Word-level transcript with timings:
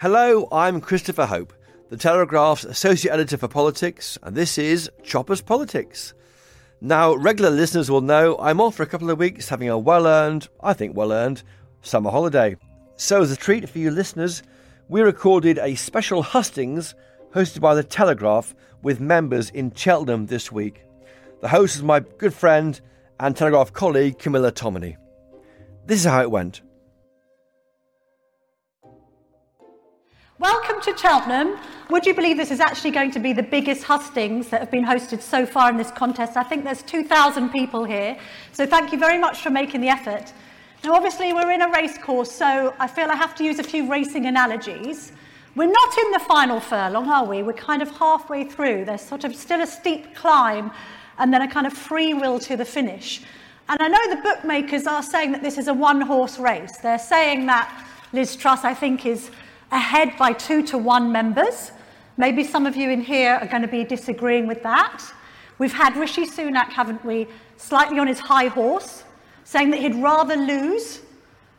Hello, 0.00 0.46
I'm 0.52 0.80
Christopher 0.80 1.26
Hope, 1.26 1.52
the 1.88 1.96
Telegraph's 1.96 2.62
Associate 2.62 3.12
Editor 3.12 3.36
for 3.36 3.48
Politics, 3.48 4.16
and 4.22 4.36
this 4.36 4.56
is 4.56 4.88
Choppers 5.02 5.40
Politics. 5.40 6.14
Now, 6.80 7.16
regular 7.16 7.50
listeners 7.50 7.90
will 7.90 8.00
know 8.00 8.38
I'm 8.38 8.60
off 8.60 8.76
for 8.76 8.84
a 8.84 8.86
couple 8.86 9.10
of 9.10 9.18
weeks 9.18 9.48
having 9.48 9.68
a 9.68 9.76
well 9.76 10.06
earned, 10.06 10.46
I 10.62 10.72
think 10.72 10.96
well 10.96 11.10
earned, 11.10 11.42
summer 11.82 12.12
holiday. 12.12 12.56
So, 12.94 13.22
as 13.22 13.32
a 13.32 13.36
treat 13.36 13.68
for 13.68 13.80
you 13.80 13.90
listeners, 13.90 14.44
we 14.88 15.00
recorded 15.00 15.58
a 15.58 15.74
special 15.74 16.22
hustings 16.22 16.94
hosted 17.34 17.60
by 17.60 17.74
the 17.74 17.82
Telegraph 17.82 18.54
with 18.84 19.00
members 19.00 19.50
in 19.50 19.74
Cheltenham 19.74 20.26
this 20.26 20.52
week. 20.52 20.84
The 21.40 21.48
host 21.48 21.74
is 21.74 21.82
my 21.82 21.98
good 21.98 22.34
friend 22.34 22.80
and 23.18 23.36
Telegraph 23.36 23.72
colleague 23.72 24.20
Camilla 24.20 24.52
Tominey. 24.52 24.96
This 25.86 25.98
is 25.98 26.06
how 26.06 26.22
it 26.22 26.30
went. 26.30 26.60
Welcome 30.40 30.80
to 30.82 30.96
Cheltenham. 30.96 31.58
Would 31.90 32.06
you 32.06 32.14
believe 32.14 32.36
this 32.36 32.52
is 32.52 32.60
actually 32.60 32.92
going 32.92 33.10
to 33.10 33.18
be 33.18 33.32
the 33.32 33.42
biggest 33.42 33.82
hustings 33.82 34.46
that 34.50 34.60
have 34.60 34.70
been 34.70 34.84
hosted 34.84 35.20
so 35.20 35.44
far 35.44 35.68
in 35.68 35.76
this 35.76 35.90
contest? 35.90 36.36
I 36.36 36.44
think 36.44 36.62
there's 36.62 36.82
2,000 36.82 37.50
people 37.50 37.82
here. 37.82 38.16
So 38.52 38.64
thank 38.64 38.92
you 38.92 39.00
very 39.00 39.18
much 39.18 39.40
for 39.40 39.50
making 39.50 39.80
the 39.80 39.88
effort. 39.88 40.32
Now, 40.84 40.94
obviously, 40.94 41.32
we're 41.32 41.50
in 41.50 41.62
a 41.62 41.68
race 41.72 41.98
course, 41.98 42.30
so 42.30 42.72
I 42.78 42.86
feel 42.86 43.10
I 43.10 43.16
have 43.16 43.34
to 43.34 43.44
use 43.44 43.58
a 43.58 43.64
few 43.64 43.90
racing 43.90 44.26
analogies. 44.26 45.10
We're 45.56 45.72
not 45.72 45.98
in 45.98 46.12
the 46.12 46.20
final 46.20 46.60
furlong, 46.60 47.08
are 47.08 47.24
we? 47.24 47.42
We're 47.42 47.52
kind 47.54 47.82
of 47.82 47.90
halfway 47.90 48.44
through. 48.44 48.84
There's 48.84 49.02
sort 49.02 49.24
of 49.24 49.34
still 49.34 49.60
a 49.60 49.66
steep 49.66 50.14
climb 50.14 50.70
and 51.18 51.34
then 51.34 51.42
a 51.42 51.50
kind 51.50 51.66
of 51.66 51.72
free 51.72 52.14
will 52.14 52.38
to 52.38 52.56
the 52.56 52.64
finish. 52.64 53.22
And 53.68 53.82
I 53.82 53.88
know 53.88 54.14
the 54.14 54.22
bookmakers 54.22 54.86
are 54.86 55.02
saying 55.02 55.32
that 55.32 55.42
this 55.42 55.58
is 55.58 55.66
a 55.66 55.74
one 55.74 56.00
horse 56.00 56.38
race. 56.38 56.76
They're 56.76 56.96
saying 56.96 57.46
that 57.46 57.86
Liz 58.12 58.36
Truss, 58.36 58.62
I 58.62 58.72
think, 58.72 59.04
is 59.04 59.32
ahead 59.70 60.16
by 60.18 60.32
two 60.32 60.62
to 60.66 60.78
one 60.78 61.12
members. 61.12 61.72
Maybe 62.16 62.44
some 62.44 62.66
of 62.66 62.76
you 62.76 62.90
in 62.90 63.00
here 63.00 63.34
are 63.34 63.46
going 63.46 63.62
to 63.62 63.68
be 63.68 63.84
disagreeing 63.84 64.46
with 64.46 64.62
that. 64.62 65.02
We've 65.58 65.72
had 65.72 65.96
Rishi 65.96 66.24
Sunak, 66.24 66.70
haven't 66.70 67.04
we, 67.04 67.26
slightly 67.56 67.98
on 67.98 68.06
his 68.06 68.18
high 68.18 68.46
horse, 68.46 69.04
saying 69.44 69.70
that 69.70 69.80
he'd 69.80 69.96
rather 69.96 70.36
lose 70.36 71.00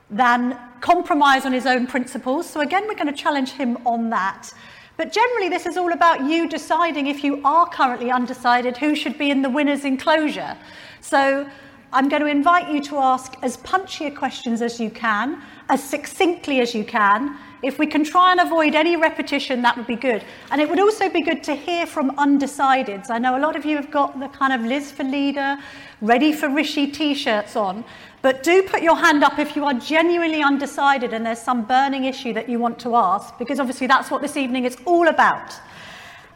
than 0.09 0.57
compromise 0.81 1.45
on 1.45 1.53
his 1.53 1.65
own 1.65 1.85
principles. 1.85 2.49
So, 2.49 2.61
again, 2.61 2.87
we're 2.87 2.95
going 2.95 3.07
to 3.07 3.13
challenge 3.13 3.51
him 3.51 3.77
on 3.85 4.09
that. 4.09 4.51
But 4.97 5.11
generally, 5.11 5.49
this 5.49 5.65
is 5.65 5.77
all 5.77 5.93
about 5.93 6.23
you 6.23 6.49
deciding 6.49 7.07
if 7.07 7.23
you 7.23 7.41
are 7.43 7.67
currently 7.67 8.11
undecided 8.11 8.77
who 8.77 8.95
should 8.95 9.17
be 9.17 9.31
in 9.31 9.41
the 9.41 9.49
winner's 9.49 9.85
enclosure. 9.85 10.57
So, 11.01 11.49
I'm 11.91 12.07
going 12.07 12.21
to 12.21 12.27
invite 12.27 12.69
you 12.71 12.81
to 12.83 12.97
ask 12.97 13.33
as 13.41 13.57
punchy 13.57 14.09
questions 14.11 14.61
as 14.61 14.79
you 14.79 14.89
can, 14.89 15.41
as 15.69 15.83
succinctly 15.83 16.59
as 16.61 16.75
you 16.75 16.83
can, 16.83 17.37
if 17.61 17.77
we 17.77 17.87
can 17.87 18.03
try 18.03 18.31
and 18.31 18.39
avoid 18.39 18.75
any 18.75 18.95
repetition, 18.95 19.61
that 19.63 19.75
would 19.75 19.87
be 19.87 19.95
good. 19.95 20.23
And 20.51 20.61
it 20.61 20.69
would 20.69 20.79
also 20.79 21.09
be 21.09 21.21
good 21.21 21.43
to 21.43 21.55
hear 21.55 21.85
from 21.85 22.11
undecideds. 22.15 23.09
I 23.09 23.17
know 23.17 23.37
a 23.37 23.41
lot 23.41 23.55
of 23.55 23.65
you 23.65 23.75
have 23.75 23.91
got 23.91 24.19
the 24.19 24.29
kind 24.29 24.53
of 24.53 24.61
Liz 24.61 24.91
for 24.91 25.03
leader, 25.03 25.57
ready 26.01 26.31
for 26.31 26.49
Rishi 26.49 26.87
t 26.87 27.13
shirts 27.13 27.55
on. 27.55 27.83
But 28.21 28.43
do 28.43 28.63
put 28.63 28.81
your 28.81 28.97
hand 28.97 29.23
up 29.23 29.39
if 29.39 29.55
you 29.55 29.63
are 29.65 29.73
genuinely 29.73 30.41
undecided 30.41 31.13
and 31.13 31.25
there's 31.25 31.41
some 31.41 31.65
burning 31.65 32.05
issue 32.05 32.33
that 32.33 32.49
you 32.49 32.59
want 32.59 32.79
to 32.79 32.95
ask, 32.95 33.37
because 33.37 33.59
obviously 33.59 33.87
that's 33.87 34.11
what 34.11 34.21
this 34.21 34.35
evening 34.35 34.65
is 34.65 34.77
all 34.85 35.07
about. 35.07 35.53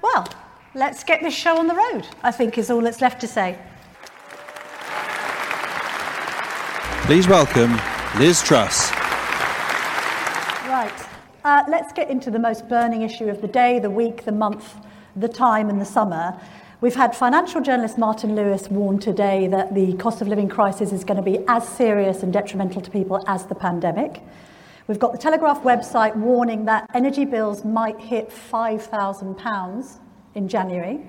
Well, 0.01 0.27
let's 0.75 1.03
get 1.03 1.21
this 1.21 1.33
show 1.33 1.57
on 1.57 1.67
the 1.67 1.75
road, 1.75 2.07
I 2.21 2.31
think 2.31 2.57
is 2.57 2.71
all 2.71 2.81
that's 2.81 3.01
left 3.01 3.19
to 3.21 3.27
say. 3.27 3.57
Please 7.05 7.27
welcome 7.27 7.77
Liz 8.17 8.41
Truss. 8.41 9.02
Uh, 11.43 11.61
let's 11.67 11.91
get 11.91 12.09
into 12.09 12.31
the 12.31 12.39
most 12.39 12.69
burning 12.69 13.01
issue 13.01 13.27
of 13.27 13.41
the 13.41 13.47
day, 13.49 13.77
the 13.77 13.89
week, 13.89 14.23
the 14.23 14.31
month, 14.31 14.75
the 15.17 15.27
time, 15.27 15.69
and 15.69 15.81
the 15.81 15.85
summer. 15.85 16.39
We've 16.79 16.95
had 16.95 17.13
financial 17.13 17.59
journalist 17.59 17.97
Martin 17.97 18.33
Lewis 18.33 18.69
warn 18.69 18.97
today 18.97 19.47
that 19.47 19.75
the 19.75 19.91
cost 19.97 20.21
of 20.21 20.29
living 20.29 20.47
crisis 20.47 20.93
is 20.93 21.03
going 21.03 21.17
to 21.17 21.23
be 21.23 21.43
as 21.49 21.67
serious 21.67 22.23
and 22.23 22.31
detrimental 22.31 22.81
to 22.81 22.89
people 22.89 23.21
as 23.27 23.45
the 23.45 23.55
pandemic. 23.55 24.21
We've 24.87 24.99
got 24.99 25.11
the 25.11 25.17
Telegraph 25.17 25.63
website 25.63 26.15
warning 26.15 26.63
that 26.65 26.89
energy 26.93 27.25
bills 27.25 27.65
might 27.65 27.99
hit 27.99 28.29
£5,000 28.29 29.99
in 30.35 30.47
January. 30.47 31.01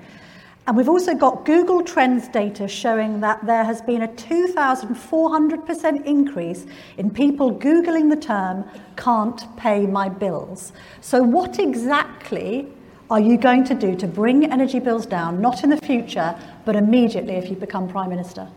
And 0.67 0.79
we've 0.79 0.89
also 0.89 1.15
got 1.15 1.45
Google 1.45 1.83
Trends 1.83 2.27
data 2.29 2.67
showing 2.67 3.21
that 3.21 3.45
there 3.45 3.65
has 3.65 3.83
been 3.83 4.01
a 4.01 4.09
2,400% 4.09 6.07
increase 6.07 6.65
in 6.97 7.11
people 7.11 7.53
Googling 7.55 8.09
the 8.09 8.17
term 8.17 8.65
can't 8.97 9.45
pay 9.59 9.85
my 9.85 10.09
bills. 10.09 10.73
So, 11.03 11.23
what 11.23 11.59
exactly 11.59 12.67
are 13.11 13.21
you 13.21 13.37
going 13.37 13.65
to 13.65 13.75
do 13.75 13.95
to 13.95 14.07
bring 14.07 14.51
energy 14.51 14.79
bills 14.79 15.05
down, 15.05 15.43
not 15.43 15.65
in 15.65 15.71
the 15.71 15.77
future, 15.77 16.35
but 16.65 16.77
immediately 16.77 17.35
if 17.35 17.51
you 17.51 17.57
become 17.57 17.87
Prime 17.87 18.09
Minister? 18.09 18.49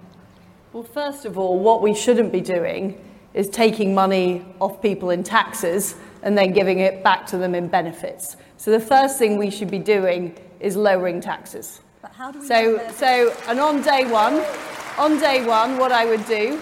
Well, 0.72 0.84
first 0.84 1.26
of 1.26 1.38
all, 1.38 1.60
what 1.60 1.82
we 1.82 1.94
shouldn't 1.94 2.32
be 2.32 2.40
doing 2.40 3.04
is 3.34 3.50
taking 3.50 3.94
money 3.94 4.46
off 4.62 4.82
people 4.82 5.10
in 5.10 5.24
taxes 5.24 5.96
and 6.24 6.38
then 6.38 6.54
giving 6.54 6.80
it 6.80 7.04
back 7.04 7.26
to 7.28 7.38
them 7.38 7.54
in 7.54 7.68
benefits. 7.68 8.38
So, 8.56 8.72
the 8.72 8.80
first 8.80 9.20
thing 9.20 9.38
we 9.38 9.50
should 9.50 9.70
be 9.70 9.80
doing 9.80 10.38
is 10.62 10.78
lowering 10.78 11.20
taxes. 11.20 11.82
So, 12.18 12.92
so, 12.96 13.36
and 13.48 13.60
on 13.60 13.84
day 13.84 14.10
one, 14.10 14.44
on 14.98 15.20
day 15.20 15.46
one, 15.46 15.78
what 15.78 15.92
I 15.92 16.06
would 16.06 16.26
do 16.26 16.60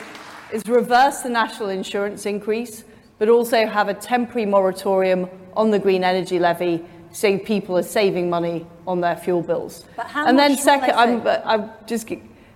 is 0.51 0.61
reverse 0.67 1.21
the 1.21 1.29
national 1.29 1.69
insurance 1.69 2.25
increase, 2.25 2.83
but 3.19 3.29
also 3.29 3.66
have 3.66 3.88
a 3.88 3.93
temporary 3.93 4.45
moratorium 4.45 5.29
on 5.55 5.71
the 5.71 5.79
green 5.79 6.03
energy 6.03 6.39
levy, 6.39 6.83
so 7.13 7.38
people 7.38 7.77
are 7.77 7.83
saving 7.83 8.29
money 8.29 8.67
on 8.85 8.99
their 8.99 9.16
fuel 9.16 9.41
bills. 9.41 9.85
But 9.95 10.07
how 10.07 10.27
and 10.27 10.38
then 10.38 10.57
second, 10.57 10.91
I'm. 10.91 11.25
I'm 11.25 11.69
just 11.87 12.11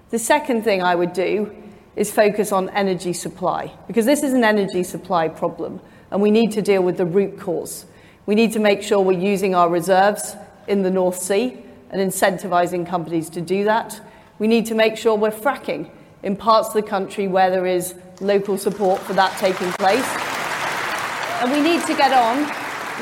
the 0.10 0.20
second 0.20 0.64
thing 0.64 0.82
I 0.82 0.94
would 0.94 1.14
do 1.14 1.56
is 1.96 2.12
focus 2.12 2.52
on 2.52 2.68
energy 2.72 3.14
supply 3.14 3.72
because 3.88 4.06
this 4.06 4.24
is 4.24 4.34
an 4.34 4.44
energy 4.44 4.84
supply 4.84 5.30
problem, 5.30 5.80
and 6.12 6.22
we 6.22 6.32
need 6.32 6.52
to 6.52 6.62
deal 6.62 6.84
with 6.84 6.98
the 6.98 7.06
root 7.06 7.40
cause. 7.40 7.86
We 8.26 8.36
need 8.36 8.52
to 8.54 8.60
make 8.60 8.82
sure 8.82 9.00
we're 9.00 9.18
using 9.18 9.56
our 9.56 9.70
reserves 9.70 10.36
in 10.68 10.84
the 10.84 10.92
North 10.92 11.18
Sea 11.18 11.64
and 11.90 12.02
incentivizing 12.02 12.88
companies 12.88 13.30
to 13.32 13.42
do 13.42 13.64
that. 13.64 14.00
We 14.38 14.48
need 14.48 14.66
to 14.68 14.76
make 14.76 14.98
sure 14.98 15.16
we're 15.18 15.32
fracking 15.32 15.90
in 16.24 16.36
parts 16.36 16.70
of 16.70 16.74
the 16.76 16.84
country 16.84 17.28
where 17.28 17.50
there 17.50 17.66
is 17.66 17.96
local 18.22 18.58
support 18.58 19.02
for 19.02 19.14
that 19.14 19.38
taking 19.38 19.72
place. 19.74 20.06
And 21.42 21.52
we 21.52 21.62
need 21.62 21.86
to 21.86 21.96
get 21.96 22.12
on. 22.14 22.46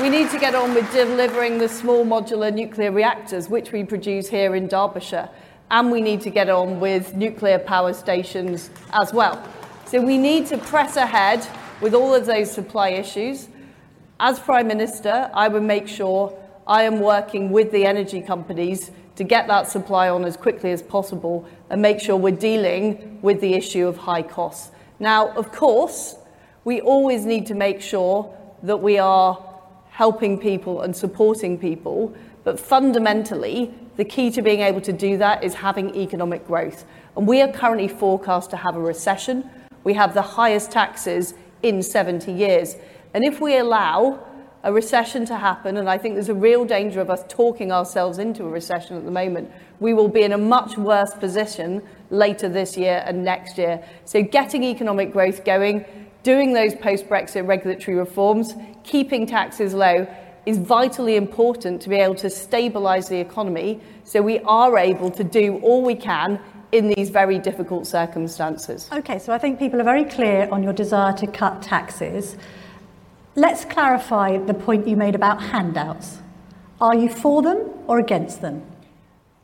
We 0.02 0.10
need 0.10 0.30
to 0.30 0.40
get 0.40 0.54
on 0.54 0.76
with 0.76 0.92
delivering 0.92 1.58
the 1.58 1.68
small 1.68 2.06
modular 2.06 2.54
nuclear 2.54 2.92
reactors, 2.92 3.50
which 3.50 3.72
we 3.72 3.84
produce 3.84 4.30
here 4.30 4.56
in 4.56 4.68
Derbyshire. 4.68 5.30
And 5.72 5.92
we 5.92 6.02
need 6.02 6.22
to 6.22 6.30
get 6.30 6.50
on 6.50 6.80
with 6.80 7.16
nuclear 7.16 7.60
power 7.60 7.94
stations 7.94 8.70
as 8.94 9.12
well. 9.12 9.44
So 9.86 10.00
we 10.02 10.18
need 10.18 10.46
to 10.48 10.58
press 10.58 10.98
ahead 10.98 11.48
with 11.82 11.94
all 11.94 12.14
of 12.14 12.26
those 12.26 12.52
supply 12.52 12.90
issues. 12.90 13.48
As 14.20 14.40
Prime 14.40 14.68
Minister, 14.68 15.32
I 15.34 15.48
would 15.48 15.64
make 15.64 15.88
sure 15.88 16.38
I 16.68 16.84
am 16.84 17.00
working 17.00 17.50
with 17.50 17.72
the 17.72 17.86
energy 17.86 18.22
companies 18.22 18.92
to 19.16 19.24
get 19.24 19.48
that 19.48 19.68
supply 19.68 20.10
on 20.10 20.26
as 20.26 20.36
quickly 20.36 20.72
as 20.72 20.84
possible 20.84 21.48
and 21.70 21.82
make 21.82 22.02
sure 22.02 22.18
we're 22.18 22.36
dealing 22.36 23.20
with 23.22 23.40
the 23.40 23.54
issue 23.54 23.88
of 23.88 23.96
high 23.96 24.22
costs. 24.22 24.72
Now, 25.00 25.30
of 25.30 25.54
course, 25.54 26.16
we 26.66 26.82
always 26.82 27.26
need 27.26 27.46
to 27.48 27.56
make 27.56 27.82
sure 27.82 28.36
that 28.64 28.78
we 28.78 28.98
are 29.00 29.42
helping 29.90 30.38
people 30.38 30.82
and 30.82 30.94
supporting 30.94 31.58
people, 31.58 32.14
but 32.44 32.60
fundamentally, 32.60 33.74
the 33.96 34.04
key 34.06 34.30
to 34.32 34.42
being 34.42 34.60
able 34.60 34.82
to 34.82 34.94
do 34.94 35.18
that 35.18 35.46
is 35.46 35.54
having 35.54 35.96
economic 35.96 36.46
growth. 36.46 36.86
And 37.16 37.26
we 37.26 37.42
are 37.42 37.52
currently 37.52 37.88
forecast 37.88 38.50
to 38.50 38.58
have 38.58 38.76
a 38.76 38.80
recession. 38.80 39.50
We 39.86 39.94
have 39.94 40.14
the 40.14 40.22
highest 40.22 40.72
taxes 40.72 41.34
in 41.64 41.82
70 41.82 42.32
years. 42.32 42.76
And 43.14 43.24
if 43.24 43.40
we 43.40 43.58
allow 43.58 44.28
a 44.64 44.74
recession 44.74 45.26
to 45.26 45.38
happen, 45.38 45.78
and 45.78 45.90
I 45.90 45.98
think 45.98 46.16
there's 46.16 46.30
a 46.30 46.34
real 46.34 46.66
danger 46.66 47.00
of 47.00 47.10
us 47.10 47.24
talking 47.30 47.72
ourselves 47.72 48.18
into 48.18 48.44
a 48.44 48.50
recession 48.50 48.98
at 48.98 49.06
the 49.06 49.12
moment, 49.12 49.52
we 49.80 49.94
will 49.94 50.08
be 50.08 50.24
in 50.24 50.34
a 50.34 50.38
much 50.38 50.78
worse 50.78 51.14
position 51.14 51.82
later 52.10 52.50
this 52.50 52.76
year 52.76 53.04
and 53.06 53.24
next 53.24 53.58
year. 53.58 53.84
So, 54.06 54.24
getting 54.24 54.64
economic 54.64 55.12
growth 55.12 55.46
going, 55.46 55.86
doing 56.24 56.54
those 56.54 56.76
post 56.76 57.08
Brexit 57.08 57.48
regulatory 57.48 57.96
reforms, 57.96 58.54
keeping 58.84 59.26
taxes 59.26 59.74
low 59.74 60.08
is 60.46 60.58
vitally 60.58 61.18
important 61.18 61.82
to 61.82 61.90
be 61.90 61.98
able 61.98 62.16
to 62.16 62.28
stabilise 62.28 63.10
the 63.10 63.20
economy 63.20 63.82
so 64.06 64.22
we 64.22 64.40
are 64.40 64.78
able 64.78 65.12
to 65.12 65.24
do 65.24 65.58
all 65.58 65.84
we 65.84 65.94
can 65.94 66.40
in 66.72 66.88
these 66.88 67.10
very 67.10 67.38
difficult 67.40 67.86
circumstances. 67.86 68.90
Okay, 68.92 69.20
so 69.20 69.34
I 69.34 69.38
think 69.38 69.60
people 69.60 69.80
are 69.80 69.86
very 69.86 70.06
clear 70.06 70.48
on 70.52 70.64
your 70.64 70.74
desire 70.74 71.14
to 71.18 71.28
cut 71.28 71.62
taxes. 71.62 72.38
Let's 73.38 73.66
clarify 73.66 74.40
the 74.40 74.56
point 74.56 74.88
you 74.88 74.98
made 74.98 75.14
about 75.14 75.40
handouts. 75.40 76.18
Are 76.82 76.96
you 76.96 77.08
for 77.08 77.44
them 77.44 77.70
or 77.86 78.00
against 78.00 78.42
them? 78.42 78.64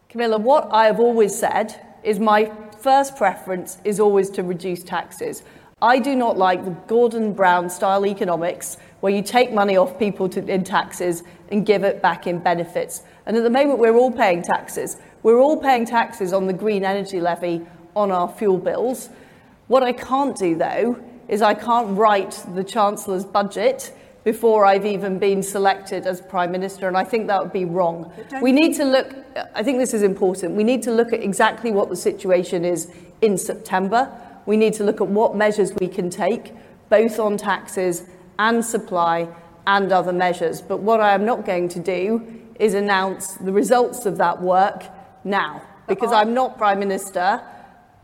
Camilla, 0.09 0.39
what 0.39 0.67
I 0.71 0.85
have 0.85 0.99
always 0.99 1.37
said 1.37 1.79
is 2.01 2.19
my 2.19 2.51
first 2.79 3.15
preference 3.15 3.77
is 3.83 3.99
always 3.99 4.31
to 4.31 4.41
reduce 4.41 4.81
taxes. 4.81 5.43
I 5.79 5.99
do 5.99 6.15
not 6.15 6.39
like 6.39 6.65
the 6.65 6.71
Gordon 6.87 7.33
Brown 7.33 7.69
style 7.69 8.07
economics 8.07 8.77
where 9.01 9.13
you 9.13 9.21
take 9.21 9.53
money 9.53 9.77
off 9.77 9.99
people 9.99 10.27
to, 10.29 10.43
in 10.43 10.63
taxes 10.63 11.21
and 11.49 11.63
give 11.63 11.83
it 11.83 12.01
back 12.01 12.25
in 12.25 12.39
benefits. 12.39 13.03
And 13.27 13.37
at 13.37 13.43
the 13.43 13.51
moment, 13.51 13.77
we're 13.77 13.95
all 13.95 14.11
paying 14.11 14.41
taxes. 14.41 14.97
We're 15.21 15.39
all 15.39 15.57
paying 15.57 15.85
taxes 15.85 16.33
on 16.33 16.47
the 16.47 16.53
green 16.53 16.83
energy 16.83 17.21
levy 17.21 17.61
on 17.95 18.09
our 18.09 18.27
fuel 18.27 18.57
bills. 18.57 19.09
What 19.67 19.83
I 19.83 19.93
can't 19.93 20.35
do, 20.35 20.55
though, 20.55 20.99
is 21.27 21.41
I 21.41 21.53
can't 21.53 21.97
write 21.97 22.43
the 22.53 22.63
Chancellor's 22.63 23.25
budget 23.25 23.93
before 24.23 24.65
I've 24.65 24.85
even 24.85 25.19
been 25.19 25.43
selected 25.43 26.07
as 26.07 26.21
Prime 26.21 26.51
Minister, 26.51 26.87
and 26.87 26.95
I 26.95 27.03
think 27.03 27.27
that 27.27 27.41
would 27.41 27.51
be 27.51 27.65
wrong. 27.65 28.11
We 28.41 28.51
need 28.51 28.73
to 28.75 28.85
look, 28.85 29.13
I 29.53 29.63
think 29.63 29.79
this 29.79 29.93
is 29.93 30.01
important, 30.01 30.55
we 30.55 30.63
need 30.63 30.81
to 30.83 30.91
look 30.91 31.11
at 31.11 31.21
exactly 31.21 31.71
what 31.71 31.89
the 31.89 31.95
situation 31.95 32.63
is 32.63 32.89
in 33.21 33.37
September. 33.37 34.09
We 34.45 34.55
need 34.55 34.73
to 34.75 34.83
look 34.83 35.01
at 35.01 35.07
what 35.07 35.35
measures 35.35 35.73
we 35.79 35.87
can 35.87 36.09
take, 36.09 36.53
both 36.89 37.19
on 37.19 37.37
taxes 37.37 38.03
and 38.39 38.63
supply 38.63 39.27
and 39.67 39.91
other 39.91 40.13
measures. 40.13 40.61
But 40.61 40.77
what 40.77 41.01
I 41.01 41.13
am 41.13 41.25
not 41.25 41.45
going 41.45 41.69
to 41.69 41.79
do 41.79 42.41
is 42.59 42.73
announce 42.73 43.33
the 43.33 43.51
results 43.51 44.05
of 44.05 44.17
that 44.19 44.41
work 44.41 44.83
now, 45.23 45.61
because 45.87 46.13
I'm 46.13 46.33
not 46.33 46.57
Prime 46.57 46.79
Minister 46.79 47.41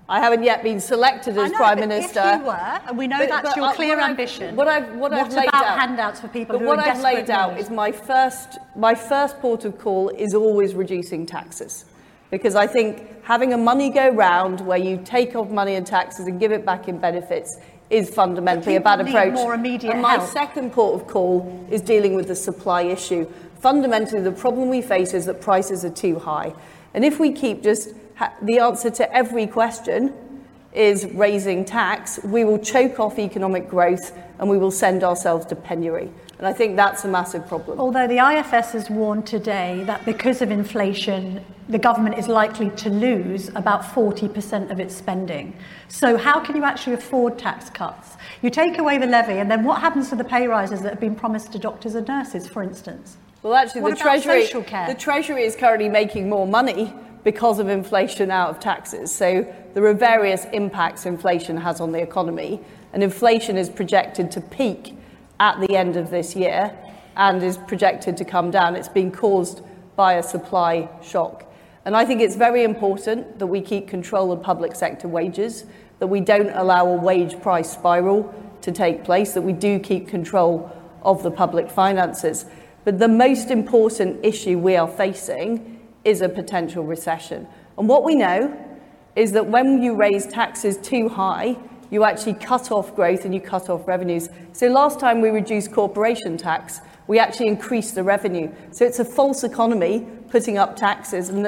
I 0.10 0.20
haven't 0.20 0.42
yet 0.42 0.64
been 0.64 0.80
selected 0.80 1.38
as 1.38 1.52
know, 1.52 1.58
Prime 1.58 1.80
Minister. 1.80 2.20
If 2.26 2.40
you 2.40 2.46
were, 2.48 2.54
and 2.54 2.98
we 2.98 3.06
know 3.06 3.20
but, 3.20 3.30
that's 3.30 3.50
but, 3.50 3.56
your 3.56 3.74
clear 3.74 3.96
what 3.96 4.10
ambition. 4.10 4.50
I've, 4.50 4.56
what 4.56 4.68
I've, 4.68 4.90
what, 4.96 5.12
what 5.12 5.14
I've 5.14 5.34
laid 5.34 5.48
about 5.50 5.66
out, 5.66 5.80
handouts 5.80 6.20
for 6.20 6.28
people 6.30 6.58
but 6.58 6.62
who 6.62 6.68
what 6.68 6.80
are 6.80 6.90
I've 6.90 7.02
laid 7.02 7.30
out 7.30 7.60
is 7.60 7.70
my 7.70 7.92
first, 7.92 8.58
my 8.76 8.96
first 8.96 9.40
port 9.40 9.66
of 9.66 9.78
call 9.78 10.10
is 10.10 10.34
always 10.34 10.74
reducing 10.74 11.28
taxes. 11.28 11.86
Because 12.32 12.56
I 12.56 12.66
think 12.66 13.24
having 13.24 13.54
a 13.54 13.58
money 13.58 13.92
go 13.92 14.10
round 14.10 14.62
where 14.62 14.80
you 14.80 15.00
take 15.06 15.36
off 15.36 15.52
money 15.52 15.76
and 15.76 15.86
taxes 15.86 16.26
and 16.26 16.40
give 16.40 16.52
it 16.52 16.66
back 16.66 16.88
in 16.88 16.98
benefits 16.98 17.60
is 17.92 18.10
fundamentally 18.10 18.78
a 18.78 18.82
bad 18.82 19.02
approach. 19.02 19.34
more 19.34 19.54
immediate 19.54 19.92
and 19.94 20.02
my 20.02 20.14
help. 20.14 20.30
second 20.30 20.72
port 20.72 21.00
of 21.00 21.08
call 21.08 21.68
is 21.70 21.82
dealing 21.82 22.16
with 22.16 22.28
the 22.28 22.36
supply 22.36 22.82
issue. 22.82 23.32
Fundamentally, 23.60 24.22
the 24.22 24.32
problem 24.32 24.70
we 24.70 24.82
face 24.82 25.14
is 25.14 25.26
that 25.26 25.40
prices 25.40 25.86
are 25.86 25.92
too 25.92 26.18
high. 26.18 26.54
And 26.96 27.06
if 27.06 27.20
we 27.20 27.32
keep 27.32 27.62
just 27.62 27.90
the 28.42 28.60
answer 28.60 28.90
to 28.90 29.16
every 29.16 29.48
question 29.48 30.14
is 30.74 31.06
raising 31.14 31.66
tax, 31.66 32.20
we 32.24 32.44
will 32.44 32.60
choke 32.60 33.00
off 33.00 33.18
economic 33.18 33.70
growth 33.70 34.16
and 34.38 34.50
we 34.50 34.58
will 34.58 34.72
send 34.72 35.04
ourselves 35.04 35.46
to 35.48 35.56
penury. 35.56 36.10
And 36.38 36.48
I 36.48 36.54
think 36.54 36.78
that's 36.78 37.04
a 37.04 37.08
massive 37.08 37.48
problem. 37.48 37.80
Although 37.80 38.08
the 38.08 38.18
IFS 38.18 38.72
has 38.72 38.90
warned 38.90 39.28
today 39.28 39.84
that 39.86 40.06
because 40.06 40.42
of 40.42 40.52
inflation, 40.52 41.44
the 41.68 41.78
government 41.78 42.18
is 42.18 42.30
likely 42.30 42.70
to 42.72 42.90
lose 42.90 43.50
about 43.50 43.82
40% 43.82 44.72
of 44.72 44.80
its 44.80 44.96
spending. 44.96 45.54
So, 45.90 46.16
how 46.16 46.40
can 46.40 46.56
you 46.56 46.64
actually 46.64 46.94
afford 46.94 47.38
tax 47.38 47.70
cuts? 47.70 48.16
You 48.42 48.50
take 48.50 48.78
away 48.78 48.98
the 48.98 49.06
levy, 49.06 49.34
and 49.34 49.52
then 49.52 49.66
what 49.66 49.82
happens 49.82 50.10
to 50.10 50.16
the 50.16 50.24
pay 50.24 50.48
rises 50.48 50.82
that 50.82 50.92
have 50.92 51.00
been 51.02 51.16
promised 51.16 51.52
to 51.52 51.60
doctors 51.60 51.94
and 51.96 52.08
nurses, 52.08 52.48
for 52.48 52.64
instance? 52.64 53.18
Well, 53.44 53.54
actually, 53.54 53.82
What 53.82 53.98
the 53.98 53.98
Treasury, 53.98 54.46
the 54.48 54.96
Treasury 54.98 55.44
is 55.44 55.56
currently 55.58 55.90
making 55.90 56.30
more 56.30 56.48
money 56.48 56.94
because 57.24 57.60
of 57.60 57.68
inflation 57.68 58.32
out 58.32 58.50
of 58.50 58.60
taxes. 58.60 59.12
So 59.12 59.52
there 59.74 59.86
are 59.86 59.94
various 59.94 60.46
impacts 60.54 61.06
inflation 61.06 61.58
has 61.58 61.80
on 61.82 61.92
the 61.92 62.02
economy, 62.02 62.62
and 62.94 63.04
inflation 63.04 63.58
is 63.58 63.70
projected 63.70 64.32
to 64.32 64.42
peak 64.42 64.96
at 65.40 65.60
the 65.60 65.76
end 65.76 65.96
of 65.96 66.10
this 66.10 66.36
year 66.36 66.76
and 67.16 67.44
is 67.44 67.58
projected 67.58 68.18
to 68.18 68.26
come 68.26 68.52
down. 68.52 68.76
It's 68.76 68.88
been 68.88 69.12
caused 69.12 69.62
by 69.96 70.14
a 70.14 70.24
supply 70.24 70.90
shock. 71.04 71.46
And 71.86 71.96
I 71.96 72.06
think 72.06 72.22
it's 72.22 72.36
very 72.36 72.64
important 72.64 73.40
that 73.40 73.48
we 73.48 73.62
keep 73.62 73.88
control 73.88 74.32
of 74.32 74.42
public 74.42 74.76
sector 74.76 75.08
wages, 75.08 75.66
that 76.00 76.08
we 76.08 76.22
don't 76.22 76.50
allow 76.52 76.88
a 76.88 76.96
wage 76.96 77.40
price 77.42 77.72
spiral 77.72 78.34
to 78.62 78.72
take 78.72 79.04
place, 79.04 79.34
that 79.34 79.42
we 79.42 79.54
do 79.54 79.80
keep 79.80 80.08
control 80.08 80.72
of 81.02 81.24
the 81.24 81.32
public 81.32 81.70
finances. 81.70 82.46
But 82.86 83.00
the 83.00 83.08
most 83.08 83.52
important 83.52 84.24
issue 84.24 84.58
we 84.58 84.76
are 84.76 84.88
facing 84.88 85.69
is 86.04 86.22
a 86.22 86.30
potential 86.30 86.84
recession. 86.84 87.48
And 87.78 87.88
what 87.88 88.04
we 88.04 88.16
know 88.16 88.58
is 89.16 89.32
that 89.34 89.48
when 89.48 89.82
you 89.82 89.96
raise 89.96 90.28
taxes 90.28 90.78
too 90.78 91.10
high, 91.10 91.58
you 91.92 92.04
actually 92.04 92.36
cut 92.36 92.72
off 92.72 92.96
growth 92.96 93.26
and 93.26 93.34
you 93.34 93.42
cut 93.42 93.70
off 93.70 93.88
revenues. 93.88 94.30
So 94.54 94.68
last 94.68 95.00
time 95.00 95.22
we 95.22 95.30
reduced 95.30 95.72
corporation 95.72 96.38
tax, 96.38 96.82
we 97.08 97.18
actually 97.20 97.48
increased 97.48 97.96
the 97.96 98.04
revenue. 98.04 98.52
So 98.72 98.86
it's 98.86 99.00
a 99.00 99.06
false 99.06 99.44
economy 99.44 100.08
putting 100.30 100.58
up 100.58 100.76
taxes. 100.76 101.30
And 101.30 101.48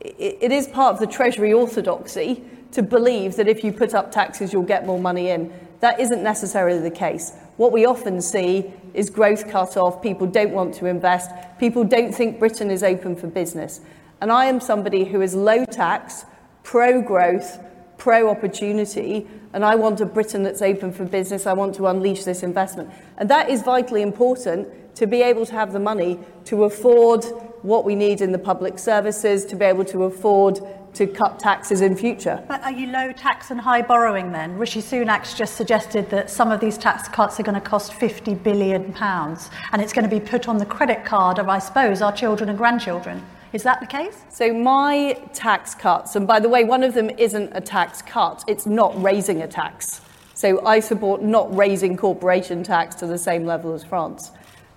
it 0.00 0.52
is 0.52 0.68
part 0.68 0.94
of 0.94 1.00
the 1.00 1.06
Treasury 1.06 1.52
orthodoxy 1.52 2.44
to 2.72 2.82
believe 2.82 3.36
that 3.36 3.48
if 3.48 3.64
you 3.64 3.72
put 3.72 3.94
up 3.94 4.12
taxes, 4.12 4.52
you'll 4.52 4.62
get 4.62 4.86
more 4.86 5.00
money 5.00 5.30
in. 5.30 5.52
That 5.80 5.98
isn't 5.98 6.22
necessarily 6.22 6.78
the 6.78 6.90
case. 6.90 7.32
What 7.56 7.72
we 7.72 7.86
often 7.86 8.20
see 8.20 8.72
is 8.92 9.10
growth 9.10 9.48
cut 9.50 9.76
off, 9.76 10.02
people 10.02 10.26
don't 10.26 10.52
want 10.52 10.74
to 10.74 10.86
invest, 10.86 11.30
people 11.58 11.84
don't 11.84 12.14
think 12.14 12.38
Britain 12.38 12.70
is 12.70 12.82
open 12.82 13.16
for 13.16 13.26
business. 13.26 13.80
And 14.20 14.32
I 14.32 14.46
am 14.46 14.60
somebody 14.60 15.04
who 15.04 15.20
is 15.20 15.34
low 15.34 15.64
tax, 15.64 16.24
pro 16.62 17.00
growth, 17.02 17.58
pro 17.98 18.28
opportunity, 18.30 19.26
and 19.52 19.64
I 19.64 19.74
want 19.74 20.00
a 20.00 20.06
Britain 20.06 20.42
that's 20.42 20.60
open 20.60 20.92
for 20.92 21.04
business. 21.04 21.46
I 21.46 21.54
want 21.54 21.74
to 21.76 21.86
unleash 21.86 22.24
this 22.24 22.42
investment. 22.42 22.90
And 23.16 23.30
that 23.30 23.48
is 23.48 23.62
vitally 23.62 24.02
important 24.02 24.68
to 24.96 25.06
be 25.06 25.22
able 25.22 25.46
to 25.46 25.52
have 25.52 25.72
the 25.72 25.78
money 25.78 26.18
to 26.44 26.64
afford 26.64 27.24
what 27.62 27.84
we 27.84 27.94
need 27.94 28.20
in 28.20 28.32
the 28.32 28.38
public 28.38 28.78
services, 28.78 29.44
to 29.46 29.56
be 29.56 29.64
able 29.64 29.84
to 29.86 30.04
afford 30.04 30.60
to 30.96 31.06
cut 31.06 31.38
taxes 31.38 31.80
in 31.80 31.96
future. 31.96 32.42
But 32.48 32.62
are 32.62 32.72
you 32.72 32.86
low 32.88 33.12
tax 33.12 33.50
and 33.50 33.60
high 33.60 33.82
borrowing 33.82 34.32
then? 34.32 34.56
Rishi 34.56 34.80
Sunak's 34.80 35.34
just 35.34 35.56
suggested 35.56 36.08
that 36.10 36.30
some 36.30 36.50
of 36.50 36.60
these 36.60 36.78
tax 36.78 37.08
cuts 37.08 37.38
are 37.38 37.42
going 37.42 37.54
to 37.54 37.60
cost 37.60 37.94
50 37.94 38.34
billion 38.36 38.92
pounds 38.92 39.50
and 39.72 39.82
it's 39.82 39.92
going 39.92 40.08
to 40.08 40.10
be 40.10 40.20
put 40.20 40.48
on 40.48 40.58
the 40.58 40.66
credit 40.66 41.04
card 41.04 41.38
of, 41.38 41.48
I 41.48 41.58
suppose, 41.58 42.02
our 42.02 42.12
children 42.12 42.48
and 42.48 42.58
grandchildren. 42.58 43.24
Is 43.52 43.62
that 43.62 43.80
the 43.80 43.86
case? 43.86 44.24
So 44.28 44.52
my 44.52 45.14
tax 45.32 45.74
cuts, 45.74 46.16
and 46.16 46.26
by 46.26 46.40
the 46.40 46.48
way, 46.48 46.64
one 46.64 46.82
of 46.82 46.94
them 46.94 47.10
isn't 47.10 47.52
a 47.54 47.60
tax 47.60 48.02
cut, 48.02 48.44
it's 48.46 48.66
not 48.66 49.00
raising 49.02 49.42
a 49.42 49.48
tax. 49.48 50.00
So 50.34 50.64
I 50.66 50.80
support 50.80 51.22
not 51.22 51.54
raising 51.56 51.96
corporation 51.96 52.62
tax 52.62 52.96
to 52.96 53.06
the 53.06 53.16
same 53.16 53.46
level 53.46 53.72
as 53.72 53.84
France. 53.84 54.30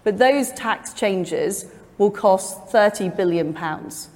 But 0.04 0.18
those 0.18 0.52
tax 0.54 0.94
changes 0.94 1.66
will 1.98 2.12
cost 2.12 2.70
30 2.70 3.10
billion 3.10 3.54
pounds. 3.54 4.10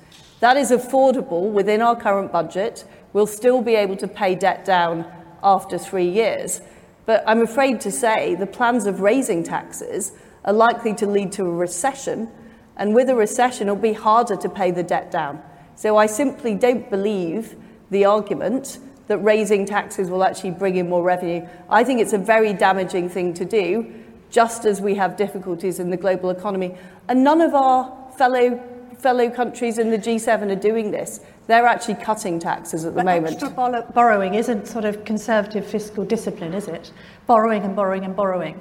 That 0.43 0.57
is 0.57 0.71
affordable 0.71 1.53
within 1.53 1.81
our 1.81 1.95
current 1.95 2.33
budget. 2.33 2.83
We'll 3.13 3.27
still 3.27 3.61
be 3.61 3.75
able 3.75 3.95
to 3.95 4.09
pay 4.09 4.35
debt 4.35 4.65
down 4.65 5.09
after 5.41 5.77
three 5.77 6.09
years. 6.09 6.59
But 7.05 7.23
I'm 7.25 7.41
afraid 7.41 7.79
to 7.79 7.91
say 7.91 8.35
the 8.35 8.45
plans 8.45 8.85
of 8.85 8.99
raising 8.99 9.43
taxes 9.43 10.11
are 10.43 10.51
likely 10.51 10.93
to 10.95 11.07
lead 11.07 11.31
to 11.31 11.45
a 11.45 11.49
recession, 11.49 12.27
and 12.75 12.93
with 12.93 13.09
a 13.09 13.15
recession, 13.15 13.69
it'll 13.69 13.77
be 13.77 13.93
harder 13.93 14.35
to 14.35 14.49
pay 14.49 14.69
the 14.69 14.83
debt 14.83 15.11
down. 15.11 15.41
So 15.75 15.95
I 15.95 16.07
simply 16.07 16.55
don't 16.55 16.89
believe 16.89 17.55
the 17.89 18.03
argument 18.03 18.79
that 19.07 19.19
raising 19.19 19.65
taxes 19.65 20.09
will 20.09 20.25
actually 20.25 20.51
bring 20.51 20.75
in 20.75 20.89
more 20.89 21.03
revenue. 21.03 21.47
I 21.69 21.85
think 21.85 22.01
it's 22.01 22.11
a 22.11 22.17
very 22.17 22.51
damaging 22.51 23.07
thing 23.07 23.33
to 23.35 23.45
do, 23.45 23.93
just 24.29 24.65
as 24.65 24.81
we 24.81 24.95
have 24.95 25.15
difficulties 25.15 25.79
in 25.79 25.89
the 25.89 25.95
global 25.95 26.31
economy. 26.31 26.75
And 27.07 27.23
none 27.23 27.39
of 27.39 27.55
our 27.55 28.11
fellow 28.17 28.61
fellow 29.03 29.29
countries 29.29 29.77
in 29.77 29.91
the 29.91 29.97
G7 29.97 30.49
are 30.51 30.55
doing 30.55 30.89
this. 30.91 31.19
They're 31.47 31.65
actually 31.67 31.95
cutting 31.95 32.39
taxes 32.39 32.85
at 32.85 32.93
the 32.93 33.03
but 33.03 33.05
moment. 33.05 33.33
Extra 33.33 33.49
borrow- 33.49 33.85
borrowing 33.93 34.33
isn't 34.35 34.65
sort 34.65 34.85
of 34.85 35.03
conservative 35.03 35.65
fiscal 35.67 36.05
discipline, 36.05 36.53
is 36.53 36.69
it? 36.69 36.91
Borrowing 37.27 37.63
and 37.63 37.75
borrowing 37.75 38.05
and 38.05 38.15
borrowing. 38.15 38.57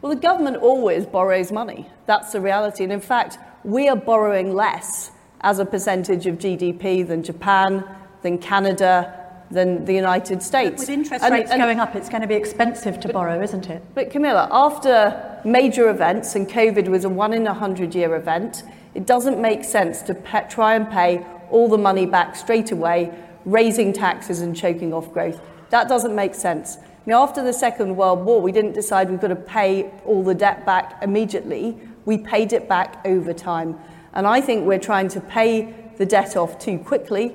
Well, 0.00 0.14
the 0.14 0.20
government 0.20 0.58
always 0.58 1.04
borrows 1.06 1.50
money. 1.50 1.88
That's 2.06 2.30
the 2.32 2.40
reality. 2.40 2.84
And 2.84 2.92
in 2.92 3.00
fact, 3.00 3.38
we 3.64 3.88
are 3.88 3.96
borrowing 3.96 4.54
less 4.54 5.10
as 5.40 5.58
a 5.58 5.64
percentage 5.64 6.26
of 6.26 6.38
GDP 6.38 7.02
than 7.06 7.22
Japan, 7.24 7.84
than 8.22 8.38
Canada, 8.38 9.12
than 9.50 9.84
the 9.84 9.92
United 9.94 10.42
States. 10.42 10.80
With 10.82 10.90
interest 10.90 11.24
And- 11.24 11.34
rates 11.34 11.50
and- 11.50 11.60
going 11.60 11.80
up, 11.80 11.96
it's 11.96 12.08
going 12.08 12.22
to 12.22 12.28
be 12.28 12.34
expensive 12.34 13.00
to 13.00 13.08
borrow, 13.12 13.42
isn't 13.42 13.68
it? 13.68 13.82
But 13.94 14.10
Camilla, 14.10 14.48
after 14.52 15.14
major 15.44 15.88
events, 15.90 16.34
and 16.36 16.48
COVID 16.48 16.88
was 16.88 17.04
a 17.04 17.08
one 17.08 17.32
in 17.32 17.46
a 17.46 17.54
hundred 17.54 17.94
year 17.94 18.14
event, 18.14 18.62
it 18.94 19.06
doesn't 19.06 19.40
make 19.40 19.64
sense 19.64 20.02
to 20.02 20.14
try 20.48 20.74
and 20.74 20.88
pay 20.90 21.26
all 21.50 21.68
the 21.68 21.78
money 21.78 22.06
back 22.06 22.36
straight 22.36 22.70
away, 22.70 23.12
raising 23.44 23.92
taxes 23.92 24.40
and 24.40 24.56
choking 24.56 24.92
off 24.92 25.12
growth. 25.12 25.40
That 25.70 25.88
doesn't 25.88 26.14
make 26.14 26.34
sense. 26.34 26.78
Now, 27.06 27.22
after 27.22 27.42
the 27.42 27.52
Second 27.52 27.96
World 27.96 28.24
War, 28.24 28.40
we 28.40 28.52
didn't 28.52 28.72
decide 28.72 29.10
we've 29.10 29.20
got 29.20 29.28
to 29.28 29.36
pay 29.36 29.90
all 30.06 30.22
the 30.22 30.34
debt 30.34 30.64
back 30.64 31.02
immediately. 31.02 31.76
We 32.06 32.18
paid 32.18 32.52
it 32.52 32.68
back 32.68 33.04
over 33.04 33.34
time. 33.34 33.78
And 34.14 34.26
I 34.26 34.40
think 34.40 34.66
we're 34.66 34.78
trying 34.78 35.08
to 35.08 35.20
pay 35.20 35.74
the 35.98 36.06
debt 36.06 36.36
off 36.36 36.58
too 36.58 36.78
quickly. 36.78 37.34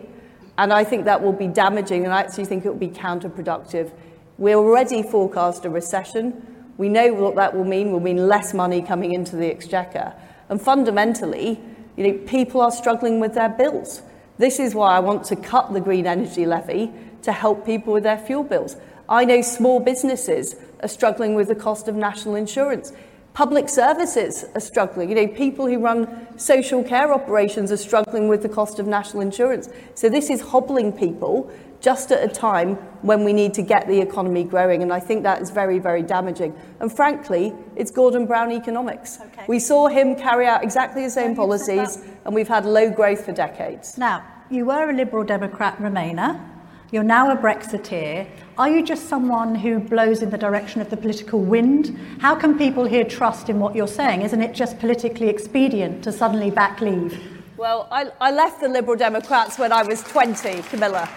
And 0.58 0.74
I 0.74 0.84
think 0.84 1.06
that 1.06 1.22
will 1.22 1.34
be 1.34 1.48
damaging, 1.48 2.04
and 2.04 2.14
I 2.14 2.22
actually 2.22 2.46
think 2.46 2.66
it 2.66 2.70
will 2.70 2.76
be 2.76 2.90
counterproductive. 2.90 3.92
We 4.38 4.56
already 4.56 5.04
forecast 5.04 5.66
a 5.66 5.70
recession. 5.70 6.74
We 6.78 6.90
know 6.90 7.14
what 7.14 7.36
that 7.36 7.56
will 7.56 7.66
mean. 7.66 7.92
Will 7.92 8.00
mean 8.00 8.28
less 8.28 8.54
money 8.54 8.82
coming 8.82 9.12
into 9.12 9.36
the 9.36 9.48
exchequer. 9.48 10.14
And 10.50 10.62
fundamentally, 10.62 11.60
you 11.96 12.08
know, 12.08 12.18
people 12.26 12.62
are 12.62 12.72
struggling 12.72 13.20
with 13.20 13.36
their 13.36 13.50
bills. 13.50 14.02
This 14.38 14.60
is 14.60 14.74
why 14.74 14.96
I 14.96 15.00
want 15.00 15.26
to 15.26 15.36
cut 15.36 15.74
the 15.74 15.82
green 15.82 16.08
energy 16.08 16.46
levy 16.46 16.92
to 17.24 17.32
help 17.32 17.66
people 17.66 17.94
with 17.94 18.04
their 18.04 18.18
fuel 18.18 18.44
bills. 18.44 18.76
I 19.08 19.26
know 19.26 19.42
small 19.42 19.80
businesses 19.80 20.56
are 20.82 20.88
struggling 20.88 21.36
with 21.36 21.48
the 21.48 21.56
cost 21.56 21.88
of 21.88 21.96
national 21.96 22.36
insurance. 22.36 22.94
Public 23.34 23.70
services 23.70 24.46
are 24.56 24.62
struggling. 24.62 25.10
You 25.10 25.16
know, 25.16 25.28
people 25.28 25.68
who 25.68 25.80
run 25.80 26.28
social 26.38 26.84
care 26.84 27.14
operations 27.14 27.72
are 27.72 27.78
struggling 27.78 28.28
with 28.28 28.42
the 28.42 28.50
cost 28.50 28.80
of 28.80 28.88
national 28.88 29.22
insurance. 29.22 29.70
So 29.94 30.10
this 30.10 30.30
is 30.30 30.42
hobbling 30.42 30.92
people 30.94 31.52
just 31.82 32.12
at 32.12 32.24
a 32.24 32.28
time 32.28 32.76
when 33.02 33.24
we 33.24 33.32
need 33.34 33.54
to 33.54 33.62
get 33.62 33.88
the 33.88 34.00
economy 34.00 34.44
growing. 34.44 34.84
And 34.84 34.92
I 34.92 35.00
think 35.00 35.24
that 35.24 35.42
is 35.42 35.50
very, 35.50 35.80
very 35.80 36.04
damaging. 36.04 36.54
And 36.80 36.92
frankly, 36.94 37.54
it's 37.76 37.92
Gordon 37.92 38.26
Brown 38.26 38.52
economics. 38.52 39.20
Okay. 39.22 39.46
We 39.48 39.60
saw 39.60 39.88
him 39.88 40.16
carry 40.16 40.46
out 40.46 40.64
exactly 40.64 41.04
the 41.04 41.10
same 41.10 41.36
Yeah, 41.36 41.44
you've 41.46 41.60
said 41.60 41.76
policies, 41.76 41.98
and 42.26 42.36
we've 42.36 42.48
had 42.48 42.66
low 42.66 42.90
growth 42.90 43.26
for 43.26 43.32
decades. 43.32 43.98
Now, 43.98 44.24
you 44.50 44.66
were 44.66 44.90
a 44.90 44.94
Liberal 44.94 45.24
Democrat 45.24 45.78
Remainer. 45.78 46.46
You're 46.92 47.04
now 47.04 47.32
a 47.32 47.38
Brexiteer. 47.38 48.28
Are 48.58 48.68
you 48.68 48.84
just 48.84 49.08
someone 49.08 49.54
who 49.54 49.80
blows 49.80 50.24
in 50.24 50.32
the 50.32 50.40
direction 50.40 50.82
of 50.82 50.90
the 50.90 50.98
political 50.98 51.40
wind? 51.40 51.96
How 52.20 52.34
can 52.34 52.58
people 52.58 52.84
here 52.84 53.04
trust 53.04 53.48
in 53.48 53.60
what 53.60 53.76
you're 53.76 53.88
saying? 53.88 54.24
Isn't 54.24 54.42
it 54.42 54.56
just 54.56 54.80
politically 54.80 55.30
expedient 55.30 56.04
to 56.06 56.12
suddenly 56.12 56.50
back 56.50 56.82
leave? 56.82 57.22
Well, 57.58 57.88
I, 57.92 58.08
I 58.20 58.32
left 58.32 58.60
the 58.60 58.70
Liberal 58.70 58.98
Democrats 58.98 59.60
when 59.60 59.72
I 59.72 59.84
was 59.84 60.02
20, 60.02 60.64
Camilla. 60.64 61.08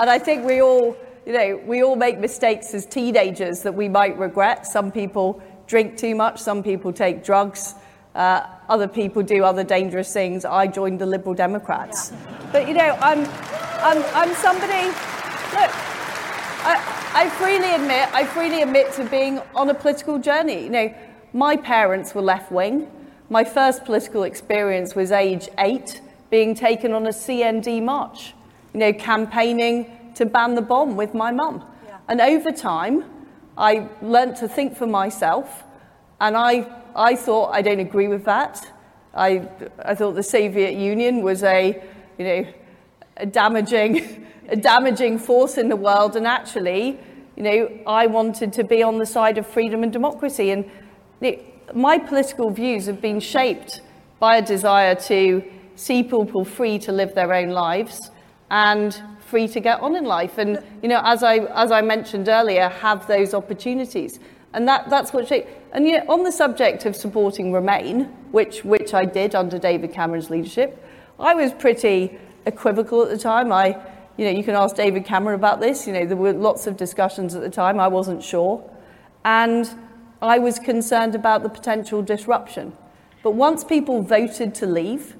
And 0.00 0.08
I 0.08 0.18
think 0.18 0.46
we 0.46 0.62
all, 0.62 0.96
you 1.26 1.34
know, 1.34 1.60
we 1.66 1.82
all 1.82 1.94
make 1.94 2.18
mistakes 2.18 2.72
as 2.72 2.86
teenagers 2.86 3.60
that 3.64 3.74
we 3.74 3.86
might 3.86 4.16
regret. 4.18 4.66
Some 4.66 4.90
people 4.90 5.42
drink 5.66 5.98
too 5.98 6.14
much, 6.14 6.40
some 6.40 6.62
people 6.62 6.90
take 6.90 7.22
drugs, 7.22 7.74
uh, 8.14 8.46
other 8.70 8.88
people 8.88 9.22
do 9.22 9.44
other 9.44 9.62
dangerous 9.62 10.10
things. 10.10 10.46
I 10.46 10.68
joined 10.68 11.00
the 11.00 11.06
Liberal 11.06 11.34
Democrats. 11.34 12.14
But, 12.50 12.66
you 12.66 12.72
know, 12.72 12.96
I'm, 13.02 13.26
I'm, 13.82 14.02
I'm 14.14 14.34
somebody, 14.36 14.86
look, 14.86 15.70
I, 16.62 17.12
I 17.14 17.28
freely 17.28 17.70
admit, 17.74 18.08
I 18.14 18.24
freely 18.24 18.62
admit 18.62 18.94
to 18.94 19.04
being 19.04 19.38
on 19.54 19.68
a 19.68 19.74
political 19.74 20.18
journey. 20.18 20.64
You 20.64 20.70
know, 20.70 20.94
my 21.34 21.56
parents 21.56 22.14
were 22.14 22.22
left 22.22 22.50
wing. 22.50 22.90
My 23.28 23.44
first 23.44 23.84
political 23.84 24.22
experience 24.22 24.94
was 24.94 25.12
age 25.12 25.50
eight, 25.58 26.00
being 26.30 26.54
taken 26.54 26.92
on 26.92 27.06
a 27.06 27.10
CND 27.10 27.82
march, 27.82 28.32
you 28.72 28.80
know, 28.80 28.92
campaigning 28.92 30.12
to 30.14 30.26
ban 30.26 30.54
the 30.54 30.62
bomb 30.62 30.96
with 30.96 31.14
my 31.14 31.30
mum. 31.30 31.64
Yeah. 31.86 31.98
And 32.08 32.20
over 32.20 32.52
time, 32.52 33.04
I 33.56 33.88
learnt 34.02 34.36
to 34.38 34.48
think 34.48 34.76
for 34.76 34.86
myself, 34.86 35.64
and 36.20 36.36
I, 36.36 36.66
I 36.94 37.16
thought 37.16 37.50
I 37.52 37.62
don't 37.62 37.80
agree 37.80 38.08
with 38.08 38.24
that. 38.24 38.70
I, 39.14 39.48
I 39.84 39.94
thought 39.94 40.12
the 40.12 40.22
Soviet 40.22 40.74
Union 40.74 41.22
was 41.22 41.42
a, 41.42 41.82
you 42.18 42.24
know, 42.24 42.46
a 43.16 43.26
damaging, 43.26 44.26
a 44.48 44.56
damaging 44.56 45.18
force 45.18 45.58
in 45.58 45.68
the 45.68 45.76
world, 45.76 46.16
and 46.16 46.26
actually, 46.26 46.98
you 47.36 47.42
know, 47.42 47.80
I 47.86 48.06
wanted 48.06 48.52
to 48.54 48.64
be 48.64 48.82
on 48.82 48.98
the 48.98 49.06
side 49.06 49.38
of 49.38 49.46
freedom 49.46 49.82
and 49.82 49.92
democracy. 49.92 50.50
And 50.50 50.64
know, 51.20 51.38
my 51.74 51.98
political 51.98 52.50
views 52.50 52.86
have 52.86 53.00
been 53.00 53.20
shaped 53.20 53.80
by 54.18 54.36
a 54.36 54.42
desire 54.42 54.94
to 54.94 55.42
see 55.76 56.02
people 56.02 56.44
free 56.44 56.78
to 56.80 56.92
live 56.92 57.14
their 57.14 57.32
own 57.32 57.50
lives 57.50 58.10
and 58.50 59.00
free 59.20 59.46
to 59.48 59.60
get 59.60 59.80
on 59.80 59.96
in 59.96 60.04
life. 60.04 60.38
And 60.38 60.62
you 60.82 60.88
know, 60.88 61.00
as 61.04 61.22
I 61.22 61.38
as 61.54 61.70
I 61.70 61.80
mentioned 61.82 62.28
earlier, 62.28 62.68
have 62.68 63.06
those 63.06 63.34
opportunities. 63.34 64.20
And 64.52 64.66
that, 64.66 64.90
that's 64.90 65.12
what 65.12 65.28
shaped. 65.28 65.48
And 65.72 65.86
you 65.86 65.98
know, 65.98 66.04
on 66.08 66.24
the 66.24 66.32
subject 66.32 66.84
of 66.84 66.96
supporting 66.96 67.52
Remain, 67.52 68.04
which 68.32 68.64
which 68.64 68.92
I 68.94 69.04
did 69.04 69.34
under 69.34 69.58
David 69.58 69.92
Cameron's 69.92 70.30
leadership, 70.30 70.84
I 71.18 71.34
was 71.34 71.52
pretty 71.52 72.18
equivocal 72.46 73.02
at 73.02 73.10
the 73.10 73.18
time. 73.18 73.52
I, 73.52 73.78
you 74.16 74.24
know, 74.24 74.32
you 74.32 74.42
can 74.42 74.56
ask 74.56 74.74
David 74.74 75.04
Cameron 75.04 75.36
about 75.36 75.60
this. 75.60 75.86
You 75.86 75.92
know, 75.92 76.04
there 76.04 76.16
were 76.16 76.32
lots 76.32 76.66
of 76.66 76.76
discussions 76.76 77.34
at 77.34 77.42
the 77.42 77.50
time. 77.50 77.78
I 77.78 77.86
wasn't 77.86 78.22
sure, 78.24 78.68
and 79.24 79.70
I 80.20 80.40
was 80.40 80.58
concerned 80.58 81.14
about 81.14 81.44
the 81.44 81.48
potential 81.48 82.02
disruption. 82.02 82.72
But 83.22 83.32
once 83.32 83.62
people 83.62 84.02
voted 84.02 84.54
to 84.56 84.66
leave, 84.66 85.14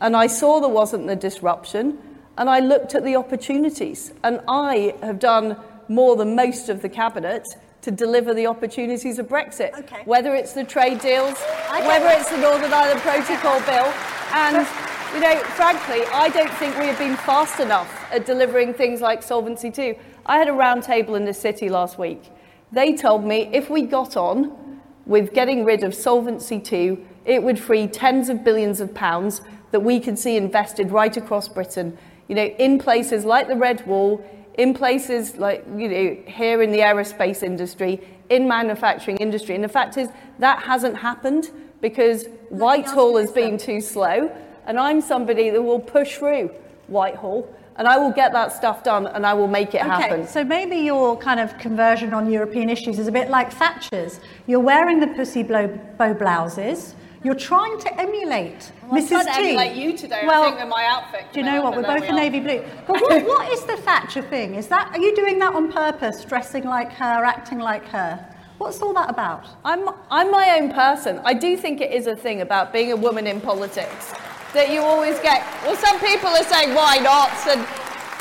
and 0.00 0.16
I 0.16 0.26
saw 0.26 0.58
there 0.58 0.68
wasn't 0.68 1.06
the 1.06 1.16
disruption, 1.16 1.98
and 2.38 2.48
I 2.48 2.60
looked 2.60 2.94
at 2.94 3.04
the 3.04 3.16
opportunities, 3.16 4.12
and 4.22 4.40
I 4.48 4.94
have 5.02 5.18
done 5.18 5.56
more 5.88 6.16
than 6.16 6.34
most 6.34 6.68
of 6.68 6.82
the 6.82 6.88
cabinet 6.88 7.48
to 7.82 7.90
deliver 7.90 8.32
the 8.32 8.46
opportunities 8.46 9.18
of 9.18 9.26
Brexit. 9.28 9.76
Okay. 9.78 10.02
Whether 10.04 10.34
it's 10.34 10.52
the 10.52 10.64
trade 10.64 11.00
deals, 11.00 11.38
whether 11.70 12.08
it's 12.08 12.30
the 12.30 12.38
Northern 12.38 12.72
Ireland 12.72 13.00
Protocol 13.00 13.60
bill, 13.60 13.92
and 14.32 14.66
you 15.14 15.20
know, 15.20 15.36
frankly, 15.40 16.06
I 16.12 16.30
don't 16.30 16.52
think 16.54 16.78
we 16.78 16.86
have 16.86 16.98
been 16.98 17.16
fast 17.16 17.60
enough 17.60 18.06
at 18.10 18.24
delivering 18.24 18.72
things 18.72 19.02
like 19.02 19.22
Solvency 19.22 19.70
II. 19.76 19.98
I 20.24 20.38
had 20.38 20.48
a 20.48 20.52
roundtable 20.52 21.16
in 21.16 21.26
the 21.26 21.34
city 21.34 21.68
last 21.68 21.98
week. 21.98 22.22
They 22.70 22.94
told 22.94 23.24
me 23.24 23.50
if 23.52 23.68
we 23.68 23.82
got 23.82 24.16
on 24.16 24.80
with 25.04 25.34
getting 25.34 25.64
rid 25.64 25.82
of 25.84 25.94
Solvency 25.94 26.62
II, 26.72 26.98
it 27.26 27.42
would 27.42 27.58
free 27.58 27.86
tens 27.86 28.28
of 28.30 28.42
billions 28.42 28.80
of 28.80 28.94
pounds 28.94 29.42
that 29.72 29.80
we 29.80 30.00
could 30.00 30.18
see 30.18 30.36
invested 30.36 30.90
right 30.90 31.14
across 31.16 31.48
Britain. 31.48 31.98
You 32.32 32.36
know, 32.36 32.54
in 32.58 32.78
places 32.78 33.26
like 33.26 33.46
the 33.46 33.56
Red 33.56 33.86
Wall, 33.86 34.24
in 34.54 34.72
places 34.72 35.36
like, 35.36 35.66
you 35.76 35.86
know, 35.86 36.16
here 36.24 36.62
in 36.62 36.72
the 36.72 36.78
aerospace 36.78 37.42
industry, 37.42 38.00
in 38.30 38.48
manufacturing 38.48 39.18
industry. 39.18 39.54
And 39.54 39.62
the 39.62 39.68
fact 39.68 39.98
is, 39.98 40.08
that 40.38 40.62
hasn't 40.62 40.96
happened 40.96 41.50
because 41.82 42.24
Whitehall 42.48 43.18
has 43.18 43.30
been 43.30 43.58
too 43.58 43.82
slow. 43.82 44.34
And 44.64 44.78
I'm 44.78 45.02
somebody 45.02 45.50
that 45.50 45.60
will 45.60 45.78
push 45.78 46.16
through 46.16 46.48
Whitehall 46.86 47.54
and 47.76 47.86
I 47.86 47.98
will 47.98 48.12
get 48.12 48.32
that 48.32 48.50
stuff 48.50 48.82
done 48.82 49.08
and 49.08 49.26
I 49.26 49.34
will 49.34 49.46
make 49.46 49.74
it 49.74 49.82
happen. 49.82 50.20
Okay, 50.20 50.26
so 50.26 50.42
maybe 50.42 50.76
your 50.76 51.18
kind 51.18 51.38
of 51.38 51.58
conversion 51.58 52.14
on 52.14 52.30
European 52.30 52.70
issues 52.70 52.98
is 52.98 53.08
a 53.08 53.12
bit 53.12 53.28
like 53.28 53.52
Thatcher's. 53.52 54.20
You're 54.46 54.60
wearing 54.60 55.00
the 55.00 55.08
pussy 55.08 55.42
blow, 55.42 55.68
bow 55.98 56.14
blouses. 56.14 56.94
You're 57.24 57.34
trying 57.36 57.78
to 57.80 58.00
emulate 58.00 58.72
I'm 58.82 58.90
Mrs. 59.00 59.08
trying 59.08 59.26
to 59.26 59.32
T. 59.32 59.38
emulate 59.50 59.76
you 59.76 59.96
today, 59.96 60.22
I 60.22 60.26
Well, 60.26 60.44
think, 60.44 60.58
with 60.58 60.68
my 60.68 60.84
outfit, 60.86 61.26
Do 61.32 61.40
you 61.40 61.46
know 61.46 61.62
what? 61.62 61.76
We're 61.76 61.82
both 61.84 62.02
in 62.02 62.16
navy 62.16 62.40
blue. 62.40 62.64
But 62.86 63.00
what, 63.00 63.24
what 63.26 63.52
is 63.52 63.64
the 63.64 63.76
Thatcher 63.76 64.22
thing? 64.22 64.56
Is 64.56 64.66
that 64.68 64.90
are 64.92 64.98
you 64.98 65.14
doing 65.14 65.38
that 65.38 65.54
on 65.54 65.70
purpose, 65.70 66.24
dressing 66.24 66.64
like 66.64 66.92
her, 66.92 67.24
acting 67.24 67.58
like 67.60 67.84
her? 67.86 68.28
What's 68.58 68.80
all 68.82 68.92
that 68.94 69.08
about? 69.10 69.46
I'm, 69.64 69.88
I'm 70.10 70.30
my 70.30 70.58
own 70.60 70.72
person. 70.72 71.20
I 71.24 71.34
do 71.34 71.56
think 71.56 71.80
it 71.80 71.92
is 71.92 72.06
a 72.06 72.16
thing 72.16 72.40
about 72.40 72.72
being 72.72 72.92
a 72.92 72.96
woman 72.96 73.26
in 73.26 73.40
politics 73.40 74.12
that 74.52 74.70
you 74.70 74.80
always 74.80 75.18
get. 75.20 75.42
Well, 75.64 75.76
some 75.76 75.98
people 76.00 76.28
are 76.28 76.44
saying, 76.44 76.74
why 76.74 76.98
not? 76.98 77.30
And, 77.48 77.60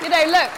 you 0.02 0.10
know, 0.10 0.32
look, 0.32 0.50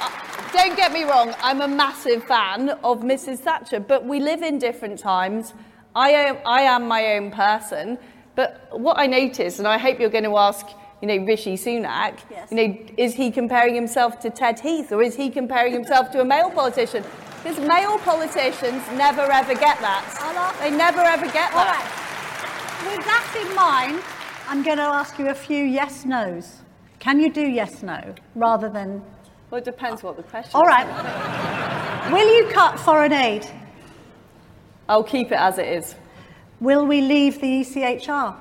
uh, 0.00 0.52
don't 0.52 0.76
get 0.76 0.92
me 0.92 1.04
wrong, 1.04 1.34
I'm 1.40 1.60
a 1.60 1.68
massive 1.68 2.24
fan 2.24 2.70
of 2.82 3.00
Mrs. 3.02 3.38
Thatcher, 3.40 3.80
but 3.80 4.04
we 4.04 4.20
live 4.20 4.42
in 4.42 4.58
different 4.58 4.98
times. 4.98 5.52
I 5.98 6.10
am, 6.10 6.36
I 6.46 6.60
am 6.62 6.86
my 6.86 7.14
own 7.14 7.32
person. 7.32 7.98
But 8.36 8.68
what 8.70 8.96
I 9.00 9.06
notice, 9.06 9.58
and 9.58 9.66
I 9.66 9.78
hope 9.78 9.98
you're 9.98 10.08
going 10.18 10.30
to 10.32 10.36
ask, 10.36 10.64
you 11.02 11.08
know, 11.08 11.16
Rishi 11.24 11.54
Sunak, 11.56 12.20
Yes. 12.30 12.52
you 12.52 12.56
know, 12.56 12.78
is 12.96 13.14
he 13.14 13.32
comparing 13.32 13.74
himself 13.74 14.20
to 14.20 14.30
Ted 14.30 14.60
Heath 14.60 14.92
or 14.92 15.02
is 15.02 15.16
he 15.16 15.28
comparing 15.28 15.72
himself 15.72 16.12
to 16.12 16.20
a 16.20 16.24
male 16.24 16.50
politician? 16.50 17.02
Because 17.42 17.58
male 17.58 17.98
politicians 17.98 18.80
never 18.96 19.22
ever 19.22 19.54
get 19.54 19.80
that. 19.80 20.56
They 20.60 20.70
never 20.70 21.00
ever 21.00 21.26
get 21.26 21.52
All 21.52 21.64
that. 21.64 21.82
right. 21.82 22.96
With 22.96 23.04
that 23.04 23.26
in 23.42 23.54
mind, 23.56 24.00
I'm 24.48 24.62
going 24.62 24.78
to 24.78 24.84
ask 24.84 25.18
you 25.18 25.28
a 25.30 25.34
few 25.34 25.64
yes 25.64 26.04
nos. 26.04 26.58
Can 27.00 27.18
you 27.20 27.32
do 27.32 27.42
yes 27.42 27.82
no 27.82 28.14
rather 28.36 28.68
than. 28.68 29.02
Well, 29.50 29.58
it 29.58 29.64
depends 29.64 30.02
what 30.04 30.16
the 30.16 30.22
question 30.22 30.52
All 30.54 30.64
right. 30.66 30.86
Will 32.12 32.28
you 32.36 32.52
cut 32.52 32.78
foreign 32.78 33.12
aid? 33.12 33.46
I'll 34.88 35.04
keep 35.04 35.32
it 35.32 35.38
as 35.38 35.58
it 35.58 35.68
is. 35.68 35.94
Will 36.60 36.86
we 36.86 37.00
leave 37.00 37.40
the 37.40 37.60
ECHR? 37.60 38.34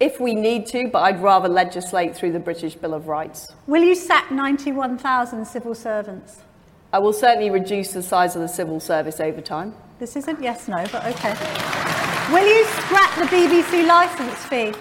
If 0.00 0.20
we 0.20 0.34
need 0.34 0.66
to, 0.68 0.88
but 0.88 1.00
I'd 1.00 1.22
rather 1.22 1.48
legislate 1.48 2.14
through 2.16 2.32
the 2.32 2.38
British 2.38 2.74
Bill 2.74 2.94
of 2.94 3.08
Rights. 3.08 3.52
Will 3.66 3.82
you 3.82 3.94
sack 3.94 4.30
91,000 4.30 5.44
civil 5.44 5.74
servants? 5.74 6.38
I 6.92 6.98
will 6.98 7.12
certainly 7.12 7.50
reduce 7.50 7.92
the 7.92 8.02
size 8.02 8.34
of 8.34 8.42
the 8.42 8.48
civil 8.48 8.80
service 8.80 9.20
over 9.20 9.40
time. 9.40 9.74
This 9.98 10.16
isn't 10.16 10.40
yes 10.42 10.68
no, 10.68 10.84
but 10.92 11.04
okay. 11.06 11.32
Will 12.32 12.46
you 12.46 12.64
scrap 12.64 13.14
the 13.18 13.24
BBC 13.36 13.86
licence 13.86 14.44
fee? 14.46 14.72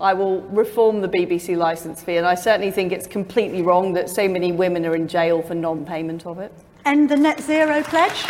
I 0.00 0.14
will 0.14 0.42
reform 0.42 1.00
the 1.00 1.08
BBC 1.08 1.56
licence 1.56 2.02
fee, 2.02 2.16
and 2.16 2.26
I 2.26 2.34
certainly 2.34 2.70
think 2.70 2.92
it's 2.92 3.06
completely 3.06 3.62
wrong 3.62 3.92
that 3.94 4.10
so 4.10 4.28
many 4.28 4.52
women 4.52 4.84
are 4.84 4.94
in 4.94 5.06
jail 5.06 5.42
for 5.42 5.54
non 5.54 5.86
payment 5.86 6.26
of 6.26 6.38
it. 6.38 6.52
End 6.84 7.08
the 7.08 7.16
net 7.16 7.40
zero 7.40 7.82
pledge? 7.82 8.26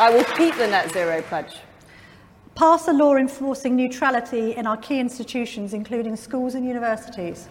I 0.00 0.08
will 0.08 0.24
keep 0.24 0.56
the 0.56 0.66
net 0.66 0.90
zero 0.94 1.20
pledge. 1.20 1.58
Pass 2.54 2.88
a 2.88 2.92
law 2.94 3.16
enforcing 3.16 3.76
neutrality 3.76 4.52
in 4.54 4.66
our 4.66 4.78
key 4.78 4.98
institutions, 4.98 5.74
including 5.74 6.16
schools 6.16 6.54
and 6.54 6.66
universities. 6.66 7.50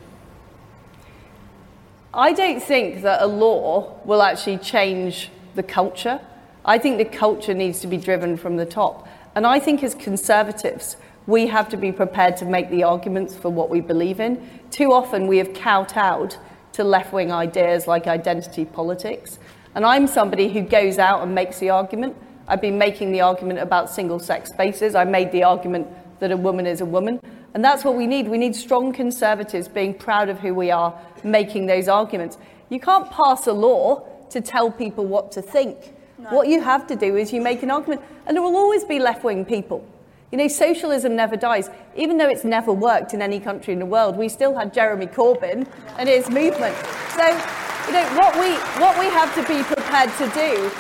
I 2.12 2.34
don't 2.34 2.60
think 2.60 3.04
that 3.04 3.22
a 3.22 3.28
law 3.28 4.02
will 4.04 4.24
actually 4.24 4.58
change 4.58 5.30
the 5.54 5.62
culture. 5.62 6.20
I 6.66 6.80
think 6.80 6.98
the 6.98 7.06
culture 7.06 7.54
needs 7.54 7.82
to 7.82 7.88
be 7.88 7.98
driven 7.98 8.36
from 8.36 8.58
the 8.58 8.66
top. 8.66 9.08
And 9.36 9.46
I 9.46 9.60
think 9.60 9.84
as 9.84 9.94
conservatives, 9.94 10.98
we 11.28 11.46
have 11.46 11.70
to 11.70 11.78
be 11.78 11.92
prepared 11.92 12.36
to 12.38 12.46
make 12.46 12.72
the 12.72 12.84
arguments 12.84 13.36
for 13.36 13.52
what 13.52 13.70
we 13.70 13.80
believe 13.80 14.20
in. 14.20 14.44
Too 14.72 14.92
often 14.92 15.28
we 15.28 15.38
have 15.38 15.54
kowtowed 15.54 16.36
to 16.72 16.84
left 16.84 17.14
wing 17.14 17.32
ideas 17.32 17.86
like 17.86 18.08
identity 18.08 18.66
politics. 18.66 19.38
And 19.76 19.86
I'm 19.86 20.08
somebody 20.08 20.50
who 20.50 20.62
goes 20.62 20.98
out 20.98 21.22
and 21.22 21.36
makes 21.36 21.60
the 21.60 21.70
argument. 21.70 22.18
I've 22.50 22.62
been 22.62 22.80
making 22.80 23.12
the 23.12 23.22
argument 23.22 23.60
about 23.60 23.92
single 23.92 24.18
sex 24.18 24.50
spaces. 24.50 24.96
I 24.96 25.04
made 25.04 25.32
the 25.32 25.44
argument 25.44 25.88
that 26.20 26.32
a 26.32 26.38
woman 26.38 26.66
is 26.66 26.82
a 26.82 26.86
woman. 26.86 27.20
And 27.54 27.64
that's 27.64 27.86
what 27.86 27.96
we 27.96 28.08
need. 28.08 28.28
We 28.28 28.40
need 28.40 28.56
strong 28.56 28.92
conservatives 28.92 29.68
being 29.68 29.94
proud 29.94 30.30
of 30.30 30.40
who 30.40 30.56
we 30.56 30.72
are, 30.72 31.00
making 31.24 31.68
those 31.68 31.88
arguments. 31.88 32.40
You 32.70 32.80
can't 32.80 33.10
pass 33.12 33.46
a 33.46 33.54
law 33.54 34.08
to 34.32 34.42
tell 34.42 34.72
people 34.72 35.06
what 35.06 35.32
to 35.34 35.44
think. 35.44 35.94
What 36.30 36.48
you 36.48 36.60
have 36.62 36.86
to 36.88 36.96
do 36.96 37.16
is 37.16 37.32
you 37.32 37.40
make 37.40 37.64
an 37.64 37.72
argument, 37.72 38.02
and 38.26 38.36
there 38.36 38.42
will 38.42 38.58
always 38.58 38.84
be 38.84 39.00
left 39.00 39.24
wing 39.24 39.46
people. 39.46 39.88
You 40.32 40.38
know, 40.38 40.48
socialism 40.48 41.16
never 41.16 41.38
dies. 41.38 41.70
Even 41.96 42.18
though 42.18 42.30
it's 42.30 42.44
never 42.44 42.74
worked 42.74 43.14
in 43.14 43.22
any 43.22 43.40
country 43.40 43.74
in 43.74 43.80
the 43.80 43.86
world, 43.86 44.18
we 44.18 44.28
still 44.28 44.56
had 44.56 44.74
Jeremy 44.74 45.08
Corbyn 45.08 45.66
and 45.98 46.10
his 46.10 46.30
movement. 46.30 46.76
So, 47.16 47.26
you 47.88 47.94
know, 47.94 48.06
what 48.16 48.36
we, 48.36 48.54
what 48.82 49.00
we 49.00 49.06
have 49.06 49.34
to 49.36 49.42
be 49.48 49.64
prepared 49.64 50.12
to 50.18 50.28
do 50.36 50.72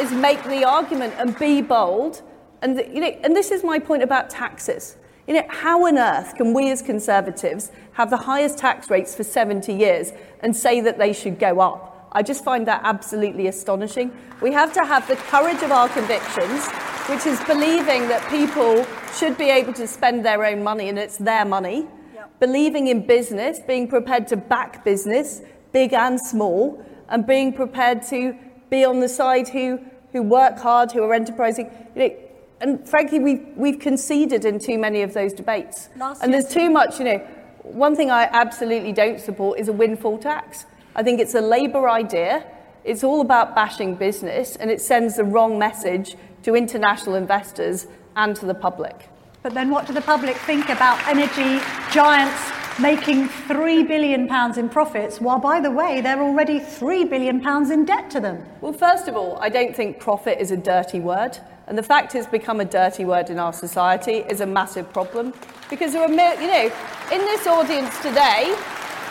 is 0.00 0.12
make 0.12 0.42
the 0.44 0.64
argument 0.64 1.14
and 1.18 1.38
be 1.38 1.62
bold. 1.62 2.22
And, 2.62 2.78
you 2.92 3.00
know, 3.00 3.08
and 3.22 3.34
this 3.34 3.50
is 3.50 3.64
my 3.64 3.78
point 3.78 4.02
about 4.02 4.30
taxes. 4.30 4.96
You 5.26 5.34
know, 5.34 5.42
how 5.48 5.86
on 5.86 5.98
earth 5.98 6.34
can 6.34 6.52
we 6.52 6.70
as 6.70 6.82
Conservatives 6.82 7.70
have 7.92 8.10
the 8.10 8.16
highest 8.16 8.58
tax 8.58 8.90
rates 8.90 9.14
for 9.14 9.22
70 9.22 9.72
years 9.72 10.12
and 10.40 10.56
say 10.56 10.80
that 10.80 10.98
they 10.98 11.12
should 11.12 11.38
go 11.38 11.60
up? 11.60 12.08
I 12.12 12.22
just 12.22 12.44
find 12.44 12.66
that 12.66 12.82
absolutely 12.84 13.46
astonishing. 13.46 14.12
We 14.42 14.52
have 14.52 14.72
to 14.74 14.84
have 14.84 15.08
the 15.08 15.16
courage 15.16 15.62
of 15.62 15.72
our 15.72 15.88
convictions, 15.88 16.68
which 17.08 17.26
is 17.26 17.42
believing 17.44 18.08
that 18.08 18.28
people 18.28 18.84
should 19.16 19.38
be 19.38 19.48
able 19.48 19.72
to 19.74 19.86
spend 19.86 20.24
their 20.24 20.44
own 20.44 20.62
money 20.62 20.88
and 20.88 20.98
it's 20.98 21.16
their 21.16 21.44
money. 21.44 21.86
Yep. 22.14 22.40
Believing 22.40 22.88
in 22.88 23.06
business, 23.06 23.60
being 23.60 23.88
prepared 23.88 24.26
to 24.28 24.36
back 24.36 24.84
business, 24.84 25.40
big 25.72 25.94
and 25.94 26.20
small, 26.20 26.84
and 27.08 27.26
being 27.26 27.52
prepared 27.52 28.02
to 28.08 28.36
be 28.72 28.84
on 28.84 28.98
the 28.98 29.08
side 29.08 29.46
who, 29.48 29.78
who 30.10 30.22
work 30.22 30.58
hard, 30.58 30.90
who 30.90 31.04
are 31.04 31.14
enterprising. 31.14 31.70
You 31.94 32.08
know, 32.08 32.16
and 32.60 32.88
frankly, 32.88 33.20
we've, 33.20 33.46
we've 33.54 33.78
conceded 33.78 34.44
in 34.44 34.58
too 34.58 34.78
many 34.78 35.02
of 35.02 35.14
those 35.14 35.32
debates. 35.32 35.88
Last 35.96 36.22
and 36.22 36.34
there's 36.34 36.48
too 36.48 36.70
much, 36.70 36.98
you 36.98 37.04
know, 37.04 37.18
one 37.62 37.94
thing 37.94 38.10
I 38.10 38.24
absolutely 38.24 38.92
don't 38.92 39.20
support 39.20 39.60
is 39.60 39.68
a 39.68 39.72
windfall 39.72 40.18
tax. 40.18 40.66
I 40.96 41.02
think 41.04 41.20
it's 41.20 41.34
a 41.34 41.40
Labour 41.40 41.88
idea. 41.88 42.44
It's 42.84 43.04
all 43.04 43.20
about 43.20 43.54
bashing 43.54 43.94
business, 43.94 44.56
and 44.56 44.68
it 44.70 44.80
sends 44.80 45.16
the 45.16 45.24
wrong 45.24 45.58
message 45.58 46.16
to 46.42 46.56
international 46.56 47.14
investors 47.14 47.86
and 48.16 48.34
to 48.36 48.46
the 48.46 48.54
public. 48.54 49.08
But 49.42 49.54
then 49.54 49.70
what 49.70 49.86
do 49.86 49.92
the 49.92 50.00
public 50.00 50.36
think 50.36 50.68
about 50.68 50.98
energy 51.06 51.64
giants 51.92 52.61
making 52.80 53.28
£3 53.28 53.86
billion 53.86 54.28
in 54.58 54.68
profits, 54.68 55.20
while, 55.20 55.38
by 55.38 55.60
the 55.60 55.70
way, 55.70 56.00
they're 56.00 56.22
already 56.22 56.58
£3 56.58 57.08
billion 57.08 57.46
in 57.72 57.84
debt 57.84 58.10
to 58.10 58.20
them? 58.20 58.44
Well, 58.60 58.72
first 58.72 59.08
of 59.08 59.16
all, 59.16 59.38
I 59.40 59.48
don't 59.48 59.76
think 59.76 60.00
profit 60.00 60.38
is 60.40 60.50
a 60.50 60.56
dirty 60.56 61.00
word. 61.00 61.38
And 61.66 61.78
the 61.78 61.82
fact 61.82 62.14
it's 62.14 62.26
become 62.26 62.60
a 62.60 62.64
dirty 62.64 63.04
word 63.04 63.30
in 63.30 63.38
our 63.38 63.52
society 63.52 64.24
is 64.28 64.40
a 64.40 64.46
massive 64.46 64.92
problem. 64.92 65.32
Because 65.70 65.92
there 65.92 66.02
are, 66.02 66.08
you 66.08 66.46
know, 66.46 66.72
in 67.12 67.20
this 67.20 67.46
audience 67.46 67.96
today, 68.02 68.54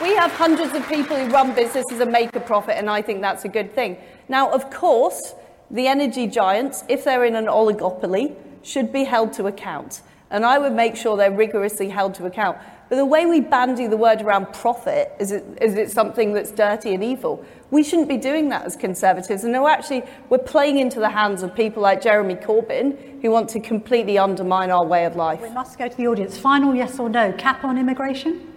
we 0.02 0.16
have 0.16 0.32
hundreds 0.32 0.74
of 0.74 0.88
people 0.90 1.16
who 1.16 1.32
run 1.32 1.54
businesses 1.54 2.00
and 2.00 2.12
make 2.12 2.36
a 2.36 2.40
profit, 2.40 2.78
and 2.78 2.90
I 2.90 3.02
think 3.02 3.22
that's 3.22 3.46
a 3.46 3.50
good 3.50 3.74
thing. 3.74 3.98
Now, 4.28 4.52
of 4.52 4.70
course, 4.72 5.36
the 5.70 5.88
energy 5.88 6.28
giants, 6.28 6.84
if 6.90 7.04
they're 7.04 7.24
in 7.24 7.36
an 7.36 7.46
oligopoly, 7.46 8.36
should 8.64 8.92
be 8.92 9.04
held 9.04 9.34
to 9.34 9.48
account. 9.48 10.02
And 10.30 10.46
I 10.46 10.58
would 10.58 10.74
make 10.74 10.96
sure 10.96 11.18
they're 11.18 11.32
rigorously 11.32 11.90
held 11.90 12.16
to 12.16 12.26
account. 12.26 12.58
But 12.92 12.98
the 12.98 13.06
way 13.06 13.26
we 13.26 13.40
bandy 13.40 13.88
the 13.88 13.96
word 13.96 14.22
around 14.22 14.52
profit 14.52 15.14
is 15.18 15.32
it, 15.32 15.46
is 15.62 15.76
it 15.76 15.90
something 15.90 16.34
that's 16.34 16.52
dirty 16.52 16.94
and 16.94 17.02
evil. 17.02 17.42
We 17.70 17.86
shouldn't 17.86 18.10
be 18.10 18.18
doing 18.18 18.50
that 18.50 18.66
as 18.66 18.76
Conservatives. 18.76 19.46
And 19.46 19.54
no, 19.54 19.66
actually, 19.66 20.04
we're 20.28 20.40
playing 20.40 20.78
into 20.78 21.00
the 21.00 21.10
hands 21.10 21.42
of 21.42 21.56
people 21.56 21.82
like 21.82 22.02
Jeremy 22.02 22.36
Corbyn 22.36 23.22
who 23.22 23.32
want 23.32 23.48
to 23.52 23.62
completely 23.62 24.18
undermine 24.18 24.72
our 24.72 24.86
way 24.86 25.06
of 25.06 25.16
life. 25.16 25.42
We 25.42 25.52
must 25.52 25.78
go 25.78 25.88
to 25.88 25.96
the 25.96 26.06
audience. 26.08 26.38
Final 26.38 26.76
yes 26.76 27.00
or 27.00 27.08
no? 27.08 27.32
Cap 27.32 27.64
on 27.64 27.78
immigration? 27.78 28.52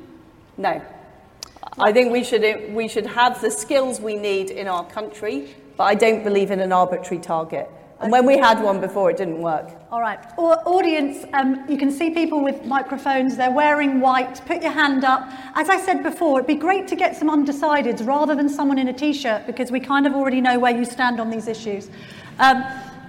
No. 0.56 0.82
I 1.78 1.92
think 1.92 2.10
we 2.10 2.24
should, 2.24 2.74
we 2.74 2.88
should 2.88 3.06
have 3.06 3.40
the 3.40 3.52
skills 3.52 4.00
we 4.00 4.16
need 4.16 4.50
in 4.50 4.66
our 4.66 4.84
country, 4.84 5.54
but 5.76 5.84
I 5.84 5.94
don't 5.94 6.24
believe 6.24 6.50
in 6.50 6.58
an 6.58 6.72
arbitrary 6.72 7.22
target. 7.22 7.70
And 8.04 8.12
when 8.12 8.26
we 8.26 8.36
had 8.36 8.62
one 8.62 8.82
before, 8.82 9.10
it 9.10 9.16
didn't 9.16 9.40
work. 9.40 9.70
All 9.90 10.00
right. 10.00 10.18
Au- 10.36 10.60
audience, 10.66 11.24
um, 11.32 11.64
you 11.70 11.78
can 11.78 11.90
see 11.90 12.10
people 12.10 12.44
with 12.44 12.62
microphones. 12.66 13.34
They're 13.38 13.50
wearing 13.50 13.98
white. 13.98 14.44
Put 14.44 14.62
your 14.62 14.72
hand 14.72 15.04
up. 15.04 15.26
As 15.54 15.70
I 15.70 15.80
said 15.80 16.02
before, 16.02 16.40
it'd 16.40 16.46
be 16.46 16.54
great 16.54 16.86
to 16.88 16.96
get 16.96 17.16
some 17.16 17.30
undecideds 17.30 18.06
rather 18.06 18.34
than 18.34 18.50
someone 18.50 18.78
in 18.78 18.88
a 18.88 18.92
t-shirt 18.92 19.46
because 19.46 19.70
we 19.70 19.80
kind 19.80 20.06
of 20.06 20.14
already 20.14 20.42
know 20.42 20.58
where 20.58 20.76
you 20.76 20.84
stand 20.84 21.18
on 21.18 21.30
these 21.30 21.48
issues. 21.48 21.88
Um, 22.38 22.62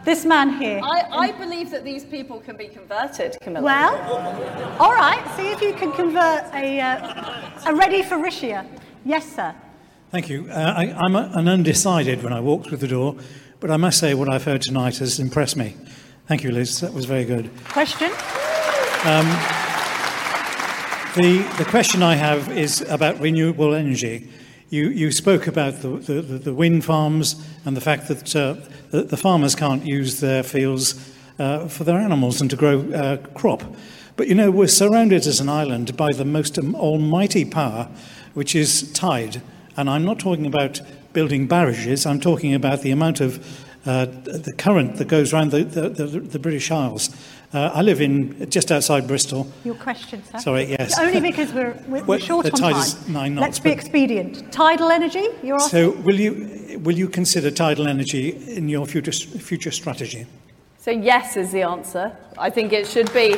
this 0.06 0.24
man 0.24 0.52
here. 0.54 0.80
I, 0.82 1.04
I 1.12 1.32
believe 1.34 1.72
that 1.72 1.84
these 1.84 2.06
people 2.06 2.40
can 2.40 2.56
be 2.56 2.70
converted, 2.70 3.36
Camilla. 3.42 3.66
Well, 3.66 4.78
all 4.80 4.94
right. 4.94 5.22
See 5.36 5.50
if 5.50 5.62
you 5.62 5.74
can 5.74 5.92
convert 5.92 6.46
a, 6.54 6.80
uh, 6.80 7.52
a 7.66 7.76
ready 7.76 8.02
for 8.02 8.16
Rishia. 8.16 8.66
Yes, 9.04 9.36
sir. 9.36 9.54
Thank 10.12 10.30
you. 10.30 10.48
Uh, 10.50 10.74
I, 10.78 10.94
I'm 10.94 11.18
a, 11.18 11.32
an 11.34 11.50
undecided 11.50 12.24
when 12.24 12.32
I 12.32 12.40
walk 12.40 12.68
through 12.68 12.78
the 12.78 12.88
door, 12.88 13.18
but 13.66 13.74
I 13.74 13.78
must 13.78 13.98
say 13.98 14.14
what 14.14 14.30
I've 14.30 14.44
heard 14.44 14.62
tonight 14.62 15.00
has 15.00 15.20
impressed 15.20 15.58
me. 15.58 15.76
Thank 16.28 16.44
you, 16.44 16.52
Liz. 16.52 16.82
That 16.82 16.94
was 16.94 17.06
very 17.06 17.26
good. 17.26 17.50
Question. 17.70 18.12
The, 21.16 21.56
the 21.58 21.66
question 21.68 22.04
I 22.04 22.14
have 22.14 22.52
is 22.52 22.82
about 22.82 23.20
renewable 23.20 23.74
energy. 23.74 24.30
You, 24.70 24.90
you 24.90 25.10
spoke 25.10 25.48
about 25.48 25.82
the, 25.82 25.98
the, 25.98 26.22
the 26.22 26.54
wind 26.54 26.86
farms 26.86 27.44
and 27.66 27.76
the 27.76 27.82
fact 27.82 28.08
that 28.10 28.36
uh, 28.36 28.54
the, 28.92 29.02
the 29.02 29.18
farmers 29.18 29.56
can't 29.56 29.84
use 29.84 30.20
their 30.20 30.44
fields 30.44 31.12
uh, 31.40 31.68
for 31.68 31.86
their 31.86 31.98
animals 31.98 32.42
and 32.42 32.52
to 32.52 32.56
grow 32.56 32.82
uh, 32.92 33.18
crop. 33.34 33.64
But 34.16 34.28
you 34.28 34.36
know, 34.36 34.52
we're 34.52 34.68
surrounded 34.68 35.26
as 35.26 35.40
an 35.40 35.50
island 35.50 35.98
by 35.98 36.14
the 36.14 36.24
most 36.24 36.60
um, 36.60 36.76
almighty 36.76 37.46
power, 37.46 37.90
which 38.36 38.54
is 38.54 38.92
tide. 38.94 39.42
And 39.76 39.90
I'm 39.90 40.06
not 40.06 40.20
talking 40.20 40.46
about 40.46 40.82
building 41.16 41.48
barrages, 41.48 42.06
I'm 42.06 42.20
talking 42.20 42.54
about 42.54 42.82
the 42.82 42.92
amount 42.92 43.22
of 43.22 43.40
uh, 43.86 44.06
the 44.06 44.54
current 44.58 44.98
that 44.98 45.08
goes 45.08 45.34
around 45.34 45.52
the, 45.52 45.64
the, 45.64 45.90
the, 45.90 46.06
the 46.20 46.40
British 46.40 46.70
Isles. 46.70 47.10
Uh, 47.54 47.72
I 47.74 47.82
live 47.82 48.02
in 48.02 48.50
just 48.50 48.72
outside 48.72 49.08
Bristol. 49.08 49.48
Your 49.64 49.76
question, 49.76 50.24
sir. 50.26 50.40
Sorry, 50.40 50.66
yes. 50.66 51.00
Only 51.00 51.22
because 51.22 51.54
we're, 51.54 51.76
we're, 51.88 52.04
we're 52.04 52.20
short 52.20 52.46
the 52.46 52.52
on 52.52 52.60
tide 52.60 52.74
time. 52.74 52.82
is 52.82 53.08
nine 53.08 53.36
Let's 53.36 53.60
be 53.60 53.72
expedient. 53.72 54.52
Tidal 54.52 54.92
energy. 54.92 55.28
You're 55.42 55.56
asking. 55.56 55.94
So, 55.94 56.02
will 56.02 56.20
you 56.20 56.80
will 56.84 56.98
you 56.98 57.08
consider 57.08 57.52
tidal 57.52 57.88
energy 57.88 58.30
in 58.58 58.68
your 58.68 58.86
future 58.86 59.12
future 59.12 59.72
strategy? 59.72 60.26
So 60.86 60.92
yes 60.92 61.38
is 61.38 61.52
the 61.52 61.64
answer. 61.64 62.16
I 62.38 62.50
think 62.52 62.72
it 62.74 62.86
should 62.88 63.12
be. 63.14 63.34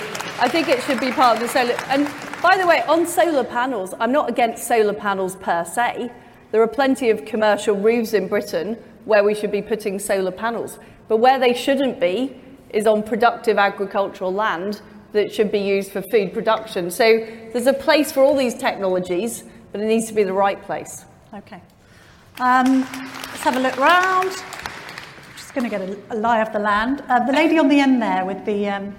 I 0.46 0.50
think 0.50 0.68
it 0.68 0.82
should 0.84 1.00
be 1.00 1.12
part 1.12 1.38
of 1.38 1.44
the 1.44 1.48
solar. 1.48 1.78
And 1.88 2.06
by 2.42 2.58
the 2.58 2.68
way, 2.68 2.82
on 2.88 3.06
solar 3.06 3.44
panels, 3.44 3.94
I'm 4.00 4.12
not 4.12 4.30
against 4.30 4.68
solar 4.68 4.94
panels 4.94 5.36
per 5.36 5.64
se. 5.64 6.12
There 6.52 6.62
are 6.62 6.68
plenty 6.68 7.10
of 7.10 7.26
commercial 7.26 7.76
roofs 7.76 8.14
in 8.14 8.28
Britain 8.28 8.78
where 9.06 9.24
we 9.24 9.34
should 9.34 9.52
be 9.52 9.62
putting 9.62 10.00
solar 10.00 10.32
panels. 10.32 10.80
But 11.08 11.18
where 11.18 11.40
they 11.40 11.54
shouldn't 11.54 12.00
be 12.00 12.40
is 12.70 12.86
on 12.86 13.04
productive 13.04 13.58
agricultural 13.58 14.34
land 14.34 14.82
that 15.14 15.34
should 15.34 15.52
be 15.52 15.60
used 15.60 15.92
for 15.92 16.02
food 16.02 16.34
production. 16.34 16.92
So 16.92 17.20
there's 17.54 17.68
a 17.68 17.74
place 17.74 18.12
for 18.12 18.22
all 18.22 18.36
these 18.36 18.54
technologies, 18.54 19.44
but 19.72 19.82
it 19.82 19.86
needs 19.86 20.08
to 20.08 20.14
be 20.14 20.24
the 20.24 20.34
right 20.34 20.62
place. 20.62 21.06
Okay. 21.34 21.62
Um, 22.40 22.82
let's 22.82 23.42
have 23.42 23.56
a 23.56 23.60
look 23.60 23.78
round. 23.78 24.32
Just 25.36 25.54
going 25.54 25.70
to 25.70 25.70
get 25.70 25.82
a, 25.82 25.98
a 26.12 26.18
lie 26.18 26.42
of 26.42 26.52
the 26.54 26.60
land. 26.60 27.04
Uh, 27.08 27.26
the 27.26 27.34
lady 27.34 27.58
on 27.58 27.68
the 27.68 27.80
end 27.80 28.02
there 28.02 28.26
with 28.26 28.46
the 28.46 28.68
um, 28.68 28.96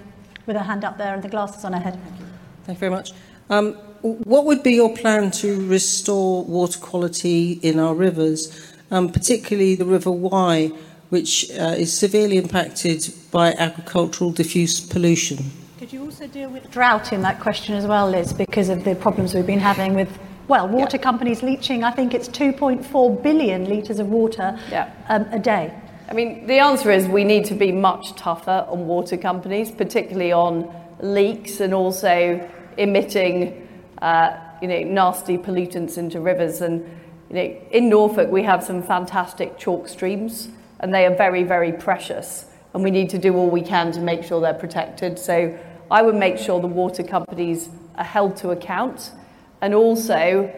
with 0.46 0.56
her 0.56 0.62
hand 0.62 0.82
up 0.82 0.96
there 0.96 1.14
and 1.14 1.22
the 1.22 1.28
glasses 1.28 1.64
on 1.64 1.74
her 1.74 1.78
head. 1.78 1.94
Thank 2.02 2.20
you. 2.20 2.26
Thank 2.64 2.76
you 2.76 2.80
very 2.80 2.90
much. 2.90 3.12
Um, 3.50 3.76
what 4.02 4.44
would 4.44 4.62
be 4.62 4.72
your 4.72 4.96
plan 4.96 5.30
to 5.32 5.66
restore 5.66 6.44
water 6.44 6.78
quality 6.78 7.52
in 7.62 7.78
our 7.78 7.94
rivers, 7.94 8.74
um, 8.90 9.10
particularly 9.10 9.74
the 9.74 9.84
River 9.84 10.10
Wye, 10.10 10.72
which 11.10 11.50
uh, 11.52 11.74
is 11.76 11.92
severely 11.92 12.36
impacted 12.36 13.12
by 13.30 13.52
agricultural 13.54 14.30
diffuse 14.30 14.80
pollution? 14.80 15.50
Could 15.78 15.92
you 15.92 16.02
also 16.02 16.26
deal 16.26 16.50
with 16.50 16.70
drought 16.70 17.12
in 17.12 17.22
that 17.22 17.40
question 17.40 17.74
as 17.74 17.86
well, 17.86 18.10
Liz, 18.10 18.32
because 18.32 18.68
of 18.68 18.84
the 18.84 18.94
problems 18.94 19.34
we've 19.34 19.46
been 19.46 19.58
having 19.58 19.94
with, 19.94 20.18
well, 20.48 20.68
water 20.68 20.96
yeah. 20.96 21.02
companies 21.02 21.42
leaching, 21.42 21.84
I 21.84 21.90
think 21.90 22.14
it's 22.14 22.28
2.4 22.28 23.22
billion 23.22 23.68
litres 23.68 23.98
of 23.98 24.08
water 24.08 24.58
yeah. 24.70 24.92
um, 25.08 25.26
a 25.32 25.38
day. 25.38 25.72
I 26.08 26.14
mean, 26.14 26.46
the 26.46 26.58
answer 26.58 26.90
is 26.90 27.06
we 27.06 27.24
need 27.24 27.44
to 27.46 27.54
be 27.54 27.70
much 27.70 28.14
tougher 28.14 28.66
on 28.68 28.86
water 28.86 29.16
companies, 29.16 29.70
particularly 29.70 30.32
on 30.32 30.74
leaks 31.00 31.60
and 31.60 31.74
also 31.74 32.48
emitting 32.78 33.67
uh, 34.02 34.36
you 34.62 34.68
know, 34.68 34.82
nasty 34.82 35.38
pollutants 35.38 35.98
into 35.98 36.20
rivers. 36.20 36.60
And 36.60 36.82
you 37.30 37.36
know, 37.36 37.56
in 37.70 37.88
Norfolk, 37.88 38.30
we 38.30 38.42
have 38.42 38.64
some 38.64 38.82
fantastic 38.82 39.58
chalk 39.58 39.88
streams, 39.88 40.48
and 40.80 40.94
they 40.94 41.06
are 41.06 41.14
very, 41.14 41.42
very 41.42 41.72
precious. 41.72 42.46
And 42.74 42.84
we 42.84 42.90
need 42.90 43.10
to 43.10 43.18
do 43.18 43.34
all 43.34 43.50
we 43.50 43.62
can 43.62 43.92
to 43.92 44.00
make 44.00 44.22
sure 44.22 44.40
they're 44.40 44.54
protected. 44.54 45.18
So 45.18 45.58
I 45.90 46.02
would 46.02 46.14
make 46.14 46.38
sure 46.38 46.60
the 46.60 46.66
water 46.66 47.02
companies 47.02 47.68
are 47.96 48.04
held 48.04 48.36
to 48.38 48.50
account, 48.50 49.12
and 49.60 49.74
also 49.74 50.52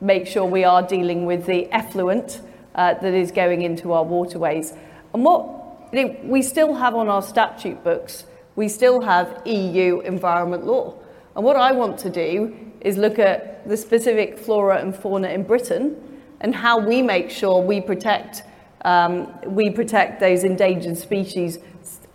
make 0.00 0.26
sure 0.26 0.44
we 0.44 0.64
are 0.64 0.82
dealing 0.82 1.26
with 1.26 1.46
the 1.46 1.70
effluent 1.72 2.40
uh, 2.74 2.94
that 2.94 3.14
is 3.14 3.30
going 3.30 3.62
into 3.62 3.92
our 3.92 4.04
waterways. 4.04 4.72
And 5.12 5.24
what 5.24 5.90
you 5.92 6.04
know, 6.04 6.16
we 6.22 6.42
still 6.42 6.74
have 6.74 6.94
on 6.94 7.08
our 7.08 7.22
statute 7.22 7.82
books, 7.82 8.24
we 8.56 8.68
still 8.68 9.00
have 9.02 9.42
EU 9.46 10.00
environment 10.00 10.66
law. 10.66 10.94
And 11.36 11.44
what 11.44 11.56
I 11.56 11.72
want 11.72 11.98
to 12.00 12.10
do 12.10 12.54
is 12.80 12.96
look 12.96 13.18
at 13.18 13.68
the 13.68 13.76
specific 13.76 14.38
flora 14.38 14.78
and 14.78 14.94
fauna 14.94 15.28
in 15.28 15.42
Britain 15.42 15.96
and 16.40 16.54
how 16.54 16.78
we 16.78 17.02
make 17.02 17.30
sure 17.30 17.62
we 17.62 17.80
protect 17.80 18.42
um, 18.82 19.38
we 19.44 19.68
protect 19.68 20.20
those 20.20 20.42
endangered 20.42 20.96
species 20.96 21.58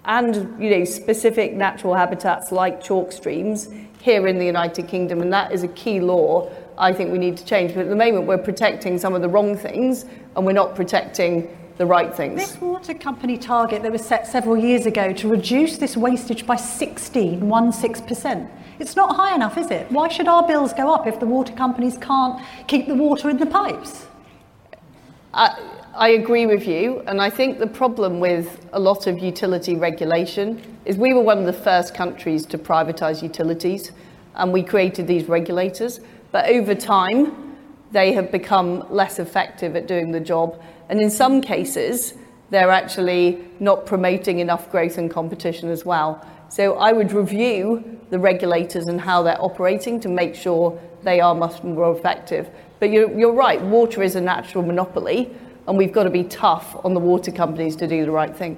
and 0.06 0.36
you 0.62 0.72
know 0.72 0.84
specific 0.84 1.54
natural 1.54 1.94
habitats 1.94 2.52
like 2.52 2.84
chalk 2.84 3.12
streams 3.12 3.70
here 4.02 4.28
in 4.28 4.40
the 4.40 4.46
United 4.46 4.88
Kingdom 4.88 5.22
and 5.22 5.32
that 5.32 5.52
is 5.52 5.62
a 5.62 5.68
key 5.70 6.00
law 6.00 6.52
I 6.76 6.92
think 6.92 7.12
we 7.12 7.20
need 7.20 7.38
to 7.38 7.46
change 7.46 7.76
but 7.76 7.82
at 7.82 7.90
the 7.90 7.96
moment 7.96 8.26
we're 8.26 8.40
protecting 8.40 8.98
some 8.98 9.14
of 9.14 9.22
the 9.22 9.30
wrong 9.30 9.56
things 9.56 10.06
and 10.36 10.44
we're 10.44 10.54
not 10.54 10.76
protecting 10.76 11.56
the 11.78 11.86
right 11.86 12.14
things. 12.16 12.40
This 12.40 12.62
water 12.62 12.94
company 12.94 13.38
target 13.38 13.84
that 13.84 13.92
was 13.92 14.04
set 14.04 14.28
several 14.28 14.58
years 14.58 14.86
ago 14.86 15.12
to 15.14 15.28
reduce 15.28 15.78
this 15.78 15.98
wastage 15.98 16.48
by 16.48 16.56
16, 16.56 17.42
16%. 17.42 18.50
It's 18.80 18.96
not 18.96 19.16
high 19.16 19.36
enough, 19.36 19.58
is 19.58 19.72
it? 19.72 19.92
Why 19.92 20.08
should 20.10 20.28
our 20.28 20.46
bills 20.46 20.74
go 20.74 20.94
up 20.94 21.08
if 21.08 21.20
the 21.20 21.26
water 21.26 21.54
companies 21.54 21.98
can't 21.98 22.42
keep 22.68 22.88
the 22.88 22.96
water 22.96 23.30
in 23.30 23.38
the 23.38 23.46
pipes? 23.46 24.06
I, 25.34 25.58
I 25.94 26.10
agree 26.10 26.46
with 26.46 26.68
you, 26.68 27.02
and 27.08 27.22
I 27.22 27.30
think 27.30 27.60
the 27.60 27.68
problem 27.68 28.20
with 28.20 28.66
a 28.74 28.80
lot 28.80 29.08
of 29.08 29.20
utility 29.20 29.76
regulation 29.76 30.62
is 30.84 30.98
we 30.98 31.14
were 31.14 31.22
one 31.22 31.40
of 31.40 31.46
the 31.46 31.54
first 31.54 31.94
countries 31.94 32.46
to 32.48 32.58
privatise 32.58 33.22
utilities, 33.22 33.92
and 34.36 34.52
we 34.52 34.62
created 34.62 35.08
these 35.08 35.30
regulators. 35.30 36.02
But 36.32 36.50
over 36.50 36.76
time, 36.76 37.56
they 37.92 38.12
have 38.12 38.30
become 38.32 38.86
less 38.90 39.20
effective 39.20 39.76
at 39.78 39.88
doing 39.88 40.12
the 40.12 40.20
job, 40.20 40.62
and 40.90 41.00
in 41.00 41.10
some 41.10 41.40
cases, 41.40 42.14
they're 42.56 42.72
actually 42.72 43.38
not 43.60 43.86
promoting 43.86 44.40
enough 44.40 44.72
growth 44.72 44.98
and 44.98 45.12
competition 45.12 45.70
as 45.70 45.84
well. 45.84 46.26
So 46.48 46.76
I 46.76 46.94
would 46.94 47.12
review 47.12 48.00
the 48.12 48.18
regulators 48.18 48.88
and 48.88 49.02
how 49.02 49.24
they're 49.24 49.42
operating 49.42 50.00
to 50.00 50.08
make 50.08 50.36
sure 50.36 50.80
they 51.04 51.20
are 51.20 51.36
much 51.36 51.62
more 51.64 51.94
effective. 51.94 52.48
But 52.80 52.92
you're, 52.92 53.12
you're 53.12 53.34
right, 53.34 53.62
water 53.62 54.02
is 54.02 54.16
a 54.16 54.22
natural 54.22 54.64
monopoly, 54.64 55.36
and 55.68 55.78
we've 55.78 55.92
got 55.92 56.04
to 56.04 56.10
be 56.10 56.24
tough 56.24 56.78
on 56.86 56.94
the 56.94 57.00
water 57.02 57.30
companies 57.30 57.76
to 57.76 57.88
do 57.88 58.06
the 58.06 58.12
right 58.12 58.34
thing. 58.34 58.58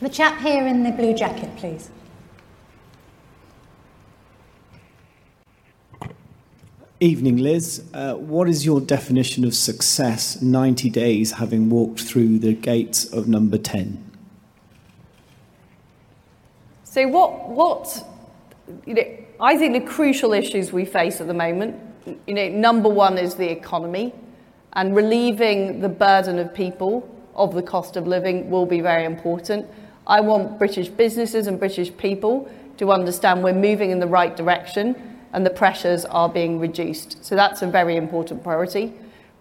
The 0.00 0.08
chap 0.08 0.40
here 0.40 0.66
in 0.66 0.82
the 0.82 0.90
blue 0.90 1.14
jacket, 1.14 1.54
please. 1.56 1.88
Evening, 7.02 7.38
Liz. 7.38 7.82
Uh, 7.92 8.14
what 8.14 8.48
is 8.48 8.64
your 8.64 8.80
definition 8.80 9.44
of 9.44 9.56
success 9.56 10.40
90 10.40 10.88
days 10.88 11.32
having 11.32 11.68
walked 11.68 12.02
through 12.02 12.38
the 12.38 12.54
gates 12.54 13.06
of 13.06 13.26
number 13.26 13.58
10? 13.58 14.08
So, 16.84 17.08
what, 17.08 17.48
what, 17.48 18.06
you 18.86 18.94
know, 18.94 19.02
I 19.40 19.58
think 19.58 19.72
the 19.72 19.90
crucial 19.90 20.32
issues 20.32 20.72
we 20.72 20.84
face 20.84 21.20
at 21.20 21.26
the 21.26 21.34
moment, 21.34 21.74
you 22.28 22.34
know, 22.34 22.48
number 22.50 22.88
one 22.88 23.18
is 23.18 23.34
the 23.34 23.50
economy, 23.50 24.14
and 24.74 24.94
relieving 24.94 25.80
the 25.80 25.88
burden 25.88 26.38
of 26.38 26.54
people 26.54 27.12
of 27.34 27.52
the 27.52 27.64
cost 27.64 27.96
of 27.96 28.06
living 28.06 28.48
will 28.48 28.64
be 28.64 28.80
very 28.80 29.04
important. 29.04 29.66
I 30.06 30.20
want 30.20 30.56
British 30.56 30.86
businesses 30.86 31.48
and 31.48 31.58
British 31.58 31.96
people 31.96 32.48
to 32.76 32.92
understand 32.92 33.42
we're 33.42 33.54
moving 33.54 33.90
in 33.90 33.98
the 33.98 34.06
right 34.06 34.36
direction 34.36 35.11
and 35.32 35.46
the 35.46 35.50
pressures 35.50 36.04
are 36.04 36.28
being 36.28 36.58
reduced. 36.58 37.24
So 37.24 37.34
that's 37.34 37.62
a 37.62 37.66
very 37.66 37.96
important 37.96 38.42
priority. 38.42 38.92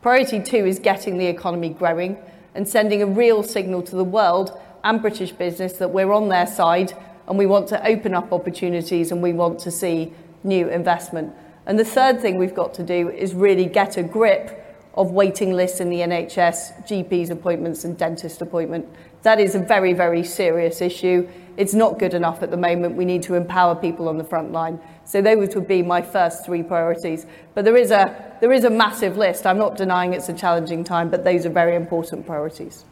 Priority 0.02 0.42
two 0.42 0.66
is 0.66 0.80
getting 0.80 1.18
the 1.18 1.28
economy 1.28 1.70
growing 1.70 2.18
and 2.56 2.68
sending 2.68 3.02
a 3.02 3.06
real 3.06 3.44
signal 3.44 3.82
to 3.84 3.96
the 3.96 4.04
world 4.04 4.58
and 4.84 5.02
British 5.02 5.32
business 5.32 5.74
that 5.74 5.90
we're 5.90 6.12
on 6.12 6.30
their 6.30 6.48
side 6.48 6.94
and 7.28 7.38
we 7.38 7.46
want 7.46 7.68
to 7.70 7.88
open 7.88 8.14
up 8.14 8.34
opportunities 8.34 9.12
and 9.12 9.22
we 9.22 9.34
want 9.34 9.60
to 9.60 9.72
see 9.72 10.14
new 10.44 10.68
investment. 10.70 11.34
And 11.66 11.78
the 11.78 11.86
third 11.86 12.22
thing 12.22 12.38
we've 12.38 12.56
got 12.56 12.74
to 12.76 12.84
do 12.84 13.10
is 13.10 13.34
really 13.34 13.66
get 13.66 13.98
a 13.98 14.04
grip 14.04 14.61
of 14.96 15.12
waiting 15.12 15.54
lists 15.54 15.80
in 15.80 15.90
the 15.90 15.98
NHS, 15.98 16.88
GPs 16.88 17.30
appointments 17.30 17.86
and 17.86 17.98
dentist 17.98 18.42
appointment. 18.42 18.86
That 19.24 19.40
is 19.40 19.56
a 19.56 19.60
very, 19.60 19.94
very 19.94 20.24
serious 20.24 20.82
issue. 20.82 21.30
It's 21.58 21.74
not 21.74 22.00
good 22.00 22.14
enough 22.14 22.42
at 22.44 22.52
the 22.52 22.58
moment. 22.58 22.96
We 22.96 23.06
need 23.06 23.24
to 23.24 23.36
empower 23.36 23.76
people 23.76 24.10
on 24.10 24.18
the 24.18 24.24
front 24.24 24.52
line. 24.52 24.80
So 25.06 25.22
those 25.22 25.56
would 25.56 25.68
be 25.68 25.82
my 25.82 26.02
first 26.02 26.46
three 26.46 26.64
priorities. 26.64 27.26
But 27.54 27.66
there 27.66 27.78
is 27.78 27.92
a, 27.92 28.36
there 28.42 28.52
is 28.52 28.64
a 28.64 28.70
massive 28.70 29.18
list. 29.18 29.46
I'm 29.46 29.58
not 29.58 29.78
denying 29.78 30.14
it's 30.14 30.30
a 30.30 30.34
challenging 30.34 30.84
time, 30.84 31.10
but 31.10 31.24
those 31.24 31.46
are 31.46 31.50
very 31.50 31.76
important 31.76 32.26
priorities. 32.26 32.86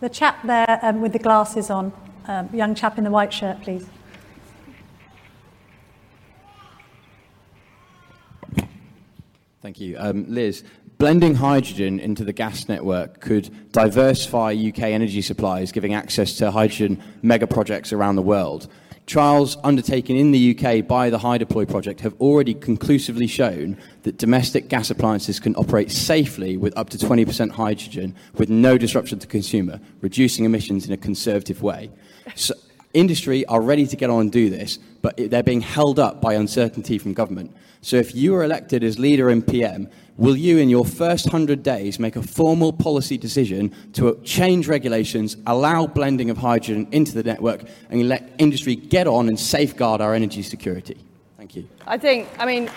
The 0.00 0.08
chap 0.08 0.42
there 0.44 0.78
um, 0.82 1.00
with 1.00 1.12
the 1.12 1.18
glasses 1.18 1.70
on, 1.70 1.92
um, 2.28 2.48
young 2.52 2.74
chap 2.74 2.98
in 2.98 3.04
the 3.04 3.10
white 3.10 3.32
shirt, 3.32 3.62
please. 3.62 3.86
Thank 9.62 9.80
you. 9.80 9.96
Um, 9.98 10.26
Liz, 10.28 10.62
blending 10.98 11.34
hydrogen 11.34 11.98
into 11.98 12.24
the 12.24 12.32
gas 12.32 12.68
network 12.68 13.20
could 13.20 13.72
diversify 13.72 14.52
UK 14.52 14.80
energy 14.84 15.22
supplies, 15.22 15.72
giving 15.72 15.94
access 15.94 16.34
to 16.34 16.50
hydrogen 16.50 17.02
mega 17.22 17.46
projects 17.46 17.92
around 17.92 18.16
the 18.16 18.22
world. 18.22 18.68
Trials 19.06 19.56
undertaken 19.62 20.16
in 20.16 20.32
the 20.32 20.58
UK 20.58 20.84
by 20.84 21.10
the 21.10 21.18
HyDeploy 21.18 21.70
project 21.70 22.00
have 22.00 22.14
already 22.20 22.54
conclusively 22.54 23.28
shown 23.28 23.78
that 24.02 24.18
domestic 24.18 24.68
gas 24.68 24.90
appliances 24.90 25.38
can 25.38 25.54
operate 25.54 25.92
safely 25.92 26.56
with 26.56 26.76
up 26.76 26.90
to 26.90 26.98
20% 26.98 27.50
hydrogen 27.50 28.16
with 28.34 28.50
no 28.50 28.76
disruption 28.76 29.20
to 29.20 29.26
consumer, 29.28 29.80
reducing 30.00 30.44
emissions 30.44 30.86
in 30.86 30.92
a 30.92 30.96
conservative 30.96 31.62
way. 31.62 31.88
Industry 32.96 33.44
are 33.44 33.60
ready 33.60 33.86
to 33.86 33.94
get 33.94 34.08
on 34.08 34.22
and 34.22 34.32
do 34.32 34.48
this, 34.48 34.78
but 35.02 35.18
they're 35.18 35.42
being 35.42 35.60
held 35.60 35.98
up 35.98 36.22
by 36.22 36.32
uncertainty 36.32 36.96
from 36.96 37.12
government. 37.12 37.54
So 37.82 37.98
if 37.98 38.14
you 38.14 38.34
are 38.36 38.42
elected 38.42 38.82
as 38.82 38.98
leader 38.98 39.28
in 39.28 39.42
PM, 39.42 39.90
will 40.16 40.34
you, 40.34 40.56
in 40.56 40.70
your 40.70 40.86
first 40.86 41.26
100 41.26 41.62
days, 41.62 41.98
make 41.98 42.16
a 42.16 42.22
formal 42.22 42.72
policy 42.72 43.18
decision 43.18 43.74
to 43.92 44.18
change 44.24 44.66
regulations, 44.66 45.36
allow 45.46 45.86
blending 45.86 46.30
of 46.30 46.38
hydrogen 46.38 46.88
into 46.90 47.12
the 47.12 47.22
network, 47.22 47.64
and 47.90 48.08
let 48.08 48.32
industry 48.38 48.74
get 48.74 49.06
on 49.06 49.28
and 49.28 49.38
safeguard 49.38 50.00
our 50.00 50.14
energy 50.14 50.40
security? 50.40 50.96
Thank 51.36 51.54
you. 51.54 51.68
I 51.86 51.98
think, 51.98 52.28
I 52.38 52.46
mean, 52.46 52.70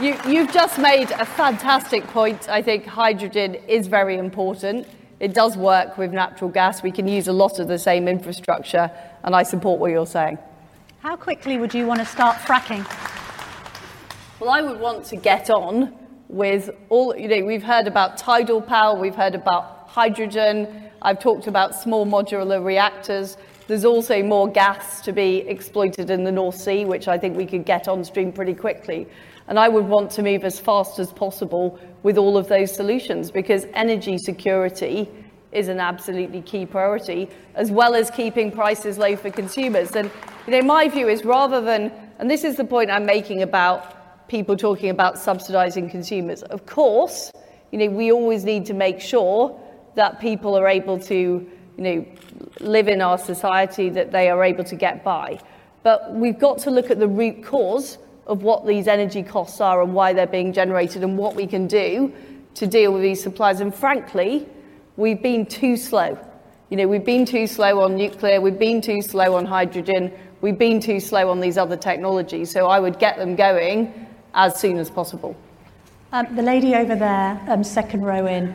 you, 0.00 0.16
you've 0.28 0.52
just 0.52 0.78
made 0.78 1.10
a 1.10 1.26
fantastic 1.26 2.06
point. 2.06 2.48
I 2.48 2.62
think 2.62 2.86
hydrogen 2.86 3.56
is 3.66 3.88
very 3.88 4.16
important. 4.16 4.86
It 5.20 5.34
does 5.34 5.54
work 5.54 5.98
with 5.98 6.12
natural 6.12 6.50
gas. 6.50 6.82
We 6.82 6.90
can 6.90 7.06
use 7.06 7.28
a 7.28 7.32
lot 7.32 7.58
of 7.58 7.68
the 7.68 7.78
same 7.78 8.08
infrastructure, 8.08 8.90
and 9.22 9.36
I 9.36 9.42
support 9.42 9.78
what 9.78 9.90
you're 9.90 10.06
saying. 10.06 10.38
How 11.00 11.14
quickly 11.14 11.58
would 11.58 11.74
you 11.74 11.86
want 11.86 12.00
to 12.00 12.06
start 12.06 12.36
fracking? 12.38 12.86
Well, 14.40 14.48
I 14.48 14.62
would 14.62 14.80
want 14.80 15.04
to 15.06 15.16
get 15.16 15.50
on 15.50 15.94
with 16.28 16.70
all, 16.88 17.14
you 17.14 17.28
know, 17.28 17.44
we've 17.44 17.62
heard 17.62 17.86
about 17.86 18.16
tidal 18.16 18.62
power, 18.62 18.98
we've 18.98 19.14
heard 19.14 19.34
about 19.34 19.88
hydrogen, 19.88 20.90
I've 21.02 21.18
talked 21.18 21.46
about 21.46 21.74
small 21.74 22.06
modular 22.06 22.64
reactors. 22.64 23.36
There's 23.66 23.84
also 23.84 24.22
more 24.22 24.48
gas 24.48 25.00
to 25.02 25.12
be 25.12 25.38
exploited 25.38 26.10
in 26.10 26.24
the 26.24 26.32
North 26.32 26.56
Sea, 26.56 26.84
which 26.84 27.08
I 27.08 27.18
think 27.18 27.36
we 27.36 27.46
could 27.46 27.64
get 27.64 27.88
on 27.88 28.04
stream 28.04 28.32
pretty 28.32 28.54
quickly. 28.54 29.06
And 29.48 29.58
I 29.58 29.68
would 29.68 29.86
want 29.86 30.10
to 30.12 30.22
move 30.22 30.44
as 30.44 30.58
fast 30.58 30.98
as 30.98 31.12
possible 31.12 31.78
with 32.02 32.16
all 32.16 32.36
of 32.36 32.48
those 32.48 32.74
solutions 32.74 33.30
because 33.30 33.66
energy 33.74 34.18
security 34.18 35.08
is 35.52 35.68
an 35.68 35.80
absolutely 35.80 36.42
key 36.42 36.64
priority, 36.64 37.28
as 37.54 37.70
well 37.70 37.94
as 37.94 38.10
keeping 38.10 38.52
prices 38.52 38.98
low 38.98 39.16
for 39.16 39.30
consumers. 39.30 39.94
And 39.96 40.10
you 40.46 40.52
know, 40.52 40.62
my 40.62 40.88
view 40.88 41.08
is 41.08 41.24
rather 41.24 41.60
than, 41.60 41.92
and 42.18 42.30
this 42.30 42.44
is 42.44 42.56
the 42.56 42.64
point 42.64 42.90
I'm 42.90 43.06
making 43.06 43.42
about 43.42 44.28
people 44.28 44.56
talking 44.56 44.90
about 44.90 45.16
subsidising 45.16 45.90
consumers. 45.90 46.42
Of 46.44 46.66
course, 46.66 47.32
you 47.72 47.78
know, 47.78 47.88
we 47.88 48.12
always 48.12 48.44
need 48.44 48.64
to 48.66 48.74
make 48.74 49.00
sure 49.00 49.58
that 49.96 50.20
people 50.20 50.56
are 50.56 50.68
able 50.68 50.98
to, 51.00 51.14
you 51.14 51.48
know, 51.76 52.06
live 52.60 52.88
in 52.88 53.00
our 53.00 53.18
society, 53.18 53.88
that 53.90 54.12
they 54.12 54.30
are 54.30 54.44
able 54.44 54.64
to 54.64 54.76
get 54.76 55.02
by. 55.02 55.40
But 55.82 56.14
we've 56.14 56.38
got 56.38 56.58
to 56.58 56.70
look 56.70 56.90
at 56.90 57.00
the 57.00 57.08
root 57.08 57.42
cause 57.42 57.98
of 58.30 58.44
what 58.44 58.64
these 58.64 58.86
energy 58.86 59.24
costs 59.24 59.60
are 59.60 59.82
and 59.82 59.92
why 59.92 60.12
they're 60.12 60.26
being 60.26 60.52
generated 60.52 61.02
and 61.02 61.18
what 61.18 61.34
we 61.34 61.46
can 61.46 61.66
do 61.66 62.12
to 62.54 62.66
deal 62.66 62.92
with 62.92 63.02
these 63.02 63.20
supplies. 63.20 63.60
And 63.60 63.74
frankly, 63.74 64.48
we've 64.96 65.20
been 65.20 65.44
too 65.44 65.76
slow. 65.76 66.16
You 66.70 66.76
know, 66.76 66.86
we've 66.86 67.04
been 67.04 67.26
too 67.26 67.48
slow 67.48 67.80
on 67.80 67.96
nuclear, 67.96 68.40
we've 68.40 68.58
been 68.58 68.80
too 68.80 69.02
slow 69.02 69.34
on 69.34 69.44
hydrogen, 69.44 70.12
we've 70.40 70.58
been 70.58 70.78
too 70.78 71.00
slow 71.00 71.28
on 71.28 71.40
these 71.40 71.58
other 71.58 71.76
technologies. 71.76 72.52
So 72.52 72.68
I 72.68 72.78
would 72.78 73.00
get 73.00 73.18
them 73.18 73.34
going 73.34 74.06
as 74.32 74.60
soon 74.60 74.78
as 74.78 74.88
possible. 74.88 75.36
Um, 76.12 76.34
the 76.36 76.42
lady 76.42 76.76
over 76.76 76.94
there, 76.94 77.40
um, 77.48 77.64
second 77.64 78.02
row 78.02 78.26
in. 78.26 78.54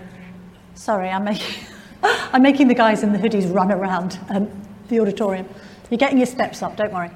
Sorry, 0.76 1.10
I'm 1.10 1.26
making, 1.26 1.66
I'm 2.04 2.42
making 2.42 2.70
the 2.70 2.74
guys 2.74 3.04
in 3.04 3.12
the 3.12 3.20
hoodies 3.20 3.54
run 3.54 3.74
around 3.74 4.18
um, 4.30 4.50
the 4.88 5.02
auditorium. 5.02 5.50
You're 5.90 5.98
getting 5.98 6.18
your 6.18 6.28
steps 6.28 6.62
up, 6.62 6.78
don't 6.78 6.94
worry. 6.94 7.12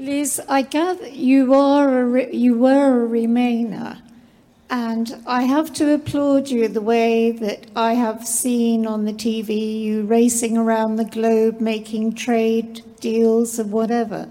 Liz, 0.00 0.40
I 0.48 0.62
gather 0.62 1.08
you 1.08 1.52
are 1.52 2.00
a 2.00 2.04
re- 2.06 2.32
you 2.34 2.56
were 2.56 3.04
a 3.04 3.06
Remainer, 3.06 4.00
and 4.70 5.22
I 5.26 5.42
have 5.42 5.74
to 5.74 5.92
applaud 5.92 6.48
you 6.48 6.68
the 6.68 6.80
way 6.80 7.32
that 7.32 7.66
I 7.76 7.92
have 7.92 8.26
seen 8.26 8.86
on 8.86 9.04
the 9.04 9.12
TV 9.12 9.82
you 9.82 10.04
racing 10.04 10.56
around 10.56 10.96
the 10.96 11.04
globe 11.04 11.60
making 11.60 12.14
trade 12.14 12.82
deals 13.00 13.58
and 13.58 13.70
whatever. 13.70 14.30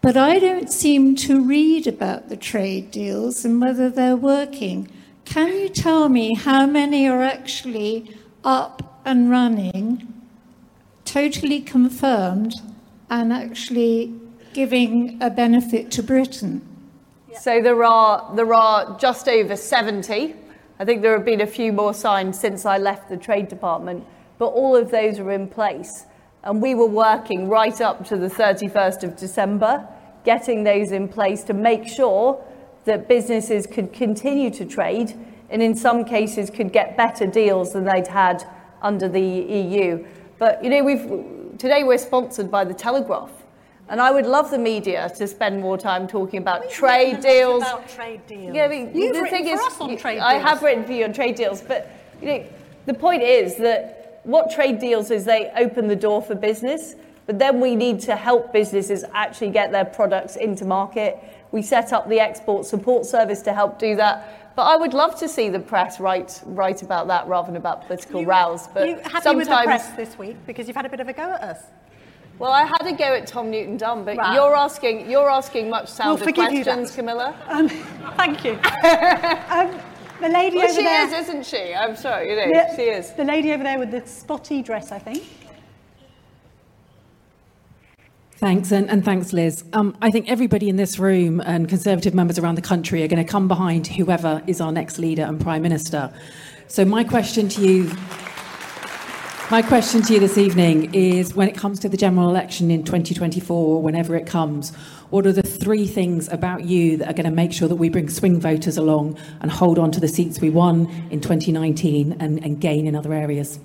But 0.00 0.16
I 0.16 0.40
don't 0.40 0.68
seem 0.68 1.14
to 1.16 1.40
read 1.40 1.86
about 1.86 2.28
the 2.28 2.36
trade 2.36 2.90
deals 2.90 3.44
and 3.44 3.60
whether 3.60 3.88
they're 3.88 4.16
working. 4.16 4.90
Can 5.24 5.56
you 5.56 5.68
tell 5.68 6.08
me 6.08 6.34
how 6.34 6.66
many 6.66 7.06
are 7.06 7.22
actually 7.22 8.16
up 8.42 9.00
and 9.04 9.30
running, 9.30 10.12
totally 11.04 11.60
confirmed, 11.60 12.54
and 13.08 13.32
actually 13.32 14.18
giving 14.54 15.22
a 15.22 15.30
benefit 15.30 15.90
to 15.92 16.02
Britain? 16.02 16.60
So 17.40 17.62
there 17.62 17.82
are, 17.82 18.34
there 18.36 18.52
are 18.52 18.98
just 18.98 19.28
over 19.28 19.56
70. 19.56 20.34
I 20.78 20.84
think 20.84 21.02
there 21.02 21.12
have 21.16 21.24
been 21.24 21.40
a 21.40 21.46
few 21.46 21.72
more 21.72 21.94
signed 21.94 22.36
since 22.36 22.66
I 22.66 22.78
left 22.78 23.08
the 23.08 23.16
Trade 23.16 23.48
Department, 23.48 24.04
but 24.38 24.48
all 24.48 24.76
of 24.76 24.90
those 24.90 25.18
are 25.18 25.30
in 25.30 25.48
place. 25.48 26.06
And 26.44 26.60
we 26.60 26.74
were 26.74 26.86
working 26.86 27.48
right 27.48 27.80
up 27.80 28.06
to 28.08 28.16
the 28.16 28.28
31st 28.28 29.04
of 29.04 29.16
December, 29.16 29.86
getting 30.24 30.64
those 30.64 30.92
in 30.92 31.08
place 31.08 31.44
to 31.44 31.54
make 31.54 31.86
sure 31.88 32.44
that 32.84 33.08
businesses 33.08 33.66
could 33.66 33.92
continue 33.92 34.50
to 34.50 34.64
trade 34.64 35.14
and 35.50 35.62
in 35.62 35.76
some 35.76 36.04
cases 36.04 36.50
could 36.50 36.72
get 36.72 36.96
better 36.96 37.26
deals 37.26 37.74
than 37.74 37.84
they'd 37.84 38.08
had 38.08 38.42
under 38.80 39.08
the 39.08 39.20
EU. 39.20 40.04
But 40.38 40.64
you 40.64 40.70
know, 40.70 40.82
we've 40.82 41.58
today 41.58 41.84
we're 41.84 41.98
sponsored 41.98 42.50
by 42.50 42.64
the 42.64 42.74
Telegraph. 42.74 43.30
And 43.92 44.00
I 44.00 44.10
would 44.10 44.24
love 44.24 44.50
the 44.50 44.56
media 44.58 45.12
to 45.18 45.26
spend 45.28 45.60
more 45.60 45.76
time 45.76 46.08
talking 46.08 46.38
about 46.38 46.62
We've 46.62 46.70
trade 46.70 47.20
deals. 47.20 47.60
About 47.62 47.86
trade 47.90 48.26
deals. 48.26 48.54
Yeah, 48.54 48.64
I 48.64 48.68
mean, 48.68 48.90
You've 48.94 49.12
the 49.14 49.20
written 49.20 49.44
thing 49.44 49.54
for 49.54 49.60
is, 49.60 49.66
us 49.66 49.80
on 49.82 49.90
you- 49.90 49.98
trade 49.98 50.18
I 50.18 50.34
have 50.34 50.62
written 50.62 50.82
for 50.82 50.92
you 50.92 51.04
on 51.04 51.12
trade 51.12 51.34
deals, 51.34 51.60
but 51.60 51.90
you 52.22 52.26
know, 52.28 52.44
the 52.86 52.94
point 52.94 53.22
is 53.22 53.58
that 53.58 54.20
what 54.22 54.50
trade 54.50 54.78
deals 54.78 55.10
is 55.10 55.26
they 55.26 55.52
open 55.58 55.88
the 55.88 55.96
door 55.96 56.22
for 56.22 56.34
business, 56.34 56.94
but 57.26 57.38
then 57.38 57.60
we 57.60 57.76
need 57.76 58.00
to 58.00 58.16
help 58.16 58.50
businesses 58.50 59.04
actually 59.12 59.50
get 59.50 59.72
their 59.72 59.84
products 59.84 60.36
into 60.36 60.64
market. 60.64 61.18
We 61.50 61.60
set 61.60 61.92
up 61.92 62.08
the 62.08 62.18
export 62.18 62.64
support 62.64 63.04
service 63.04 63.42
to 63.42 63.52
help 63.52 63.78
do 63.78 63.94
that. 63.96 64.54
But 64.56 64.62
I 64.62 64.76
would 64.76 64.94
love 64.94 65.18
to 65.18 65.28
see 65.28 65.50
the 65.50 65.60
press 65.60 66.00
write 66.00 66.40
write 66.46 66.80
about 66.80 67.08
that 67.08 67.26
rather 67.28 67.48
than 67.48 67.56
about 67.56 67.86
political 67.86 68.24
rows. 68.24 68.68
But 68.68 68.88
you 68.88 68.94
happy 69.00 69.20
sometimes, 69.20 69.36
with 69.36 69.48
the 69.48 69.64
press 69.64 69.88
this 69.90 70.18
week 70.18 70.36
because 70.46 70.66
you've 70.66 70.76
had 70.76 70.86
a 70.86 70.90
bit 70.90 71.00
of 71.00 71.08
a 71.08 71.12
go 71.12 71.24
at 71.24 71.42
us. 71.42 71.62
Well, 72.42 72.50
I 72.50 72.64
had 72.64 72.88
a 72.88 72.92
go 72.92 73.04
at 73.14 73.28
Tom 73.28 73.52
Newton 73.52 73.76
Dunn, 73.76 74.04
but 74.04 74.16
Right. 74.16 74.34
you're 74.34 74.56
asking 74.56 75.08
you're 75.08 75.30
asking 75.30 75.70
much 75.70 75.84
We'll 75.84 76.16
sounder 76.18 76.24
you 76.24 76.32
questions, 76.34 76.90
Camilla. 76.90 77.36
Um, 77.46 77.68
thank 78.16 78.44
you. 78.44 78.54
um, 79.48 79.78
the 80.20 80.28
lady 80.28 80.56
Well, 80.56 80.64
over 80.64 80.74
she 80.74 80.82
there. 80.82 81.06
is, 81.06 81.28
isn't 81.28 81.46
she? 81.46 81.72
I'm 81.72 81.94
sorry, 81.94 82.30
you 82.30 82.36
know, 82.36 82.46
Yeah, 82.52 82.74
she 82.74 82.82
is. 82.82 83.12
The 83.12 83.22
lady 83.22 83.52
over 83.52 83.62
there 83.62 83.78
with 83.78 83.92
the 83.92 84.04
spotty 84.04 84.60
dress, 84.60 84.90
I 84.90 84.98
think. 84.98 85.22
Thanks, 88.38 88.72
and, 88.72 88.90
and 88.90 89.04
thanks, 89.04 89.32
Liz. 89.32 89.62
Um, 89.72 89.96
I 90.02 90.10
think 90.10 90.28
everybody 90.28 90.68
in 90.68 90.74
this 90.74 90.98
room 90.98 91.40
and 91.46 91.68
Conservative 91.68 92.12
members 92.12 92.40
around 92.40 92.56
the 92.56 92.62
country 92.62 93.04
are 93.04 93.08
going 93.08 93.24
to 93.24 93.30
come 93.30 93.46
behind 93.46 93.86
whoever 93.86 94.42
is 94.48 94.60
our 94.60 94.72
next 94.72 94.98
leader 94.98 95.22
and 95.22 95.40
Prime 95.40 95.62
Minister. 95.62 96.12
So, 96.66 96.84
my 96.84 97.04
question 97.04 97.48
to 97.50 97.64
you. 97.64 97.92
My 99.52 99.60
question 99.60 100.00
to 100.04 100.14
you 100.14 100.18
this 100.18 100.38
evening 100.38 100.94
is 100.94 101.34
when 101.34 101.46
it 101.46 101.54
comes 101.54 101.78
to 101.80 101.88
the 101.90 101.98
general 101.98 102.30
election 102.30 102.70
in 102.70 102.84
2024, 102.84 103.54
or 103.54 103.82
whenever 103.82 104.16
it 104.16 104.24
comes, 104.26 104.74
what 105.10 105.26
are 105.26 105.32
the 105.32 105.42
three 105.42 105.86
things 105.86 106.26
about 106.32 106.64
you 106.64 106.96
that 106.96 107.10
are 107.10 107.12
going 107.12 107.26
to 107.26 107.30
make 107.30 107.52
sure 107.52 107.68
that 107.68 107.76
we 107.76 107.90
bring 107.90 108.08
swing 108.08 108.40
voters 108.40 108.78
along 108.78 109.18
and 109.42 109.50
hold 109.50 109.78
on 109.78 109.90
to 109.90 110.00
the 110.00 110.08
seats 110.08 110.40
we 110.40 110.48
won 110.48 110.86
in 111.10 111.20
2019 111.20 112.16
and, 112.18 112.42
and 112.42 112.62
gain 112.62 112.86
in 112.86 112.96
other 112.96 113.12
areas? 113.12 113.60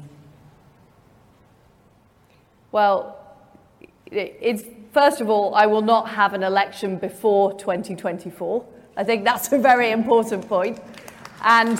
Well, 2.73 3.17
it's 4.07 4.63
first 4.91 5.21
of 5.21 5.29
all, 5.29 5.55
I 5.55 5.67
will 5.67 5.83
not 5.83 6.09
have 6.09 6.33
an 6.33 6.43
election 6.43 6.97
before 6.97 7.57
2024. 7.57 8.65
I 8.97 9.05
think 9.05 9.23
that's 9.23 9.53
a 9.53 9.57
very 9.57 9.91
important 9.91 10.49
point. 10.49 10.81
And 11.43 11.79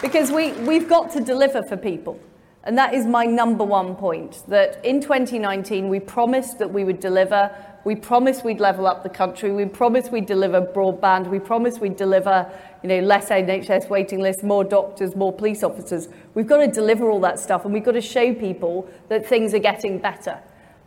because 0.00 0.30
we, 0.30 0.52
we've 0.52 0.88
got 0.88 1.10
to 1.14 1.20
deliver 1.20 1.64
for 1.64 1.76
people. 1.76 2.20
And 2.64 2.76
that 2.76 2.92
is 2.92 3.06
my 3.06 3.24
number 3.24 3.64
one 3.64 3.94
point 3.94 4.42
that 4.48 4.84
in 4.84 5.00
2019 5.00 5.88
we 5.88 6.00
promised 6.00 6.58
that 6.58 6.72
we 6.72 6.84
would 6.84 7.00
deliver. 7.00 7.50
We 7.84 7.94
promised 7.94 8.44
we'd 8.44 8.60
level 8.60 8.86
up 8.86 9.02
the 9.02 9.08
country. 9.08 9.52
We 9.52 9.64
promised 9.64 10.10
we'd 10.12 10.26
deliver 10.26 10.60
broadband. 10.60 11.28
We 11.28 11.38
promised 11.38 11.80
we'd 11.80 11.96
deliver, 11.96 12.50
you 12.82 12.88
know, 12.88 13.00
less 13.00 13.28
NHS 13.28 13.88
waiting 13.88 14.20
lists, 14.20 14.42
more 14.42 14.64
doctors, 14.64 15.14
more 15.14 15.32
police 15.32 15.62
officers. 15.62 16.08
We've 16.34 16.46
got 16.46 16.58
to 16.58 16.68
deliver 16.68 17.08
all 17.08 17.20
that 17.20 17.38
stuff 17.38 17.64
and 17.64 17.72
we've 17.72 17.84
got 17.84 17.92
to 17.92 18.00
show 18.00 18.34
people 18.34 18.88
that 19.08 19.24
things 19.24 19.54
are 19.54 19.60
getting 19.60 19.98
better. 19.98 20.38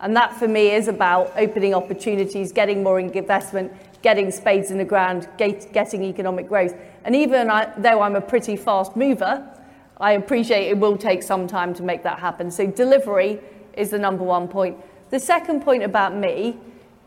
And 0.01 0.15
that 0.15 0.35
for 0.35 0.47
me 0.47 0.71
is 0.71 0.87
about 0.87 1.31
opening 1.37 1.73
opportunities, 1.73 2.51
getting 2.51 2.83
more 2.83 2.99
investment, 2.99 3.71
getting 4.01 4.31
spades 4.31 4.71
in 4.71 4.77
the 4.77 4.85
ground, 4.85 5.27
get, 5.37 5.71
getting 5.73 6.03
economic 6.03 6.47
growth. 6.47 6.75
And 7.05 7.15
even 7.15 7.49
I, 7.49 7.71
though 7.77 8.01
I'm 8.01 8.15
a 8.15 8.21
pretty 8.21 8.55
fast 8.55 8.95
mover, 8.95 9.47
I 10.01 10.13
appreciate 10.13 10.67
it 10.67 10.77
will 10.79 10.97
take 10.97 11.21
some 11.21 11.47
time 11.47 11.75
to 11.75 11.83
make 11.83 12.01
that 12.03 12.17
happen. 12.17 12.49
So 12.49 12.65
delivery 12.65 13.39
is 13.77 13.91
the 13.91 13.99
number 13.99 14.23
one 14.23 14.47
point. 14.47 14.77
The 15.11 15.19
second 15.19 15.61
point 15.61 15.83
about 15.83 16.15
me 16.15 16.57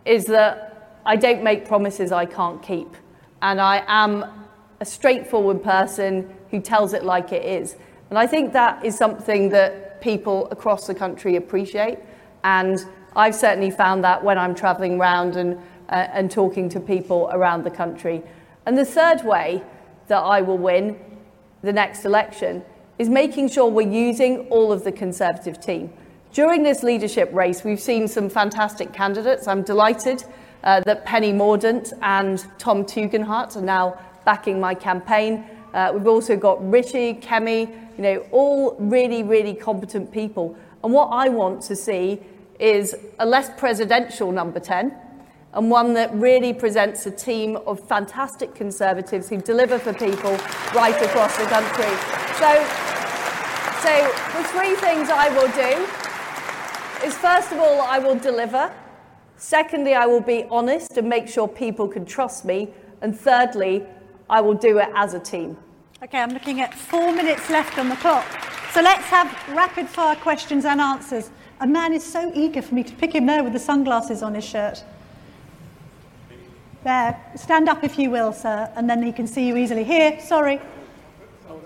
is 0.04 0.26
that 0.26 1.00
I 1.04 1.16
don't 1.16 1.42
make 1.42 1.66
promises 1.66 2.12
I 2.12 2.24
can't 2.24 2.62
keep. 2.62 2.88
And 3.42 3.60
I 3.60 3.82
am 3.88 4.24
a 4.80 4.84
straightforward 4.84 5.62
person 5.62 6.32
who 6.50 6.60
tells 6.60 6.94
it 6.94 7.02
like 7.02 7.32
it 7.32 7.44
is. 7.44 7.74
And 8.10 8.18
I 8.18 8.28
think 8.28 8.52
that 8.52 8.84
is 8.84 8.96
something 8.96 9.48
that 9.48 10.00
people 10.00 10.46
across 10.52 10.86
the 10.86 10.94
country 10.94 11.34
appreciate. 11.34 11.98
And 12.44 12.78
I've 13.16 13.34
certainly 13.34 13.72
found 13.72 14.04
that 14.04 14.22
when 14.22 14.38
I'm 14.38 14.54
traveling 14.54 15.00
around 15.00 15.34
and, 15.34 15.56
uh, 15.88 16.08
and 16.12 16.30
talking 16.30 16.68
to 16.68 16.80
people 16.80 17.28
around 17.32 17.64
the 17.64 17.70
country. 17.72 18.22
And 18.66 18.78
the 18.78 18.84
third 18.84 19.24
way 19.24 19.64
that 20.06 20.20
I 20.20 20.42
will 20.42 20.58
win 20.58 20.96
the 21.62 21.72
next 21.72 22.04
election 22.04 22.62
is 22.98 23.08
making 23.08 23.48
sure 23.48 23.68
we're 23.68 23.88
using 23.88 24.40
all 24.48 24.72
of 24.72 24.84
the 24.84 24.92
Conservative 24.92 25.60
team. 25.60 25.92
During 26.32 26.62
this 26.62 26.82
leadership 26.82 27.30
race, 27.32 27.64
we've 27.64 27.80
seen 27.80 28.08
some 28.08 28.28
fantastic 28.28 28.92
candidates. 28.92 29.46
I'm 29.46 29.62
delighted 29.62 30.24
uh, 30.64 30.80
that 30.80 31.04
Penny 31.04 31.32
Mordaunt 31.32 31.92
and 32.02 32.44
Tom 32.58 32.84
Tugendhat 32.84 33.56
are 33.56 33.62
now 33.62 33.98
backing 34.24 34.58
my 34.58 34.74
campaign. 34.74 35.44
Uh, 35.72 35.92
we've 35.94 36.06
also 36.06 36.36
got 36.36 36.68
Richie, 36.70 37.14
Kemi, 37.14 37.68
you 37.96 38.02
know, 38.02 38.26
all 38.30 38.76
really, 38.78 39.22
really 39.22 39.54
competent 39.54 40.10
people. 40.10 40.56
And 40.82 40.92
what 40.92 41.06
I 41.06 41.28
want 41.28 41.62
to 41.62 41.76
see 41.76 42.20
is 42.58 42.94
a 43.18 43.26
less 43.26 43.50
presidential 43.58 44.32
number 44.32 44.60
10 44.60 44.96
and 45.54 45.70
one 45.70 45.94
that 45.94 46.12
really 46.14 46.52
presents 46.52 47.06
a 47.06 47.10
team 47.10 47.56
of 47.66 47.80
fantastic 47.80 48.54
conservatives 48.54 49.28
who 49.28 49.40
deliver 49.40 49.78
for 49.78 49.92
people 49.92 50.32
right 50.74 51.00
across 51.00 51.36
the 51.36 51.44
country. 51.44 51.94
So, 52.38 52.50
so 53.80 53.92
the 54.36 54.44
three 54.48 54.74
things 54.76 55.08
I 55.10 55.28
will 55.30 55.48
do 55.52 57.06
is 57.06 57.16
first 57.16 57.52
of 57.52 57.58
all, 57.58 57.80
I 57.82 57.98
will 57.98 58.18
deliver. 58.18 58.74
Secondly, 59.36 59.94
I 59.94 60.06
will 60.06 60.20
be 60.20 60.44
honest 60.50 60.96
and 60.96 61.08
make 61.08 61.28
sure 61.28 61.46
people 61.46 61.86
can 61.86 62.04
trust 62.04 62.44
me. 62.44 62.70
And 63.00 63.18
thirdly, 63.18 63.86
I 64.28 64.40
will 64.40 64.54
do 64.54 64.78
it 64.78 64.88
as 64.94 65.14
a 65.14 65.20
team. 65.20 65.56
Okay, 66.02 66.18
I'm 66.18 66.30
looking 66.30 66.60
at 66.60 66.74
four 66.74 67.12
minutes 67.12 67.48
left 67.48 67.78
on 67.78 67.88
the 67.88 67.96
clock. 67.96 68.26
So 68.72 68.80
let's 68.80 69.04
have 69.04 69.30
rapid 69.50 69.88
fire 69.88 70.16
questions 70.16 70.64
and 70.64 70.80
answers. 70.80 71.30
A 71.60 71.66
man 71.66 71.92
is 71.92 72.02
so 72.02 72.32
eager 72.34 72.60
for 72.60 72.74
me 72.74 72.82
to 72.82 72.94
pick 72.94 73.14
him 73.14 73.26
there 73.26 73.44
with 73.44 73.52
the 73.52 73.58
sunglasses 73.58 74.22
on 74.22 74.34
his 74.34 74.44
shirt. 74.44 74.82
There, 76.84 77.18
stand 77.34 77.68
up 77.70 77.82
if 77.82 77.98
you 77.98 78.10
will, 78.10 78.32
sir, 78.32 78.70
and 78.76 78.88
then 78.88 79.02
he 79.02 79.10
can 79.10 79.26
see 79.26 79.48
you 79.48 79.56
easily. 79.56 79.84
Here, 79.84 80.20
sorry. 80.20 80.60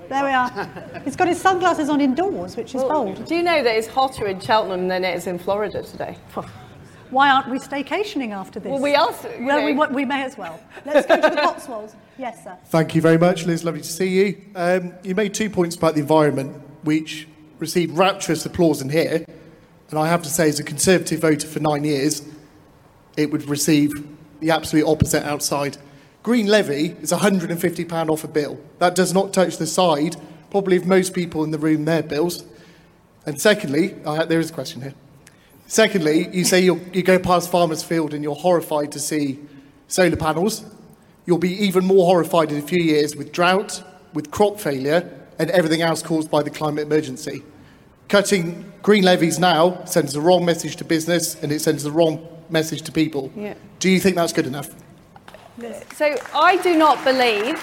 There 0.08 0.24
we 0.24 0.30
are. 0.30 1.00
He's 1.04 1.16
got 1.16 1.28
his 1.28 1.40
sunglasses 1.40 1.90
on 1.90 2.00
indoors, 2.00 2.56
which 2.56 2.74
is 2.74 2.82
Well, 2.82 3.04
bold. 3.04 3.26
Do 3.26 3.34
you 3.34 3.42
know 3.42 3.62
that 3.62 3.76
it's 3.76 3.88
hotter 3.88 4.26
in 4.26 4.40
Cheltenham 4.40 4.88
than 4.88 5.04
it 5.04 5.16
is 5.16 5.26
in 5.26 5.38
Florida 5.38 5.82
today? 5.82 6.16
Why 7.10 7.30
aren't 7.30 7.48
we 7.48 7.58
staycationing 7.58 8.30
after 8.30 8.60
this? 8.60 8.70
Well, 8.70 8.80
we 8.80 8.94
are, 8.94 9.10
you 9.38 9.46
Well, 9.46 9.64
we, 9.88 9.94
we 9.94 10.04
may 10.04 10.22
as 10.22 10.38
well. 10.38 10.60
Let's 10.86 11.06
go 11.06 11.16
to 11.16 11.34
the 11.34 11.36
Cotswolds. 11.42 11.96
Yes, 12.16 12.44
sir. 12.44 12.56
Thank 12.66 12.94
you 12.94 13.02
very 13.02 13.18
much, 13.18 13.44
Liz. 13.44 13.64
Lovely 13.64 13.80
to 13.80 13.88
see 13.88 14.08
you. 14.08 14.40
Um, 14.54 14.94
you 15.02 15.14
made 15.14 15.34
two 15.34 15.50
points 15.50 15.74
about 15.74 15.94
the 15.94 16.00
environment, 16.00 16.62
which 16.84 17.26
received 17.58 17.96
rapturous 17.96 18.46
applause 18.46 18.80
in 18.82 18.88
here. 18.88 19.24
And 19.90 19.98
I 19.98 20.06
have 20.06 20.22
to 20.22 20.28
say, 20.28 20.48
as 20.48 20.60
a 20.60 20.64
Conservative 20.64 21.20
voter 21.20 21.48
for 21.48 21.60
nine 21.60 21.82
years, 21.82 22.22
it 23.16 23.32
would 23.32 23.48
receive 23.48 24.06
the 24.40 24.50
absolute 24.50 24.86
opposite 24.86 25.24
outside. 25.24 25.76
Green 26.22 26.46
levy 26.46 26.96
is 27.00 27.12
£150 27.12 28.08
off 28.08 28.24
a 28.24 28.28
bill. 28.28 28.58
That 28.78 28.94
does 28.94 29.14
not 29.14 29.32
touch 29.32 29.56
the 29.56 29.66
side, 29.66 30.16
probably 30.50 30.76
of 30.76 30.86
most 30.86 31.14
people 31.14 31.44
in 31.44 31.50
the 31.50 31.58
room, 31.58 31.84
their 31.84 32.02
bills. 32.02 32.44
And 33.26 33.40
secondly, 33.40 33.94
I, 34.06 34.24
there 34.24 34.40
is 34.40 34.50
a 34.50 34.52
question 34.52 34.82
here. 34.82 34.94
Secondly, 35.66 36.28
you 36.32 36.44
say 36.44 36.60
you 36.60 37.02
go 37.02 37.18
past 37.18 37.50
Farmer's 37.50 37.82
Field 37.82 38.14
and 38.14 38.22
you're 38.24 38.34
horrified 38.34 38.90
to 38.92 38.98
see 38.98 39.38
solar 39.86 40.16
panels. 40.16 40.64
You'll 41.26 41.38
be 41.38 41.52
even 41.64 41.84
more 41.84 42.06
horrified 42.06 42.50
in 42.50 42.58
a 42.58 42.62
few 42.62 42.82
years 42.82 43.14
with 43.14 43.32
drought, 43.32 43.82
with 44.14 44.30
crop 44.30 44.58
failure, 44.58 45.14
and 45.38 45.50
everything 45.50 45.82
else 45.82 46.02
caused 46.02 46.30
by 46.30 46.42
the 46.42 46.50
climate 46.50 46.86
emergency. 46.86 47.42
Cutting 48.08 48.72
green 48.82 49.04
levies 49.04 49.38
now 49.38 49.84
sends 49.84 50.14
the 50.14 50.20
wrong 50.22 50.44
message 50.44 50.76
to 50.76 50.84
business 50.84 51.34
and 51.42 51.52
it 51.52 51.60
sends 51.60 51.82
the 51.82 51.92
wrong 51.92 52.26
message 52.50 52.82
to 52.82 52.92
people. 52.92 53.32
Yeah. 53.36 53.54
Do 53.78 53.88
you 53.90 54.00
think 54.00 54.16
that's 54.16 54.32
good 54.32 54.46
enough? 54.46 54.74
So 55.94 56.16
I 56.34 56.56
do 56.62 56.76
not 56.76 57.02
believe. 57.04 57.56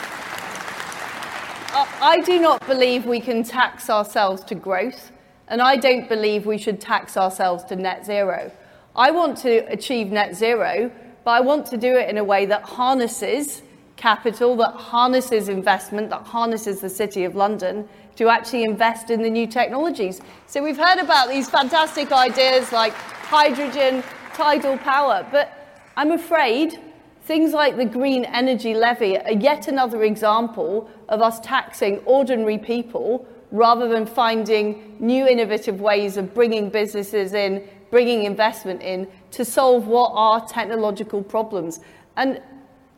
I 1.73 1.87
I 2.01 2.21
do 2.21 2.39
not 2.39 2.65
believe 2.67 3.05
we 3.05 3.19
can 3.19 3.43
tax 3.43 3.89
ourselves 3.89 4.43
to 4.45 4.55
growth, 4.55 5.11
and 5.47 5.61
I 5.61 5.75
don't 5.75 6.07
believe 6.07 6.45
we 6.45 6.57
should 6.57 6.79
tax 6.79 7.17
ourselves 7.17 7.63
to 7.65 7.75
net 7.75 8.05
zero. 8.05 8.51
I 8.95 9.11
want 9.11 9.37
to 9.39 9.57
achieve 9.71 10.11
net 10.11 10.35
zero, 10.35 10.91
but 11.23 11.31
I 11.31 11.41
want 11.41 11.65
to 11.67 11.77
do 11.77 11.97
it 11.97 12.09
in 12.09 12.17
a 12.17 12.23
way 12.23 12.45
that 12.45 12.63
harnesses 12.63 13.61
capital, 13.97 14.55
that 14.57 14.73
harnesses 14.73 15.49
investment, 15.49 16.09
that 16.09 16.23
harnesses 16.23 16.81
the 16.81 16.89
City 16.89 17.23
of 17.23 17.35
London 17.35 17.87
to 18.15 18.29
actually 18.29 18.63
invest 18.63 19.09
in 19.09 19.21
the 19.21 19.29
new 19.29 19.47
technologies. 19.47 20.21
So 20.47 20.63
we've 20.63 20.77
heard 20.77 20.99
about 20.99 21.29
these 21.29 21.49
fantastic 21.49 22.11
ideas 22.11 22.71
like 22.71 22.93
hydrogen, 22.93 24.03
tidal 24.33 24.77
power, 24.77 25.27
but 25.31 25.81
I'm 25.97 26.11
afraid 26.11 26.79
Things 27.25 27.53
like 27.53 27.75
the 27.75 27.85
green 27.85 28.23
energy 28.23 28.75
levy 28.75 29.17
are 29.17 29.31
yet 29.31 29.67
another 29.67 30.03
example 30.03 30.87
of 31.09 31.23
us 31.23 31.39
taxing 31.39 31.97
ordinary 32.05 32.59
people 32.59 33.27
rather 33.49 33.87
than 33.87 34.05
finding 34.05 34.95
new 34.99 35.27
innovative 35.27 35.81
ways 35.81 36.17
of 36.17 36.35
bringing 36.35 36.69
businesses 36.69 37.33
in, 37.33 37.67
bringing 37.89 38.25
investment 38.25 38.83
in 38.83 39.07
to 39.31 39.43
solve 39.43 39.87
what 39.87 40.11
are 40.13 40.47
technological 40.47 41.23
problems. 41.23 41.79
And 42.15 42.39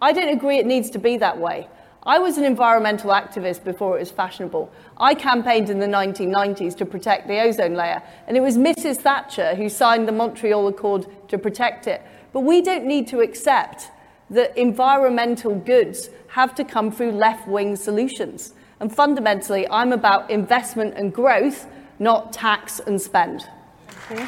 I 0.01 0.11
don't 0.11 0.27
agree 0.27 0.57
it 0.57 0.65
needs 0.65 0.89
to 0.89 0.99
be 0.99 1.15
that 1.17 1.37
way. 1.37 1.69
I 2.07 2.19
was 2.19 2.37
an 2.37 2.45
environmental 2.45 3.09
activist 3.09 3.65
before 3.65 3.97
it 3.97 3.99
was 3.99 4.11
fashionable. 4.11 4.71
I 4.95 5.13
campaigned 5.13 5.69
in 5.69 5.79
the 5.79 5.87
1990s 5.87 6.77
to 6.77 6.85
protect 6.85 7.27
the 7.27 7.41
ozone 7.41 7.73
layer, 7.73 8.01
and 8.27 8.37
it 8.37 8.39
was 8.39 8.57
Mrs. 8.57 9.01
Thatcher 9.01 9.55
who 9.55 9.67
signed 9.67 10.07
the 10.07 10.13
Montreal 10.13 10.69
Accord 10.69 11.05
to 11.27 11.37
protect 11.37 11.85
it. 11.85 12.01
But 12.31 12.41
we 12.41 12.61
don't 12.61 12.85
need 12.85 13.07
to 13.09 13.19
accept 13.19 13.91
that 14.29 14.57
environmental 14.57 15.53
goods 15.53 16.09
have 16.29 16.55
to 16.55 16.63
come 16.63 16.93
through 16.93 17.11
left 17.11 17.45
wing 17.45 17.75
solutions. 17.75 18.53
And 18.79 18.95
fundamentally, 18.95 19.67
I'm 19.69 19.91
about 19.91 20.31
investment 20.31 20.93
and 20.95 21.13
growth, 21.13 21.67
not 21.99 22.31
tax 22.31 22.79
and 22.79 23.01
spend. 23.01 23.49
Thank 23.89 24.21
you. 24.21 24.27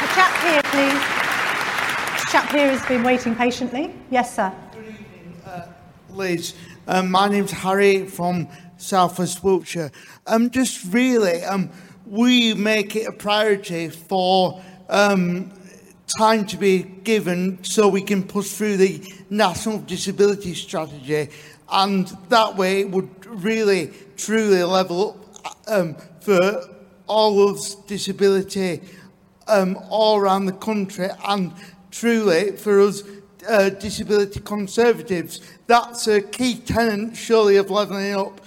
The 0.00 0.14
chap 0.14 0.42
here, 0.42 0.62
please. 0.64 1.21
Chap 2.32 2.50
here 2.50 2.70
has 2.70 2.82
been 2.86 3.02
waiting 3.02 3.36
patiently. 3.36 3.94
Yes, 4.10 4.34
sir. 4.34 4.50
Good 4.72 5.64
Liz. 6.08 6.54
Um, 6.88 7.10
my 7.10 7.28
name's 7.28 7.50
Harry 7.50 8.06
from 8.06 8.48
South 8.78 9.10
Southwest 9.10 9.44
Wiltshire. 9.44 9.90
Um, 10.26 10.48
just 10.48 10.82
really, 10.94 11.44
um, 11.44 11.68
we 12.06 12.54
make 12.54 12.96
it 12.96 13.06
a 13.06 13.12
priority 13.12 13.90
for 13.90 14.62
um, 14.88 15.52
time 16.06 16.46
to 16.46 16.56
be 16.56 16.84
given 17.04 17.62
so 17.62 17.86
we 17.86 18.00
can 18.00 18.22
push 18.22 18.50
through 18.52 18.78
the 18.78 19.06
National 19.28 19.80
Disability 19.80 20.54
Strategy, 20.54 21.28
and 21.70 22.16
that 22.30 22.56
way 22.56 22.80
it 22.80 22.90
would 22.90 23.26
really, 23.26 23.92
truly 24.16 24.62
level 24.62 25.20
up 25.44 25.58
um, 25.68 25.96
for 26.22 26.66
all 27.06 27.50
of 27.50 27.86
disability 27.86 28.80
um, 29.48 29.78
all 29.90 30.16
around 30.18 30.46
the 30.46 30.52
country, 30.52 31.08
and 31.26 31.52
truly 31.92 32.56
for 32.56 32.80
us 32.80 33.04
uh, 33.48 33.68
disability 33.68 34.40
conservatives. 34.40 35.40
That's 35.66 36.08
a 36.08 36.20
key 36.20 36.56
tenet, 36.56 37.16
surely, 37.16 37.56
of 37.56 37.70
levelling 37.70 38.14
up. 38.14 38.40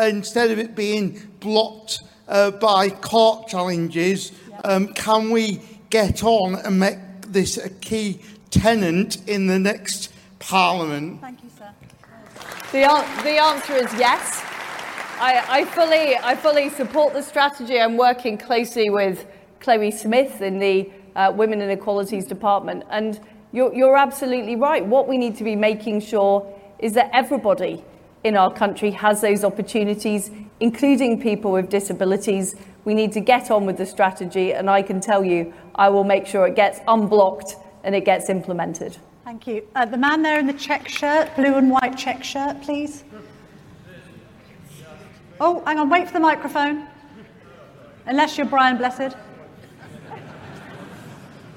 Instead 0.00 0.50
of 0.50 0.58
it 0.58 0.74
being 0.74 1.20
blocked 1.40 2.00
uh, 2.28 2.52
by 2.52 2.88
court 2.88 3.48
challenges, 3.48 4.32
um, 4.64 4.88
can 4.94 5.30
we 5.30 5.60
get 5.90 6.24
on 6.24 6.54
and 6.54 6.80
make 6.80 6.98
this 7.28 7.58
a 7.58 7.68
key 7.68 8.20
tenant 8.50 9.18
in 9.28 9.46
the 9.46 9.58
next 9.58 10.12
Parliament? 10.38 11.20
Thank 11.20 11.42
you, 11.44 11.50
sir. 11.58 11.70
The, 12.72 12.90
an- 12.90 13.24
the 13.24 13.38
answer 13.38 13.74
is 13.74 13.92
yes. 13.98 14.42
I, 15.18 15.44
I, 15.48 15.64
fully, 15.66 16.16
I 16.16 16.34
fully 16.34 16.68
support 16.70 17.12
the 17.12 17.22
strategy. 17.22 17.78
I'm 17.78 17.96
working 17.96 18.38
closely 18.38 18.90
with 18.90 19.26
Chloe 19.60 19.90
Smith 19.90 20.40
in 20.40 20.58
the 20.58 20.90
uh, 21.16 21.32
Women 21.34 21.60
and 21.60 21.70
Equalities 21.70 22.24
Department. 22.24 22.84
And 22.90 23.20
you're, 23.52 23.72
you're 23.74 23.96
absolutely 23.96 24.56
right. 24.56 24.84
What 24.84 25.08
we 25.08 25.18
need 25.18 25.36
to 25.36 25.44
be 25.44 25.56
making 25.56 26.00
sure 26.00 26.46
is 26.78 26.94
that 26.94 27.10
everybody 27.12 27.84
in 28.24 28.36
our 28.36 28.52
country 28.52 28.90
has 28.92 29.20
those 29.20 29.44
opportunities, 29.44 30.30
including 30.60 31.20
people 31.20 31.52
with 31.52 31.68
disabilities. 31.68 32.54
We 32.84 32.94
need 32.94 33.12
to 33.12 33.20
get 33.20 33.50
on 33.50 33.66
with 33.66 33.76
the 33.76 33.86
strategy, 33.86 34.52
and 34.52 34.70
I 34.70 34.82
can 34.82 35.00
tell 35.00 35.24
you, 35.24 35.52
I 35.74 35.88
will 35.88 36.04
make 36.04 36.26
sure 36.26 36.46
it 36.46 36.56
gets 36.56 36.80
unblocked 36.88 37.56
and 37.84 37.94
it 37.94 38.04
gets 38.04 38.28
implemented. 38.28 38.96
Thank 39.24 39.46
you. 39.46 39.66
Uh, 39.74 39.84
the 39.84 39.96
man 39.96 40.22
there 40.22 40.38
in 40.38 40.46
the 40.46 40.52
check 40.52 40.88
shirt, 40.88 41.34
blue 41.36 41.54
and 41.54 41.70
white 41.70 41.96
check 41.96 42.24
shirt, 42.24 42.60
please. 42.62 43.04
Oh, 45.40 45.62
hang 45.64 45.78
on, 45.78 45.88
wait 45.88 46.06
for 46.06 46.12
the 46.12 46.20
microphone. 46.20 46.86
Unless 48.06 48.36
you're 48.36 48.46
Brian 48.46 48.76
Blessed. 48.76 49.16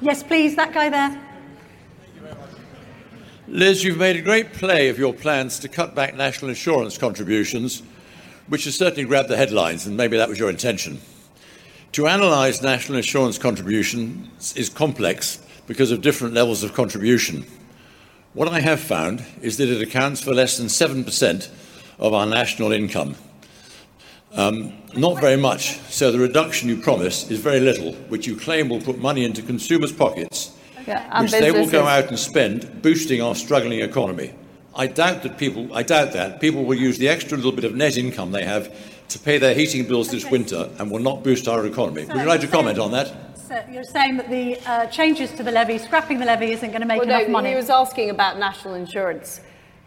Yes, 0.05 0.21
please, 0.21 0.55
that 0.55 0.71
guy 0.71 0.89
there. 0.89 1.19
Liz, 3.47 3.83
you've 3.83 3.97
made 3.97 4.15
a 4.15 4.21
great 4.21 4.53
play 4.53 4.89
of 4.89 4.99
your 4.99 5.15
plans 5.15 5.57
to 5.57 5.67
cut 5.67 5.95
back 5.95 6.15
national 6.15 6.49
insurance 6.49 6.95
contributions, 6.95 7.81
which 8.47 8.65
has 8.65 8.75
certainly 8.75 9.05
grabbed 9.05 9.29
the 9.29 9.35
headlines, 9.35 9.87
and 9.87 9.97
maybe 9.97 10.15
that 10.15 10.29
was 10.29 10.37
your 10.37 10.51
intention. 10.51 11.01
To 11.93 12.05
analyse 12.05 12.61
national 12.61 12.99
insurance 12.99 13.39
contributions 13.39 14.55
is 14.55 14.69
complex 14.69 15.39
because 15.65 15.89
of 15.89 16.01
different 16.01 16.35
levels 16.35 16.61
of 16.61 16.75
contribution. 16.75 17.43
What 18.35 18.47
I 18.47 18.59
have 18.59 18.81
found 18.81 19.25
is 19.41 19.57
that 19.57 19.69
it 19.69 19.81
accounts 19.81 20.21
for 20.21 20.35
less 20.35 20.59
than 20.59 20.67
7% 20.67 21.49
of 21.97 22.13
our 22.13 22.27
national 22.27 22.73
income. 22.73 23.15
Um, 24.35 24.73
not 24.95 25.19
very 25.21 25.37
much, 25.37 25.79
so 25.89 26.11
the 26.11 26.19
reduction 26.19 26.69
you 26.69 26.77
promise 26.77 27.29
is 27.31 27.39
very 27.39 27.59
little, 27.59 27.93
which 28.09 28.27
you 28.27 28.35
claim 28.35 28.69
will 28.69 28.81
put 28.81 28.97
money 28.99 29.23
into 29.23 29.41
consumers' 29.41 29.93
pockets 29.93 30.51
Yeah, 30.85 31.21
which 31.21 31.31
they 31.31 31.51
will 31.51 31.69
go 31.69 31.85
out 31.85 32.09
and 32.09 32.19
spend 32.19 32.81
boosting 32.81 33.21
our 33.21 33.35
struggling 33.35 33.79
economy. 33.79 34.33
I 34.75 34.87
doubt 34.87 35.23
that 35.23 35.37
people, 35.37 35.73
I 35.73 35.83
doubt 35.83 36.11
that 36.13 36.41
people 36.41 36.65
will 36.65 36.77
use 36.77 36.97
the 36.97 37.07
extra 37.07 37.37
little 37.37 37.53
bit 37.53 37.63
of 37.63 37.75
net 37.75 37.97
income 37.97 38.31
they 38.31 38.43
have 38.43 38.75
to 39.09 39.19
pay 39.19 39.37
their 39.37 39.53
heating 39.53 39.87
bills 39.87 40.09
this 40.09 40.29
winter 40.29 40.69
and 40.79 40.91
will 40.91 40.99
not 40.99 41.23
boost 41.23 41.47
our 41.47 41.65
economy. 41.65 42.05
Would 42.05 42.17
you 42.17 42.25
like 42.25 42.41
to 42.41 42.47
comment 42.47 42.77
on 42.77 42.91
that? 42.91 43.13
You're 43.71 43.83
saying 43.83 44.17
that 44.17 44.29
the 44.29 44.57
uh, 44.65 44.87
changes 44.87 45.31
to 45.33 45.43
the 45.43 45.51
levy, 45.51 45.77
scrapping 45.77 46.19
the 46.19 46.25
levy, 46.25 46.51
isn't 46.51 46.69
going 46.69 46.81
to 46.81 46.87
make 46.87 46.99
Well, 46.99 47.07
enough 47.07 47.27
no, 47.27 47.33
money. 47.33 47.49
he 47.51 47.55
was 47.55 47.69
asking 47.69 48.09
about 48.09 48.39
national 48.39 48.73
insurance. 48.73 49.39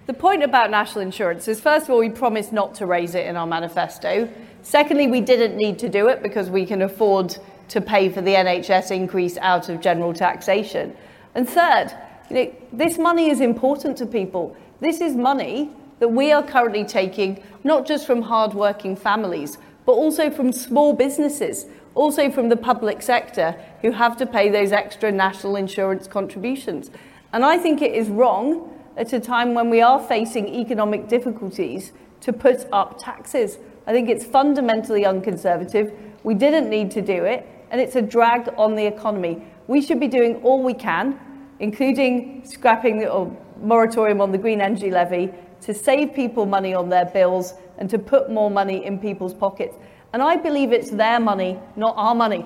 The 0.08 0.14
point 0.14 0.42
about 0.42 0.70
national 0.70 1.02
insurance 1.02 1.48
is 1.48 1.60
first 1.60 1.84
of 1.84 1.90
all, 1.90 1.98
we 1.98 2.08
promised 2.08 2.50
not 2.50 2.74
to 2.76 2.86
raise 2.86 3.14
it 3.14 3.26
in 3.26 3.36
our 3.36 3.46
manifesto. 3.46 4.26
Secondly, 4.62 5.06
we 5.06 5.20
didn't 5.20 5.54
need 5.54 5.78
to 5.80 5.88
do 5.90 6.08
it 6.08 6.22
because 6.22 6.48
we 6.48 6.64
can 6.64 6.80
afford 6.80 7.36
to 7.68 7.82
pay 7.82 8.08
for 8.08 8.22
the 8.22 8.32
NHS 8.32 8.90
increase 8.90 9.36
out 9.36 9.68
of 9.68 9.82
general 9.82 10.14
taxation. 10.14 10.96
And 11.34 11.46
third, 11.46 11.92
you 12.30 12.36
know, 12.36 12.54
this 12.72 12.96
money 12.96 13.28
is 13.28 13.42
important 13.42 13.98
to 13.98 14.06
people. 14.06 14.56
This 14.80 15.02
is 15.02 15.14
money 15.14 15.72
that 15.98 16.08
we 16.08 16.32
are 16.32 16.42
currently 16.42 16.86
taking 16.86 17.42
not 17.62 17.86
just 17.86 18.06
from 18.06 18.22
hard-working 18.22 18.96
families, 18.96 19.58
but 19.84 19.92
also 19.92 20.30
from 20.30 20.52
small 20.52 20.94
businesses, 20.94 21.66
also 21.94 22.30
from 22.30 22.48
the 22.48 22.56
public 22.56 23.02
sector 23.02 23.54
who 23.82 23.90
have 23.90 24.16
to 24.16 24.24
pay 24.24 24.48
those 24.48 24.72
extra 24.72 25.12
national 25.12 25.56
insurance 25.56 26.06
contributions. 26.06 26.90
And 27.34 27.44
I 27.44 27.58
think 27.58 27.82
it 27.82 27.92
is 27.92 28.08
wrong 28.08 28.74
at 28.98 29.12
a 29.12 29.20
time 29.20 29.54
when 29.54 29.70
we 29.70 29.80
are 29.80 30.00
facing 30.00 30.48
economic 30.48 31.08
difficulties 31.08 31.92
to 32.20 32.32
put 32.32 32.66
up 32.72 33.00
taxes. 33.00 33.58
I 33.86 33.92
think 33.92 34.08
it's 34.08 34.24
fundamentally 34.24 35.06
unconservative. 35.06 35.92
We 36.24 36.34
didn't 36.34 36.68
need 36.68 36.90
to 36.90 37.00
do 37.00 37.24
it, 37.24 37.48
and 37.70 37.80
it's 37.80 37.94
a 37.94 38.02
drag 38.02 38.52
on 38.56 38.74
the 38.74 38.84
economy. 38.84 39.42
We 39.68 39.80
should 39.80 40.00
be 40.00 40.08
doing 40.08 40.42
all 40.42 40.62
we 40.64 40.74
can, 40.74 41.18
including 41.60 42.44
scrapping 42.44 42.98
the 42.98 43.08
or 43.08 43.34
moratorium 43.62 44.20
on 44.20 44.32
the 44.32 44.38
green 44.38 44.60
energy 44.60 44.90
levy, 44.90 45.32
to 45.60 45.72
save 45.72 46.12
people 46.12 46.44
money 46.44 46.74
on 46.74 46.88
their 46.88 47.06
bills 47.06 47.54
and 47.78 47.88
to 47.90 47.98
put 47.98 48.30
more 48.30 48.50
money 48.50 48.84
in 48.84 48.98
people's 48.98 49.34
pockets. 49.34 49.76
And 50.12 50.22
I 50.22 50.36
believe 50.36 50.72
it's 50.72 50.90
their 50.90 51.20
money, 51.20 51.58
not 51.76 51.94
our 51.96 52.14
money. 52.14 52.44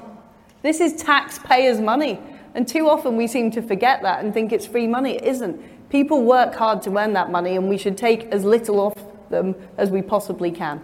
This 0.63 0.81
is 0.81 1.03
taxpayers' 1.03 1.81
money. 1.81 2.21
And 2.55 2.69
too 2.69 2.89
often 2.89 3.17
we 3.17 3.27
seem 3.27 3.51
to 3.53 3.63
forget 3.63 4.03
that 4.03 4.23
and 4.23 4.35
think 4.35 4.53
it's 4.53 4.67
free 4.67 4.87
money. 4.87 5.17
It 5.17 5.25
isn't. 5.25 5.82
People 5.93 6.23
work 6.23 6.55
hard 6.55 6.81
to 6.83 6.97
earn 6.97 7.13
that 7.13 7.31
money, 7.31 7.55
and 7.55 7.69
we 7.69 7.77
should 7.77 7.99
take 7.99 8.25
as 8.33 8.47
little 8.47 8.81
off 8.81 8.97
them 9.29 9.55
as 9.77 9.91
we 9.91 10.01
possibly 10.01 10.51
can. 10.51 10.83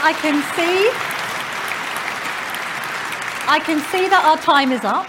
I 0.00 0.12
can 0.12 0.40
see. 0.54 0.90
I 3.48 3.58
can 3.58 3.80
see 3.90 4.08
that 4.08 4.24
our 4.24 4.36
time 4.36 4.70
is 4.70 4.84
up. 4.84 5.08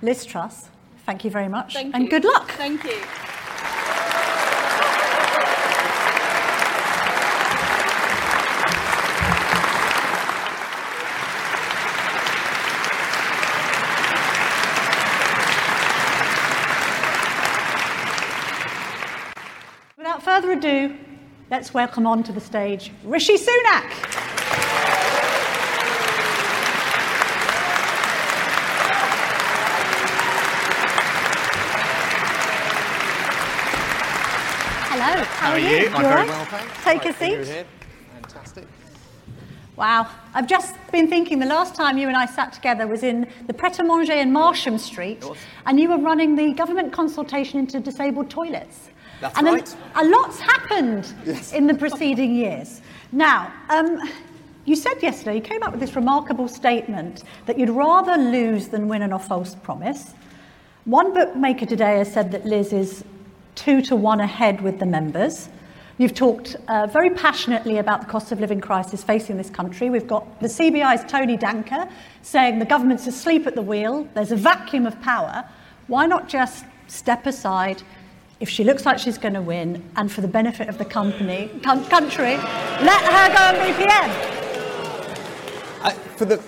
Liz 0.00 0.24
Truss, 0.24 0.68
thank 1.06 1.24
you 1.24 1.30
very 1.32 1.48
much. 1.48 1.74
Thank 1.74 1.92
and 1.92 2.04
you. 2.04 2.10
good 2.10 2.24
luck. 2.24 2.52
Thank 2.52 2.84
you. 2.84 3.00
Without 19.98 20.22
further 20.40 20.52
ado, 20.52 20.96
let's 21.50 21.74
welcome 21.74 22.06
on 22.06 22.22
to 22.22 22.30
the 22.30 22.40
stage 22.40 22.92
Rishi 23.02 23.34
Sunak. 23.34 23.90
Hello, 34.86 35.24
how, 35.24 35.50
are 35.50 35.58
you? 35.58 35.88
I'm 35.88 35.94
all 35.94 36.02
very 36.02 36.28
well, 36.28 36.44
thanks. 36.44 36.84
Take 36.84 37.02
a 37.02 37.04
you're 37.06 37.44
seat. 37.44 37.52
here. 37.52 37.66
Fantastic. 38.12 38.68
Wow, 39.74 40.08
I've 40.34 40.46
just 40.46 40.76
been 40.92 41.08
thinking 41.08 41.40
the 41.40 41.46
last 41.46 41.74
time 41.74 41.98
you 41.98 42.06
and 42.06 42.16
I 42.16 42.26
sat 42.26 42.52
together 42.52 42.86
was 42.86 43.02
in 43.02 43.28
the 43.48 43.54
Pret 43.54 43.80
a 43.80 43.82
Manger 43.82 44.12
in 44.12 44.30
Marsham 44.30 44.78
Street, 44.78 45.24
and 45.66 45.80
you 45.80 45.88
were 45.88 45.98
running 45.98 46.36
the 46.36 46.52
government 46.52 46.92
consultation 46.92 47.58
into 47.58 47.80
disabled 47.80 48.30
toilets. 48.30 48.87
That's 49.20 49.38
and 49.38 49.48
a- 49.48 49.52
right. 49.52 49.76
A, 49.96 50.04
lot's 50.04 50.38
happened 50.38 51.12
in 51.52 51.66
the 51.66 51.74
preceding 51.74 52.34
years. 52.34 52.80
Now, 53.12 53.52
um, 53.68 54.00
you 54.64 54.76
said 54.76 55.02
yesterday, 55.02 55.36
you 55.36 55.40
came 55.40 55.62
up 55.62 55.72
with 55.72 55.80
this 55.80 55.96
remarkable 55.96 56.48
statement 56.48 57.24
that 57.46 57.58
you'd 57.58 57.70
rather 57.70 58.16
lose 58.16 58.68
than 58.68 58.86
win 58.86 59.02
on 59.02 59.12
a 59.12 59.18
false 59.18 59.54
promise. 59.54 60.12
One 60.84 61.12
bookmaker 61.14 61.66
today 61.66 61.98
has 61.98 62.12
said 62.12 62.32
that 62.32 62.46
Liz 62.46 62.72
is 62.72 63.04
two 63.54 63.82
to 63.82 63.96
one 63.96 64.20
ahead 64.20 64.60
with 64.60 64.78
the 64.78 64.86
members. 64.86 65.48
You've 65.98 66.14
talked 66.14 66.54
uh, 66.68 66.86
very 66.86 67.10
passionately 67.10 67.78
about 67.78 68.02
the 68.02 68.06
cost 68.06 68.30
of 68.30 68.38
living 68.38 68.60
crisis 68.60 69.02
facing 69.02 69.36
this 69.36 69.50
country. 69.50 69.90
We've 69.90 70.06
got 70.06 70.40
the 70.40 70.46
CBI's 70.46 71.10
Tony 71.10 71.36
Danker 71.36 71.90
saying 72.22 72.60
the 72.60 72.64
government's 72.64 73.06
asleep 73.08 73.48
at 73.48 73.56
the 73.56 73.62
wheel, 73.62 74.06
there's 74.14 74.30
a 74.30 74.36
vacuum 74.36 74.86
of 74.86 75.00
power. 75.00 75.44
Why 75.88 76.06
not 76.06 76.28
just 76.28 76.64
step 76.86 77.26
aside 77.26 77.82
if 78.40 78.48
she 78.48 78.62
looks 78.62 78.86
like 78.86 78.98
she's 78.98 79.18
going 79.18 79.34
to 79.34 79.42
win 79.42 79.82
and 79.96 80.10
for 80.10 80.20
the 80.20 80.28
benefit 80.28 80.68
of 80.68 80.78
the 80.78 80.84
company, 80.84 81.50
com- 81.62 81.84
country, 81.86 82.36
let 82.36 83.02
her 83.02 83.28
go 83.34 83.58
and 83.58 83.76
be 83.76 83.82
PM? 83.82 84.10
I, 85.82 85.90
for, 86.16 86.24
the, 86.24 86.38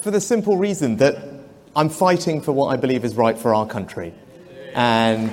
for 0.00 0.10
the 0.10 0.20
simple 0.20 0.58
reason 0.58 0.96
that 0.98 1.16
I'm 1.74 1.88
fighting 1.88 2.42
for 2.42 2.52
what 2.52 2.66
I 2.68 2.76
believe 2.76 3.04
is 3.04 3.14
right 3.14 3.38
for 3.38 3.54
our 3.54 3.66
country. 3.66 4.12
And 4.74 5.30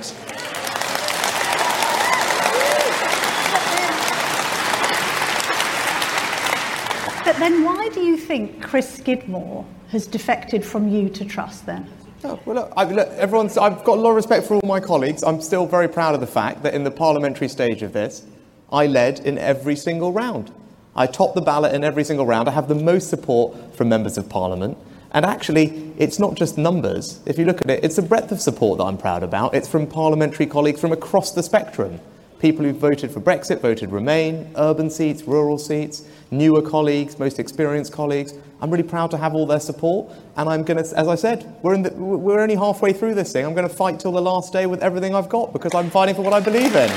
But 7.24 7.40
then 7.40 7.64
why 7.64 7.90
do 7.92 8.00
you 8.00 8.16
think 8.16 8.62
Chris 8.62 8.88
Skidmore 8.88 9.66
has 9.88 10.06
defected 10.06 10.64
from 10.64 10.88
you 10.88 11.10
to 11.10 11.24
Truss 11.24 11.60
then? 11.60 11.86
Oh, 12.24 12.40
well, 12.44 12.56
look, 12.56 12.72
I, 12.76 12.84
look, 12.84 13.08
everyone's, 13.10 13.58
I've 13.58 13.84
got 13.84 13.98
a 13.98 14.00
lot 14.00 14.10
of 14.10 14.16
respect 14.16 14.46
for 14.46 14.54
all 14.54 14.66
my 14.66 14.80
colleagues. 14.80 15.22
I'm 15.22 15.40
still 15.40 15.66
very 15.66 15.88
proud 15.88 16.14
of 16.14 16.20
the 16.20 16.26
fact 16.26 16.62
that 16.62 16.74
in 16.74 16.82
the 16.84 16.90
parliamentary 16.90 17.48
stage 17.48 17.82
of 17.82 17.92
this, 17.92 18.24
I 18.72 18.86
led 18.86 19.20
in 19.20 19.38
every 19.38 19.76
single 19.76 20.12
round. 20.12 20.52
I 20.94 21.06
topped 21.06 21.34
the 21.34 21.42
ballot 21.42 21.74
in 21.74 21.84
every 21.84 22.04
single 22.04 22.24
round. 22.24 22.48
I 22.48 22.52
have 22.52 22.68
the 22.68 22.74
most 22.74 23.10
support 23.10 23.76
from 23.76 23.90
members 23.90 24.16
of 24.16 24.28
parliament. 24.28 24.78
And 25.12 25.24
actually, 25.24 25.92
it's 25.98 26.18
not 26.18 26.34
just 26.34 26.58
numbers. 26.58 27.20
If 27.26 27.38
you 27.38 27.44
look 27.44 27.60
at 27.60 27.70
it, 27.70 27.84
it's 27.84 27.96
the 27.96 28.02
breadth 28.02 28.32
of 28.32 28.40
support 28.40 28.78
that 28.78 28.84
I'm 28.84 28.98
proud 28.98 29.22
about. 29.22 29.54
It's 29.54 29.68
from 29.68 29.86
parliamentary 29.86 30.46
colleagues 30.46 30.80
from 30.80 30.92
across 30.92 31.32
the 31.32 31.42
spectrum. 31.42 32.00
People 32.38 32.64
who 32.64 32.72
voted 32.72 33.10
for 33.10 33.20
Brexit, 33.20 33.60
voted 33.60 33.92
Remain, 33.92 34.50
urban 34.56 34.90
seats, 34.90 35.22
rural 35.22 35.58
seats, 35.58 36.04
newer 36.30 36.62
colleagues, 36.62 37.18
most 37.18 37.38
experienced 37.38 37.92
colleagues. 37.92 38.34
I'm 38.60 38.70
really 38.70 38.82
proud 38.82 39.10
to 39.10 39.18
have 39.18 39.34
all 39.34 39.46
their 39.46 39.60
support. 39.60 40.12
And 40.36 40.48
I'm 40.48 40.64
going 40.64 40.82
to, 40.82 40.98
as 40.98 41.08
I 41.08 41.14
said, 41.14 41.54
we're, 41.62 41.76
the, 41.80 41.92
we're 41.94 42.40
only 42.40 42.54
halfway 42.54 42.92
through 42.92 43.14
this 43.14 43.32
thing. 43.32 43.44
I'm 43.44 43.54
going 43.54 43.68
to 43.68 43.74
fight 43.74 44.00
till 44.00 44.12
the 44.12 44.22
last 44.22 44.52
day 44.52 44.66
with 44.66 44.82
everything 44.82 45.14
I've 45.14 45.28
got 45.28 45.52
because 45.52 45.74
I'm 45.74 45.90
fighting 45.90 46.14
for 46.14 46.22
what 46.22 46.32
I 46.32 46.40
believe 46.40 46.74
in. 46.74 46.90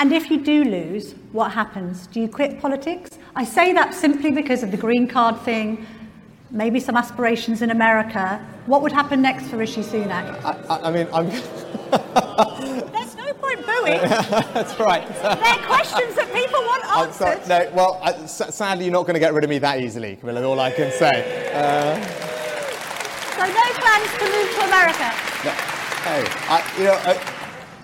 And 0.00 0.12
if 0.12 0.30
you 0.30 0.40
do 0.40 0.62
lose, 0.62 1.16
what 1.32 1.50
happens? 1.50 2.06
Do 2.06 2.20
you 2.20 2.28
quit 2.28 2.60
politics? 2.60 3.18
I 3.34 3.44
say 3.44 3.72
that 3.72 3.92
simply 3.94 4.30
because 4.30 4.62
of 4.62 4.70
the 4.70 4.76
green 4.76 5.08
card 5.08 5.40
thing, 5.40 5.84
maybe 6.52 6.78
some 6.78 6.96
aspirations 6.96 7.62
in 7.62 7.72
America. 7.72 8.40
What 8.66 8.80
would 8.82 8.92
happen 8.92 9.20
next 9.20 9.48
for 9.48 9.56
Rishi 9.56 9.82
Sunak? 9.82 10.40
I, 10.44 10.76
I, 10.76 10.88
I 10.88 10.90
mean, 10.92 11.08
I'm. 11.12 12.64
No 13.68 13.82
booing. 13.84 14.00
That's 14.54 14.78
right. 14.80 15.06
They're 15.06 15.66
questions 15.66 16.14
that 16.16 16.30
people 16.32 16.60
want 16.60 16.82
sorry, 17.14 17.36
answered. 17.36 17.48
no, 17.48 17.70
well, 17.76 18.00
I, 18.02 18.26
sadly, 18.26 18.86
you're 18.86 18.92
not 18.92 19.02
going 19.02 19.14
to 19.14 19.20
get 19.20 19.34
rid 19.34 19.44
of 19.44 19.50
me 19.50 19.58
that 19.58 19.80
easily, 19.80 20.16
Camilla, 20.16 20.42
all 20.42 20.58
I 20.58 20.70
can 20.72 20.90
say. 20.90 21.52
Uh, 21.52 21.94
So 23.36 23.44
no 23.44 23.66
plans 23.78 24.10
to 24.18 24.24
move 24.24 24.50
to 24.56 24.60
America. 24.66 25.08
Hey, 26.08 26.24
I, 26.48 26.74
you 26.78 26.84
know, 26.84 26.92
uh, 27.04 27.34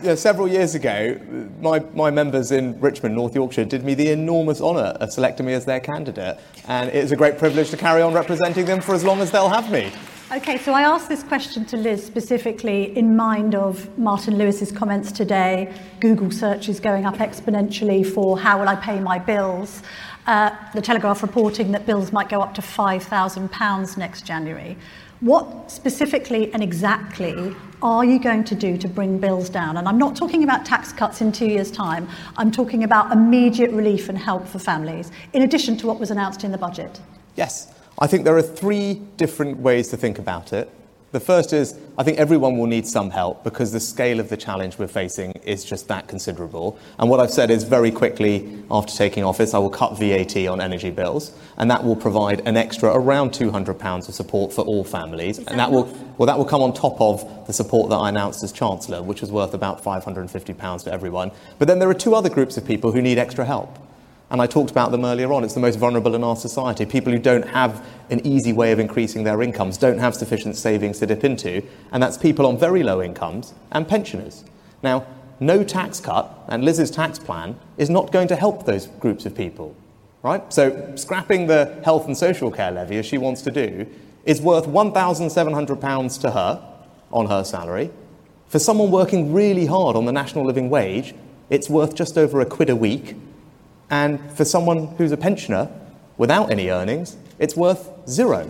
you 0.00 0.06
know, 0.08 0.14
several 0.14 0.48
years 0.48 0.74
ago, 0.74 1.18
my, 1.60 1.78
my 1.94 2.10
members 2.10 2.50
in 2.50 2.78
Richmond, 2.80 3.14
North 3.14 3.34
Yorkshire, 3.34 3.64
did 3.64 3.84
me 3.84 3.94
the 3.94 4.10
enormous 4.10 4.60
honour 4.60 4.96
of 5.00 5.12
selecting 5.12 5.46
me 5.46 5.52
as 5.52 5.64
their 5.64 5.80
candidate, 5.80 6.38
and 6.66 6.88
it 6.88 6.96
is 6.96 7.12
a 7.12 7.16
great 7.16 7.38
privilege 7.38 7.70
to 7.70 7.76
carry 7.76 8.02
on 8.02 8.12
representing 8.12 8.64
them 8.66 8.80
for 8.80 8.94
as 8.94 9.04
long 9.04 9.20
as 9.20 9.30
they'll 9.30 9.48
have 9.48 9.70
me. 9.70 9.92
Okay, 10.32 10.56
so 10.56 10.72
I 10.72 10.80
asked 10.80 11.10
this 11.10 11.22
question 11.22 11.66
to 11.66 11.76
Liz 11.76 12.04
specifically 12.04 12.96
in 12.96 13.14
mind 13.14 13.54
of 13.54 13.96
Martin 13.98 14.38
Lewis's 14.38 14.72
comments 14.72 15.12
today. 15.12 15.70
Google 16.00 16.30
search 16.30 16.70
is 16.70 16.80
going 16.80 17.04
up 17.04 17.16
exponentially 17.16 18.06
for 18.06 18.38
how 18.38 18.58
will 18.58 18.68
I 18.68 18.74
pay 18.74 18.98
my 19.00 19.18
bills. 19.18 19.82
Uh, 20.26 20.50
the 20.72 20.80
Telegraph 20.80 21.20
reporting 21.20 21.72
that 21.72 21.84
bills 21.84 22.10
might 22.10 22.30
go 22.30 22.40
up 22.40 22.54
to 22.54 22.62
£5,000 22.62 23.96
next 23.98 24.24
January. 24.24 24.78
What 25.20 25.70
specifically 25.70 26.50
and 26.54 26.62
exactly 26.62 27.54
are 27.82 28.04
you 28.04 28.18
going 28.18 28.44
to 28.44 28.54
do 28.54 28.78
to 28.78 28.88
bring 28.88 29.18
bills 29.18 29.50
down? 29.50 29.76
And 29.76 29.86
I'm 29.86 29.98
not 29.98 30.16
talking 30.16 30.42
about 30.42 30.64
tax 30.64 30.90
cuts 30.90 31.20
in 31.20 31.32
two 31.32 31.46
years' 31.46 31.70
time. 31.70 32.08
I'm 32.38 32.50
talking 32.50 32.84
about 32.84 33.12
immediate 33.12 33.72
relief 33.72 34.08
and 34.08 34.16
help 34.16 34.48
for 34.48 34.58
families, 34.58 35.12
in 35.34 35.42
addition 35.42 35.76
to 35.76 35.86
what 35.86 36.00
was 36.00 36.10
announced 36.10 36.44
in 36.44 36.50
the 36.50 36.58
budget. 36.58 36.98
Yes, 37.36 37.73
I 37.98 38.08
think 38.08 38.24
there 38.24 38.36
are 38.36 38.42
three 38.42 38.94
different 39.16 39.58
ways 39.58 39.88
to 39.88 39.96
think 39.96 40.18
about 40.18 40.52
it. 40.52 40.68
The 41.12 41.20
first 41.20 41.52
is 41.52 41.78
I 41.96 42.02
think 42.02 42.18
everyone 42.18 42.58
will 42.58 42.66
need 42.66 42.88
some 42.88 43.10
help 43.10 43.44
because 43.44 43.70
the 43.70 43.78
scale 43.78 44.18
of 44.18 44.30
the 44.30 44.36
challenge 44.36 44.78
we're 44.78 44.88
facing 44.88 45.30
is 45.44 45.64
just 45.64 45.86
that 45.86 46.08
considerable. 46.08 46.76
And 46.98 47.08
what 47.08 47.20
I've 47.20 47.30
said 47.30 47.52
is 47.52 47.62
very 47.62 47.92
quickly 47.92 48.64
after 48.68 48.92
taking 48.92 49.22
office, 49.22 49.54
I 49.54 49.58
will 49.58 49.70
cut 49.70 49.96
VAT 49.96 50.36
on 50.48 50.60
energy 50.60 50.90
bills, 50.90 51.30
and 51.56 51.70
that 51.70 51.84
will 51.84 51.94
provide 51.94 52.40
an 52.48 52.56
extra 52.56 52.90
around 52.90 53.30
£200 53.30 54.08
of 54.08 54.12
support 54.12 54.52
for 54.52 54.62
all 54.62 54.82
families. 54.82 55.38
and 55.38 55.56
that 55.60 55.70
will, 55.70 55.84
well, 56.18 56.26
that 56.26 56.36
will 56.36 56.44
come 56.44 56.62
on 56.62 56.74
top 56.74 57.00
of 57.00 57.46
the 57.46 57.52
support 57.52 57.90
that 57.90 57.96
I 57.96 58.08
announced 58.08 58.42
as 58.42 58.50
Chancellor, 58.50 59.00
which 59.00 59.20
was 59.20 59.30
worth 59.30 59.54
about 59.54 59.84
£550 59.84 60.82
for 60.82 60.90
everyone. 60.90 61.30
But 61.60 61.68
then 61.68 61.78
there 61.78 61.88
are 61.88 61.94
two 61.94 62.16
other 62.16 62.28
groups 62.28 62.56
of 62.56 62.66
people 62.66 62.90
who 62.90 63.00
need 63.00 63.18
extra 63.18 63.44
help. 63.44 63.78
And 64.34 64.42
I 64.42 64.48
talked 64.48 64.72
about 64.72 64.90
them 64.90 65.04
earlier 65.04 65.32
on. 65.32 65.44
It's 65.44 65.54
the 65.54 65.60
most 65.60 65.78
vulnerable 65.78 66.16
in 66.16 66.24
our 66.24 66.34
society. 66.34 66.84
People 66.84 67.12
who 67.12 67.20
don't 67.20 67.46
have 67.46 67.86
an 68.10 68.26
easy 68.26 68.52
way 68.52 68.72
of 68.72 68.80
increasing 68.80 69.22
their 69.22 69.40
incomes, 69.40 69.78
don't 69.78 70.00
have 70.00 70.12
sufficient 70.12 70.56
savings 70.56 70.98
to 70.98 71.06
dip 71.06 71.22
into, 71.22 71.62
and 71.92 72.02
that's 72.02 72.18
people 72.18 72.44
on 72.44 72.58
very 72.58 72.82
low 72.82 73.00
incomes 73.00 73.54
and 73.70 73.86
pensioners. 73.86 74.42
Now, 74.82 75.06
no 75.38 75.62
tax 75.62 76.00
cut 76.00 76.36
and 76.48 76.64
Liz's 76.64 76.90
tax 76.90 77.16
plan 77.16 77.56
is 77.78 77.88
not 77.88 78.10
going 78.10 78.26
to 78.26 78.34
help 78.34 78.66
those 78.66 78.88
groups 78.88 79.24
of 79.24 79.36
people, 79.36 79.76
right? 80.24 80.52
So, 80.52 80.96
scrapping 80.96 81.46
the 81.46 81.80
health 81.84 82.06
and 82.06 82.16
social 82.16 82.50
care 82.50 82.72
levy, 82.72 82.96
as 82.96 83.06
she 83.06 83.18
wants 83.18 83.40
to 83.42 83.52
do, 83.52 83.86
is 84.24 84.42
worth 84.42 84.66
£1,700 84.66 86.20
to 86.22 86.30
her 86.32 86.74
on 87.12 87.26
her 87.26 87.44
salary. 87.44 87.92
For 88.48 88.58
someone 88.58 88.90
working 88.90 89.32
really 89.32 89.66
hard 89.66 89.94
on 89.94 90.06
the 90.06 90.12
national 90.12 90.44
living 90.44 90.70
wage, 90.70 91.14
it's 91.50 91.70
worth 91.70 91.94
just 91.94 92.18
over 92.18 92.40
a 92.40 92.46
quid 92.46 92.68
a 92.68 92.74
week 92.74 93.14
and 93.90 94.18
for 94.32 94.44
someone 94.44 94.88
who's 94.96 95.12
a 95.12 95.16
pensioner 95.16 95.70
without 96.16 96.50
any 96.50 96.70
earnings, 96.70 97.16
it's 97.38 97.56
worth 97.56 97.90
zero. 98.08 98.48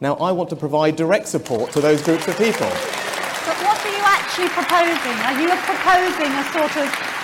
Now, 0.00 0.14
I 0.14 0.32
want 0.32 0.48
to 0.50 0.56
provide 0.56 0.96
direct 0.96 1.28
support 1.28 1.72
to 1.72 1.80
those 1.80 2.02
groups 2.02 2.26
of 2.28 2.36
people. 2.38 2.68
But 2.68 3.56
what 3.60 3.84
are 3.84 3.92
you 3.92 4.02
actually 4.04 4.48
proposing? 4.48 5.16
Are 5.28 5.40
you 5.40 5.48
proposing 5.68 6.32
a 6.32 6.44
sort 6.52 6.76
of 6.76 7.19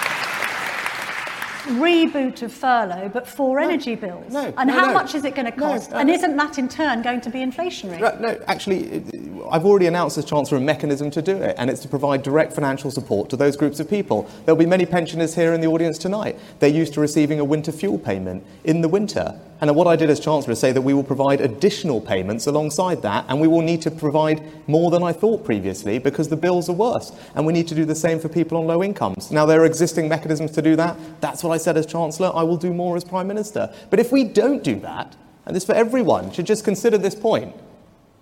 reboot 1.67 2.43
of 2.43 2.53
furlough, 2.53 3.09
but 3.12 3.27
for 3.27 3.59
energy 3.61 3.95
bills? 3.95 4.33
no, 4.33 4.53
and 4.57 4.69
no, 4.69 4.75
how 4.75 4.87
no. 4.87 4.93
much 4.93 5.14
is 5.14 5.25
it 5.25 5.35
going 5.35 5.51
to 5.51 5.59
No, 5.59 5.73
cost? 5.73 5.93
uh, 5.93 5.97
and 5.97 6.11
isn't 6.11 6.37
that 6.37 6.59
in 6.59 6.69
turn 6.69 7.03
going 7.03 7.21
to 7.23 7.31
be 7.31 7.39
inflationary? 7.41 8.01
Right, 8.01 8.21
No, 8.21 8.39
actually, 8.47 9.03
I've 9.51 9.64
already 9.64 9.87
announced 9.87 10.19
as 10.19 10.25
Chancellor 10.25 10.59
a 10.59 10.61
mechanism 10.61 11.11
to 11.12 11.23
do 11.23 11.37
it, 11.37 11.55
and 11.59 11.69
it's 11.71 11.81
to 11.83 11.89
provide 11.89 12.23
direct 12.23 12.53
financial 12.53 12.91
support 12.91 13.31
to 13.31 13.37
those 13.37 13.57
groups 13.57 13.81
of 13.81 13.89
people. 13.91 14.29
There'll 14.45 14.59
be 14.59 14.67
many 14.67 14.87
pensioners 14.87 15.35
here 15.35 15.53
in 15.53 15.61
the 15.61 15.67
audience 15.67 15.99
tonight. 15.99 16.39
They're 16.59 16.71
used 16.71 16.95
to 16.95 17.01
receiving 17.01 17.41
a 17.41 17.45
winter 17.45 17.73
fuel 17.73 17.99
payment 17.99 18.45
in 18.64 18.81
the 18.81 18.89
winter. 18.89 19.39
And 19.59 19.75
what 19.75 19.87
I 19.87 19.97
did 19.97 20.11
as 20.11 20.21
Chancellor 20.21 20.53
is 20.53 20.59
say 20.61 20.73
that 20.73 20.83
we 20.83 20.93
will 20.93 21.03
provide 21.03 21.41
additional 21.41 21.99
payments 22.01 22.47
alongside 22.47 23.01
that, 23.03 23.25
and 23.29 23.41
we 23.41 23.49
will 23.49 23.62
need 23.62 23.81
to 23.83 23.91
provide 23.91 24.43
more 24.69 24.91
than 24.91 25.03
I 25.03 25.12
thought 25.12 25.45
previously 25.45 25.99
because 25.99 26.29
the 26.29 26.37
bills 26.37 26.69
are 26.69 26.75
worse. 26.75 27.12
And 27.35 27.47
we 27.47 27.55
need 27.55 27.67
to 27.69 27.75
do 27.75 27.87
the 27.87 27.95
same 27.95 28.19
for 28.21 28.29
people 28.29 28.59
on 28.59 28.67
low 28.67 28.83
incomes. 28.83 29.31
Now, 29.31 29.47
there 29.47 29.62
are 29.62 29.64
existing 29.64 30.09
mechanisms 30.09 30.51
to 30.53 30.62
do 30.62 30.77
that. 30.77 30.97
That's 31.23 31.43
what 31.43 31.53
I 31.53 31.56
said 31.59 31.77
as 31.77 31.87
Chancellor. 31.87 32.31
I 32.35 32.43
will 32.43 32.57
do 32.57 32.73
more 32.73 32.97
as 32.97 33.05
Prime 33.05 33.27
Minister. 33.27 33.73
But 33.91 34.01
if 34.01 34.13
we 34.13 34.25
don't 34.25 34.63
do 34.63 34.79
that, 34.81 35.17
and 35.45 35.55
this 35.55 35.65
for 35.65 35.75
everyone 35.75 36.33
should 36.33 36.47
just 36.47 36.65
consider 36.65 36.99
this 36.99 37.15
point, 37.15 37.55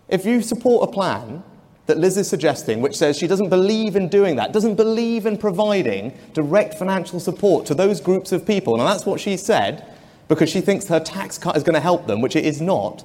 if 0.09 0.27
you 0.27 0.43
support 0.43 0.89
a 0.89 0.93
plan 0.93 1.43
that 1.87 1.99
Liz 1.99 2.17
is 2.17 2.29
suggesting, 2.29 2.81
which 2.81 2.97
says 2.97 3.19
she 3.19 3.27
doesn't 3.27 3.51
believe 3.51 3.97
in 3.97 4.09
doing 4.09 4.37
that, 4.37 4.53
doesn't 4.53 4.75
believe 4.75 5.27
in 5.27 5.37
providing 5.37 6.17
direct 6.33 6.75
financial 6.75 7.21
support 7.21 7.67
to 7.67 7.75
those 7.75 8.01
groups 8.01 8.33
of 8.33 8.47
people, 8.47 8.79
and 8.79 8.87
that's 8.87 9.05
what 9.05 9.21
she 9.21 9.37
said, 9.37 9.87
because 10.29 10.49
she 10.49 10.61
thinks 10.61 10.89
her 10.89 11.01
tax 11.01 11.37
cut 11.37 11.57
is 11.57 11.63
going 11.63 11.75
to 11.75 11.81
help 11.81 12.07
them, 12.07 12.21
which 12.21 12.37
it 12.37 12.45
is 12.45 12.61
not, 12.61 13.05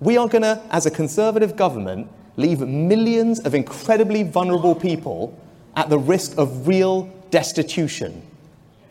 we 0.00 0.16
are 0.16 0.28
going 0.28 0.42
to, 0.42 0.60
as 0.70 0.86
a 0.86 0.90
Conservative 0.90 1.56
government, 1.56 2.08
leave 2.36 2.60
millions 2.60 3.40
of 3.40 3.54
incredibly 3.54 4.22
vulnerable 4.22 4.74
people 4.74 5.36
at 5.76 5.88
the 5.88 5.98
risk 5.98 6.36
of 6.38 6.68
real 6.68 7.04
destitution. 7.30 8.22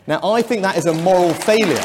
Now, 0.08 0.20
I 0.24 0.42
think 0.42 0.62
that 0.62 0.78
is 0.78 0.86
a 0.86 0.94
moral 0.94 1.34
failure. 1.34 1.84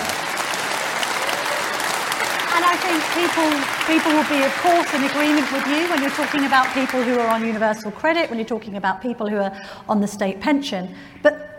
And 2.55 2.65
I 2.65 2.77
think 2.79 3.03
people, 3.19 3.51
people 3.91 4.13
will 4.15 4.29
be, 4.31 4.45
of 4.47 4.55
course, 4.63 4.95
in 4.95 5.03
agreement 5.03 5.51
with 5.51 5.67
you 5.67 5.91
when 5.91 6.01
you're 6.01 6.11
talking 6.13 6.45
about 6.45 6.73
people 6.73 7.03
who 7.03 7.19
are 7.19 7.27
on 7.27 7.45
universal 7.45 7.91
credit, 7.91 8.31
when 8.31 8.39
you're 8.39 8.47
talking 8.47 8.77
about 8.77 9.03
people 9.03 9.29
who 9.29 9.39
are 9.39 9.53
on 9.89 10.01
the 10.01 10.07
state 10.07 10.41
pension. 10.41 10.95
But 11.25 11.52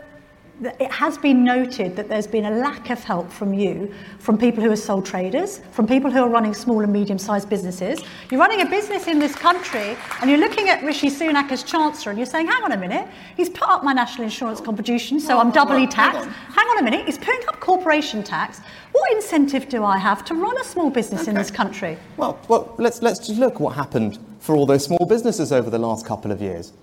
it 0.62 0.92
has 0.92 1.18
been 1.18 1.44
noted 1.44 1.96
that 1.96 2.08
there's 2.08 2.28
been 2.28 2.46
a 2.46 2.52
lack 2.52 2.90
of 2.90 3.04
help 3.04 3.32
from 3.32 3.54
you, 3.54 3.94
from 4.20 4.38
people 4.38 4.64
who 4.64 4.72
are 4.72 4.76
sole 4.76 5.02
traders, 5.02 5.60
from 5.72 5.88
people 5.88 6.12
who 6.12 6.20
are 6.20 6.30
running 6.30 6.54
small 6.54 6.82
and 6.82 6.94
medium 6.94 7.18
sized 7.18 7.50
businesses. 7.50 8.02
You're 8.30 8.40
running 8.40 8.62
a 8.62 8.70
business 8.70 9.08
in 9.08 9.20
this 9.20 9.36
country 9.36 9.98
and 10.22 10.30
you're 10.30 10.40
looking 10.40 10.70
at 10.70 10.84
Rishi 10.84 11.10
Sunak 11.10 11.52
as 11.52 11.64
Chancellor 11.64 12.12
and 12.12 12.20
you're 12.20 12.28
saying, 12.28 12.48
hang 12.48 12.64
on 12.64 12.72
a 12.72 12.78
minute, 12.78 13.08
he's 13.36 13.50
put 13.50 13.68
up 13.68 13.84
my 13.84 13.94
national 13.94 14.26
insurance 14.26 14.62
contribution, 14.62 15.20
so 15.20 15.40
I'm 15.40 15.52
doubly 15.52 15.88
taxed. 15.88 16.30
Hang 16.30 16.68
on 16.68 16.80
a 16.80 16.84
minute, 16.84 17.06
he's 17.06 17.18
putting 17.18 17.48
up 17.48 17.60
corporation 17.60 18.24
tax. 18.24 18.62
What 18.92 19.12
incentive 19.12 19.70
do 19.70 19.84
I 19.84 19.98
have 19.98 20.24
to 20.26 20.36
run 20.36 20.58
a 20.60 20.64
small 20.64 20.92
business 20.92 21.28
in 21.28 21.36
this 21.36 21.50
country? 21.50 21.98
Well, 22.16 22.40
well 22.48 22.76
let's, 22.78 23.02
let's 23.02 23.20
just 23.20 23.40
look 23.40 23.60
what 23.60 23.76
happened 23.76 24.20
for 24.40 24.56
all 24.56 24.66
those 24.66 24.86
small 24.86 25.06
businesses 25.08 25.52
over 25.52 25.70
the 25.70 25.80
last 25.80 26.06
couple 26.06 26.32
of 26.32 26.42
years. 26.42 26.74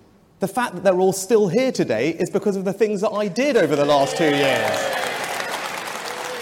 The 0.41 0.49
fact 0.49 0.75
that 0.75 0.83
they're 0.85 0.99
all 0.99 1.13
still 1.13 1.49
here 1.49 1.71
today 1.71 2.11
is 2.11 2.31
because 2.31 2.57
of 2.57 2.65
the 2.65 2.73
things 2.73 3.03
that 3.03 3.11
I 3.11 3.29
did 3.29 3.57
over 3.59 3.77
the 3.77 3.85
last 3.85 4.17
two 4.17 4.25
years. 4.25 4.71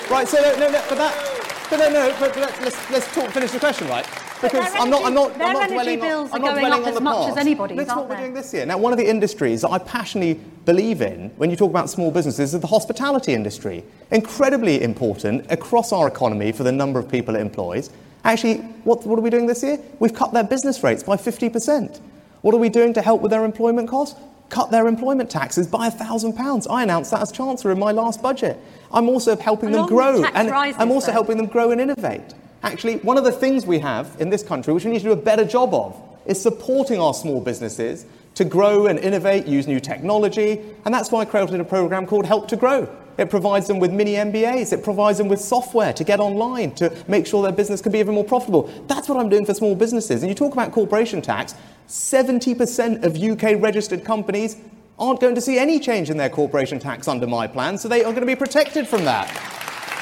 Right, 0.08 0.26
so 0.26 0.40
no, 0.40 0.52
no, 0.56 0.70
no 0.70 0.84
but 0.88 0.98
that, 0.98 1.66
but 1.68 1.76
no, 1.78 1.90
no, 1.90 2.16
but 2.20 2.36
let's, 2.36 2.60
let's, 2.60 2.90
let's 2.90 3.14
talk, 3.14 3.28
finish 3.30 3.50
the 3.50 3.58
question, 3.58 3.88
right? 3.88 4.06
Because 4.40 4.72
their 4.72 4.80
I'm 4.80 4.88
not, 4.88 5.04
I'm 5.04 5.14
not, 5.14 5.32
energy- 5.32 5.44
I'm 5.44 5.52
not 5.52 5.68
their 5.68 5.78
energy 5.80 5.96
dwelling 5.96 6.00
bills 6.00 6.30
on, 6.30 6.36
I'm 6.36 6.44
are 6.44 6.60
going 6.60 6.72
up 6.72 6.86
as 6.86 6.94
the 6.94 7.00
much 7.00 7.18
as 7.18 7.34
past. 7.34 7.38
anybody's, 7.38 7.76
That's 7.76 7.94
what 7.94 8.08
we're 8.08 8.14
they? 8.14 8.20
doing 8.22 8.34
this 8.34 8.54
year. 8.54 8.64
Now, 8.64 8.78
one 8.78 8.92
of 8.92 8.98
the 8.98 9.10
industries 9.10 9.62
that 9.62 9.70
I 9.70 9.78
passionately 9.78 10.34
believe 10.64 11.02
in 11.02 11.30
when 11.36 11.50
you 11.50 11.56
talk 11.56 11.70
about 11.70 11.90
small 11.90 12.12
businesses 12.12 12.54
is 12.54 12.60
the 12.60 12.66
hospitality 12.68 13.34
industry. 13.34 13.82
Incredibly 14.12 14.80
important 14.80 15.50
across 15.50 15.92
our 15.92 16.06
economy 16.06 16.52
for 16.52 16.62
the 16.62 16.70
number 16.72 17.00
of 17.00 17.10
people 17.10 17.34
it 17.34 17.40
employs. 17.40 17.90
Actually, 18.22 18.58
what, 18.84 19.04
what 19.04 19.18
are 19.18 19.22
we 19.22 19.30
doing 19.30 19.46
this 19.46 19.64
year? 19.64 19.80
We've 19.98 20.14
cut 20.14 20.32
their 20.32 20.44
business 20.44 20.84
rates 20.84 21.02
by 21.02 21.16
50%. 21.16 22.00
What 22.42 22.54
are 22.54 22.58
we 22.58 22.68
doing 22.68 22.92
to 22.94 23.02
help 23.02 23.20
with 23.20 23.30
their 23.30 23.44
employment 23.44 23.88
costs? 23.88 24.18
Cut 24.48 24.70
their 24.70 24.86
employment 24.86 25.28
taxes 25.28 25.66
by 25.66 25.90
£1,000. 25.90 26.66
I 26.70 26.82
announced 26.82 27.10
that 27.10 27.20
as 27.20 27.32
Chancellor 27.32 27.72
in 27.72 27.78
my 27.78 27.92
last 27.92 28.22
budget. 28.22 28.58
I'm 28.92 29.08
also 29.08 29.36
helping 29.36 29.72
them 29.72 29.80
Along 29.80 29.94
with 29.94 30.14
grow. 30.14 30.22
tax 30.22 30.36
and 30.36 30.50
rises, 30.50 30.80
I'm 30.80 30.90
also 30.90 31.08
though. 31.08 31.12
helping 31.12 31.36
them 31.36 31.46
grow 31.46 31.70
and 31.70 31.80
innovate. 31.80 32.34
Actually, 32.62 32.96
one 32.98 33.18
of 33.18 33.24
the 33.24 33.32
things 33.32 33.66
we 33.66 33.78
have 33.80 34.16
in 34.18 34.30
this 34.30 34.42
country, 34.42 34.72
which 34.72 34.84
we 34.84 34.90
need 34.90 34.98
to 35.00 35.04
do 35.04 35.12
a 35.12 35.16
better 35.16 35.44
job 35.44 35.74
of, 35.74 36.00
is 36.26 36.40
supporting 36.40 37.00
our 37.00 37.12
small 37.14 37.40
businesses 37.40 38.06
to 38.34 38.44
grow 38.44 38.86
and 38.86 38.98
innovate, 38.98 39.46
use 39.46 39.66
new 39.66 39.80
technology. 39.80 40.60
And 40.84 40.94
that's 40.94 41.10
why 41.10 41.20
I 41.20 41.24
created 41.24 41.60
a 41.60 41.64
program 41.64 42.06
called 42.06 42.24
Help 42.24 42.48
to 42.48 42.56
Grow. 42.56 42.88
It 43.18 43.28
provides 43.30 43.66
them 43.66 43.80
with 43.80 43.92
mini 43.92 44.14
MBAs. 44.14 44.72
It 44.72 44.82
provides 44.84 45.18
them 45.18 45.28
with 45.28 45.40
software 45.40 45.92
to 45.92 46.04
get 46.04 46.20
online 46.20 46.70
to 46.76 46.96
make 47.08 47.26
sure 47.26 47.42
their 47.42 47.52
business 47.52 47.82
can 47.82 47.92
be 47.92 47.98
even 47.98 48.14
more 48.14 48.24
profitable. 48.24 48.70
That's 48.86 49.08
what 49.08 49.18
I'm 49.18 49.28
doing 49.28 49.44
for 49.44 49.54
small 49.54 49.74
businesses. 49.74 50.22
And 50.22 50.30
you 50.30 50.34
talk 50.34 50.52
about 50.52 50.72
corporation 50.72 51.20
tax, 51.20 51.54
70% 51.88 53.04
of 53.04 53.16
UK 53.16 53.60
registered 53.60 54.04
companies 54.04 54.56
aren't 54.98 55.20
going 55.20 55.34
to 55.34 55.40
see 55.40 55.58
any 55.58 55.78
change 55.78 56.10
in 56.10 56.16
their 56.16 56.28
corporation 56.28 56.78
tax 56.78 57.08
under 57.08 57.26
my 57.26 57.46
plan, 57.46 57.78
so 57.78 57.88
they 57.88 58.00
are 58.00 58.12
going 58.12 58.20
to 58.20 58.26
be 58.26 58.36
protected 58.36 58.86
from 58.86 59.04
that. 59.04 59.26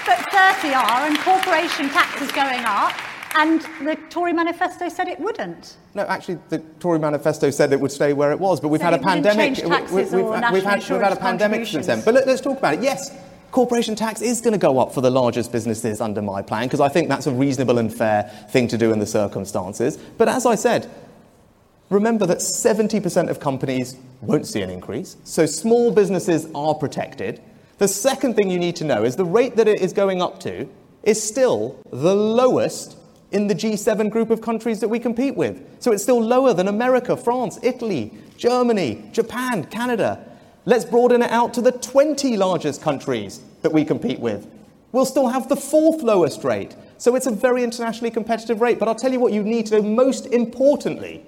But 0.07 0.19
30 0.31 0.75
are, 0.75 1.07
and 1.07 1.19
corporation 1.19 1.89
tax 1.89 2.21
is 2.23 2.33
going 2.33 2.63
up, 2.65 2.93
and 3.37 3.61
the 3.83 3.97
Tory 4.09 4.33
manifesto 4.33 4.89
said 4.89 5.09
it 5.09 5.21
wouldn't. 5.21 5.77
No, 5.95 6.03
actually, 6.07 6.39
the 6.49 6.59
Tory 6.81 6.99
manifesto 6.99 7.51
said 7.51 7.73
it 7.73 7.81
would 7.81 7.93
stay 7.93 8.13
where 8.13 8.33
it 8.33 8.41
was, 8.41 8.61
but 8.61 8.69
we've 8.69 8.81
Said 8.81 8.93
had 8.93 9.01
a 9.01 9.05
pandemic. 9.05 9.57
we- 9.59 10.03
we've, 10.03 10.15
or 10.15 10.35
had, 10.35 10.41
national 10.41 10.53
we've, 10.53 10.65
had, 10.65 10.91
we've 10.91 11.01
had 11.03 11.13
a 11.13 11.17
pandemic 11.17 11.67
since 11.67 11.87
then. 11.87 12.01
But 12.05 12.15
let, 12.15 12.27
let's 12.27 12.41
talk 12.41 12.59
about 12.59 12.75
it. 12.75 12.83
Yes, 12.83 13.13
corporation 13.51 13.95
tax 13.95 14.23
is 14.23 14.41
going 14.41 14.53
to 14.53 14.59
go 14.59 14.79
up 14.79 14.93
for 14.95 15.03
the 15.03 15.11
largest 15.11 15.53
businesses 15.53 16.01
under 16.01 16.23
my 16.23 16.41
plan 16.43 16.67
because 16.67 16.81
I 16.81 16.89
think 16.89 17.09
that's 17.09 17.27
a 17.27 17.33
reasonable 17.33 17.79
and 17.79 17.93
fair 17.95 18.25
thing 18.51 18.69
to 18.69 18.79
do 18.79 18.93
in 18.93 18.99
the 18.99 19.07
circumstances. 19.07 19.97
But 20.19 20.29
as 20.29 20.47
I 20.47 20.55
said, 20.55 20.91
remember 21.91 22.27
that 22.27 22.39
70% 22.39 23.29
of 23.29 23.39
companies 23.39 23.97
won't 24.23 24.47
see 24.47 24.63
an 24.63 24.71
increase, 24.71 25.17
so 25.25 25.45
small 25.47 25.91
businesses 25.91 26.49
are 26.55 26.75
protected. 26.75 27.43
The 27.79 27.89
second 27.89 28.35
thing 28.35 28.51
you 28.51 28.59
need 28.59 28.77
to 28.77 28.85
know 28.85 29.05
is 29.05 29.17
the 29.17 29.25
rate 29.27 29.57
that 29.57 29.69
it 29.69 29.81
is 29.83 29.93
going 29.93 30.23
up 30.23 30.41
to 30.41 30.67
is 31.03 31.23
still 31.23 31.79
the 31.93 32.15
lowest 32.17 32.97
in 33.37 33.49
the 33.49 33.55
G7 33.55 34.09
group 34.09 34.31
of 34.31 34.41
countries 34.41 34.81
that 34.81 34.89
we 34.89 34.99
compete 34.99 35.37
with. 35.37 35.63
So 35.79 35.93
it's 35.93 36.03
still 36.03 36.23
lower 36.23 36.55
than 36.55 36.69
America, 36.69 37.19
France, 37.19 37.59
Italy, 37.63 38.11
Germany, 38.39 39.11
Japan, 39.13 39.65
Canada. 39.65 40.27
Let's 40.65 40.87
broaden 40.87 41.21
it 41.21 41.31
out 41.31 41.53
to 41.55 41.61
the 41.61 41.73
20 41.73 42.39
largest 42.39 42.81
countries 42.81 43.43
that 43.61 43.71
we 43.71 43.85
compete 43.85 44.21
with. 44.21 44.49
We'll 44.91 45.05
still 45.05 45.29
have 45.29 45.51
the 45.51 45.57
fourth 45.57 46.03
lowest 46.03 46.45
rate. 46.45 46.77
So 46.97 47.15
it's 47.15 47.27
a 47.27 47.31
very 47.31 47.63
internationally 47.63 48.11
competitive 48.11 48.63
rate. 48.63 48.79
But 48.79 48.89
I'll 48.89 48.95
tell 48.95 49.13
you 49.13 49.21
what 49.21 49.35
you 49.35 49.43
need 49.43 49.67
to 49.67 49.83
know 49.83 49.83
most 49.83 50.25
importantly 50.29 51.23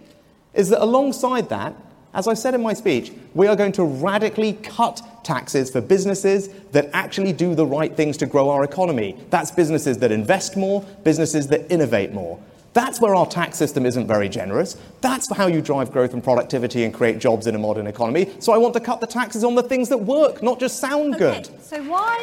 is 0.54 0.70
that 0.70 0.82
alongside 0.82 1.50
that, 1.50 1.76
as 2.14 2.26
I 2.26 2.32
said 2.32 2.54
in 2.54 2.62
my 2.62 2.72
speech, 2.72 3.12
we 3.34 3.48
are 3.48 3.54
going 3.54 3.72
to 3.72 3.84
radically 3.84 4.54
cut 4.54 5.02
taxes 5.28 5.70
for 5.70 5.82
businesses 5.82 6.48
that 6.72 6.88
actually 6.94 7.34
do 7.34 7.54
the 7.54 7.66
right 7.66 7.94
things 7.94 8.16
to 8.16 8.24
grow 8.24 8.48
our 8.48 8.64
economy. 8.64 9.14
That's 9.28 9.50
businesses 9.50 9.98
that 9.98 10.10
invest 10.10 10.56
more, 10.56 10.82
businesses 11.04 11.48
that 11.48 11.70
innovate 11.70 12.14
more. 12.14 12.40
That's 12.72 12.98
where 12.98 13.14
our 13.14 13.26
tax 13.26 13.58
system 13.58 13.84
isn't 13.84 14.06
very 14.06 14.30
generous. 14.30 14.78
That's 15.02 15.30
how 15.36 15.46
you 15.46 15.60
drive 15.60 15.92
growth 15.92 16.14
and 16.14 16.24
productivity 16.24 16.84
and 16.84 16.94
create 16.94 17.18
jobs 17.18 17.46
in 17.46 17.54
a 17.54 17.58
modern 17.58 17.86
economy. 17.86 18.32
So 18.38 18.52
I 18.54 18.58
want 18.58 18.72
to 18.74 18.80
cut 18.80 19.00
the 19.00 19.06
taxes 19.06 19.44
on 19.44 19.54
the 19.54 19.62
things 19.62 19.90
that 19.90 19.98
work, 19.98 20.42
not 20.42 20.58
just 20.58 20.78
sound 20.80 21.14
Okay, 21.14 21.42
good. 21.42 21.62
So 21.62 21.82
why, 21.82 22.16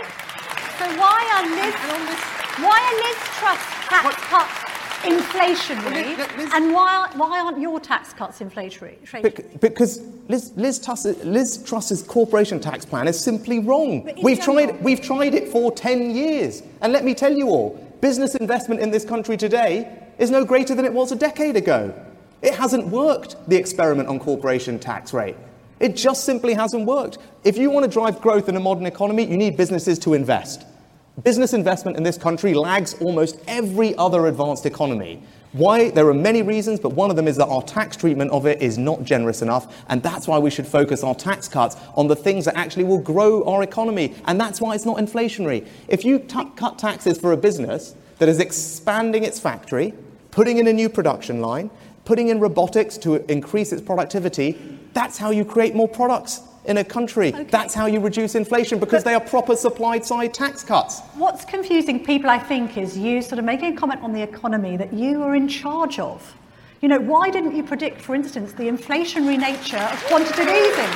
so 0.79 0.85
why 0.97 1.19
are 1.35 1.45
Liz, 1.57 1.75
why 2.65 2.77
are 2.87 2.95
Liz 3.05 3.19
Truss 3.37 3.61
tax 3.87 4.15
cuts 4.31 4.64
inflationary, 5.05 6.17
and 6.53 6.73
why, 6.73 7.09
why 7.15 7.39
aren't 7.39 7.59
your 7.59 7.79
tax 7.79 8.13
cuts 8.13 8.39
inflationary? 8.39 8.95
Bec- 9.21 9.59
because 9.61 10.01
Liz, 10.27 10.51
Liz, 10.55 10.79
Truss, 10.79 11.05
Liz 11.23 11.63
Truss's 11.65 12.03
corporation 12.03 12.59
tax 12.59 12.85
plan 12.85 13.07
is 13.07 13.19
simply 13.19 13.59
wrong. 13.59 14.03
We've 14.21 14.39
general- 14.39 14.67
tried, 14.67 14.83
we've 14.83 15.01
tried 15.01 15.33
it 15.35 15.49
for 15.49 15.71
10 15.71 16.15
years. 16.15 16.63
And 16.81 16.91
let 16.91 17.03
me 17.05 17.13
tell 17.13 17.35
you 17.35 17.47
all, 17.49 17.69
business 18.01 18.35
investment 18.35 18.81
in 18.81 18.91
this 18.91 19.05
country 19.05 19.37
today 19.37 19.87
is 20.17 20.31
no 20.31 20.43
greater 20.45 20.75
than 20.75 20.85
it 20.85 20.93
was 20.93 21.11
a 21.11 21.15
decade 21.15 21.55
ago. 21.55 21.93
It 22.41 22.55
hasn't 22.55 22.87
worked, 22.87 23.35
the 23.49 23.55
experiment 23.55 24.07
on 24.09 24.19
corporation 24.19 24.79
tax 24.79 25.13
rate. 25.13 25.35
It 25.79 25.95
just 25.95 26.23
simply 26.23 26.53
hasn't 26.53 26.85
worked. 26.85 27.17
If 27.43 27.57
you 27.57 27.69
want 27.69 27.85
to 27.85 27.91
drive 27.91 28.21
growth 28.21 28.47
in 28.47 28.55
a 28.55 28.59
modern 28.59 28.85
economy, 28.85 29.25
you 29.25 29.37
need 29.37 29.57
businesses 29.57 29.99
to 29.99 30.13
invest. 30.13 30.65
Business 31.23 31.53
investment 31.53 31.95
in 31.95 32.03
this 32.03 32.17
country 32.17 32.53
lags 32.53 32.93
almost 32.95 33.39
every 33.47 33.95
other 33.95 34.27
advanced 34.27 34.65
economy. 34.65 35.23
Why? 35.53 35.89
There 35.89 36.09
are 36.09 36.13
many 36.13 36.41
reasons, 36.41 36.81
but 36.81 36.91
one 36.91 37.09
of 37.09 37.15
them 37.15 37.25
is 37.25 37.37
that 37.37 37.47
our 37.47 37.61
tax 37.61 37.95
treatment 37.95 38.31
of 38.31 38.45
it 38.45 38.61
is 38.61 38.77
not 38.77 39.05
generous 39.05 39.41
enough, 39.41 39.85
and 39.87 40.03
that's 40.03 40.27
why 40.27 40.37
we 40.39 40.49
should 40.49 40.67
focus 40.67 41.05
our 41.05 41.15
tax 41.15 41.47
cuts 41.47 41.77
on 41.95 42.09
the 42.09 42.17
things 42.17 42.43
that 42.43 42.57
actually 42.57 42.83
will 42.83 42.99
grow 42.99 43.45
our 43.45 43.63
economy, 43.63 44.13
and 44.25 44.39
that's 44.41 44.59
why 44.59 44.75
it's 44.75 44.85
not 44.85 44.97
inflationary. 44.97 45.65
If 45.87 46.03
you 46.03 46.19
t- 46.19 46.51
cut 46.57 46.77
taxes 46.77 47.17
for 47.17 47.31
a 47.31 47.37
business 47.37 47.95
that 48.19 48.27
is 48.27 48.41
expanding 48.41 49.23
its 49.23 49.39
factory, 49.39 49.93
putting 50.31 50.57
in 50.57 50.67
a 50.67 50.73
new 50.73 50.89
production 50.89 51.39
line, 51.39 51.69
putting 52.03 52.27
in 52.27 52.41
robotics 52.41 52.97
to 52.97 53.31
increase 53.31 53.71
its 53.71 53.81
productivity, 53.81 54.79
that's 54.91 55.17
how 55.17 55.31
you 55.31 55.45
create 55.45 55.75
more 55.75 55.87
products 55.87 56.41
in 56.67 56.77
a 56.77 56.83
country. 56.83 57.31
That's 57.31 57.73
how 57.73 57.85
you 57.85 57.99
reduce 57.99 58.35
inflation 58.35 58.79
because 58.79 59.03
they 59.03 59.13
are 59.13 59.19
proper 59.19 59.55
supply 59.55 59.99
side 59.99 60.33
tax 60.33 60.63
cuts. 60.63 61.01
What's 61.15 61.45
confusing 61.45 62.03
people, 62.03 62.29
I 62.29 62.39
think, 62.39 62.77
is 62.77 62.97
you 62.97 63.21
sort 63.21 63.39
of 63.39 63.45
making 63.45 63.73
a 63.73 63.77
comment 63.77 64.01
on 64.01 64.13
the 64.13 64.21
economy 64.21 64.77
that 64.77 64.93
you 64.93 65.21
are 65.23 65.35
in 65.35 65.47
charge 65.47 65.99
of. 65.99 66.35
You 66.81 66.89
know, 66.89 66.99
why 66.99 67.29
didn't 67.29 67.55
you 67.55 67.63
predict, 67.63 68.01
for 68.01 68.15
instance, 68.15 68.53
the 68.53 68.63
inflationary 68.63 69.39
nature 69.39 69.77
of 69.77 70.03
quantitative 70.05 70.47
easing? 70.47 70.91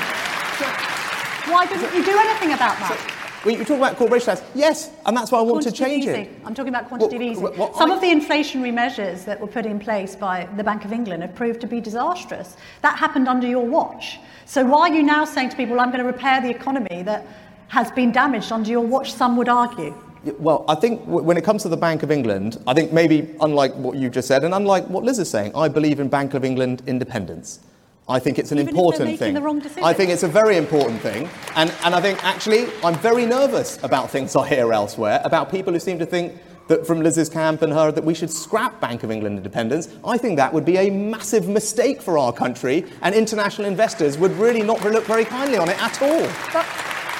Why 1.51 1.65
didn't 1.67 1.95
you 1.95 2.03
do 2.03 2.17
anything 2.17 2.53
about 2.53 2.77
that? 2.79 3.18
Well, 3.45 3.55
you 3.55 3.63
talk 3.63 3.77
about 3.77 3.95
corporation 3.95 4.35
tax. 4.35 4.43
Yes, 4.53 4.91
and 5.05 5.15
that's 5.15 5.31
why 5.31 5.39
I 5.39 5.43
want 5.43 5.63
to 5.63 5.71
change 5.71 6.03
easing. 6.03 6.25
it. 6.25 6.41
I'm 6.45 6.53
talking 6.53 6.73
about 6.73 6.89
quantitative 6.89 7.19
Well, 7.21 7.31
easing. 7.31 7.43
well, 7.43 7.53
well, 7.69 7.73
Some 7.77 7.89
I- 7.91 7.95
of 7.95 8.01
the 8.01 8.07
inflationary 8.07 8.73
measures 8.73 9.23
that 9.23 9.39
were 9.39 9.47
put 9.47 9.65
in 9.65 9.79
place 9.79 10.13
by 10.15 10.47
the 10.57 10.63
Bank 10.63 10.83
of 10.83 10.91
England 10.91 11.21
have 11.23 11.35
proved 11.35 11.61
to 11.61 11.67
be 11.67 11.79
disastrous. 11.79 12.57
That 12.81 12.97
happened 12.97 13.29
under 13.29 13.47
your 13.47 13.65
watch. 13.65 14.19
So 14.45 14.65
why 14.65 14.89
are 14.89 14.93
you 14.93 15.03
now 15.03 15.23
saying 15.23 15.49
to 15.49 15.55
people, 15.55 15.79
I'm 15.79 15.87
going 15.89 15.99
to 16.03 16.05
repair 16.05 16.41
the 16.41 16.49
economy 16.49 17.01
that 17.03 17.25
has 17.69 17.89
been 17.91 18.11
damaged 18.11 18.51
under 18.51 18.69
your 18.69 18.81
watch, 18.81 19.13
some 19.13 19.37
would 19.37 19.47
argue? 19.47 19.93
Well, 20.37 20.65
I 20.67 20.75
think 20.75 21.01
when 21.05 21.37
it 21.37 21.45
comes 21.45 21.61
to 21.63 21.69
the 21.69 21.77
Bank 21.77 22.03
of 22.03 22.11
England, 22.11 22.61
I 22.67 22.73
think 22.73 22.91
maybe 22.91 23.33
unlike 23.39 23.73
what 23.75 23.95
you 23.95 24.09
just 24.09 24.27
said, 24.27 24.43
and 24.43 24.53
unlike 24.53 24.85
what 24.89 25.05
Liz 25.05 25.17
is 25.17 25.29
saying, 25.29 25.53
I 25.55 25.69
believe 25.69 26.01
in 26.01 26.09
Bank 26.09 26.33
of 26.33 26.43
England 26.43 26.83
independence. 26.87 27.59
I 28.09 28.17
think 28.17 28.39
it's 28.39 28.51
an 28.51 28.57
Even 28.57 28.69
important 28.69 29.19
thing. 29.19 29.35
the 29.35 29.41
wrong 29.41 29.59
decision. 29.59 29.83
I 29.83 29.93
think 29.93 30.09
it's 30.09 30.23
a 30.23 30.27
very 30.27 30.57
important 30.57 30.99
thing. 30.99 31.29
And, 31.55 31.71
and 31.83 31.93
I 31.93 32.01
think 32.01 32.23
actually, 32.23 32.67
I'm 32.83 32.95
very 32.95 33.25
nervous 33.25 33.77
about 33.83 34.09
things 34.09 34.35
I 34.35 34.47
hear 34.49 34.73
elsewhere, 34.73 35.21
about 35.23 35.51
people 35.51 35.71
who 35.73 35.79
seem 35.79 35.99
to 35.99 36.07
think 36.07 36.33
that 36.69 36.85
from 36.87 37.01
Liz's 37.01 37.29
camp 37.29 37.61
and 37.61 37.71
her 37.73 37.91
that 37.91 38.03
we 38.03 38.13
should 38.13 38.31
scrap 38.31 38.79
Bank 38.79 39.03
of 39.03 39.11
England 39.11 39.37
independence. 39.37 39.89
I 40.05 40.17
think 40.17 40.37
that 40.37 40.53
would 40.53 40.65
be 40.65 40.77
a 40.77 40.89
massive 40.89 41.47
mistake 41.47 42.01
for 42.01 42.17
our 42.17 42.31
country, 42.31 42.85
and 43.01 43.13
international 43.13 43.67
investors 43.67 44.17
would 44.17 44.31
really 44.33 44.61
not 44.61 44.83
look 44.83 45.03
very 45.05 45.25
kindly 45.25 45.57
on 45.57 45.69
it 45.69 45.81
at 45.81 46.01
all. 46.01 46.27
But, 46.53 46.65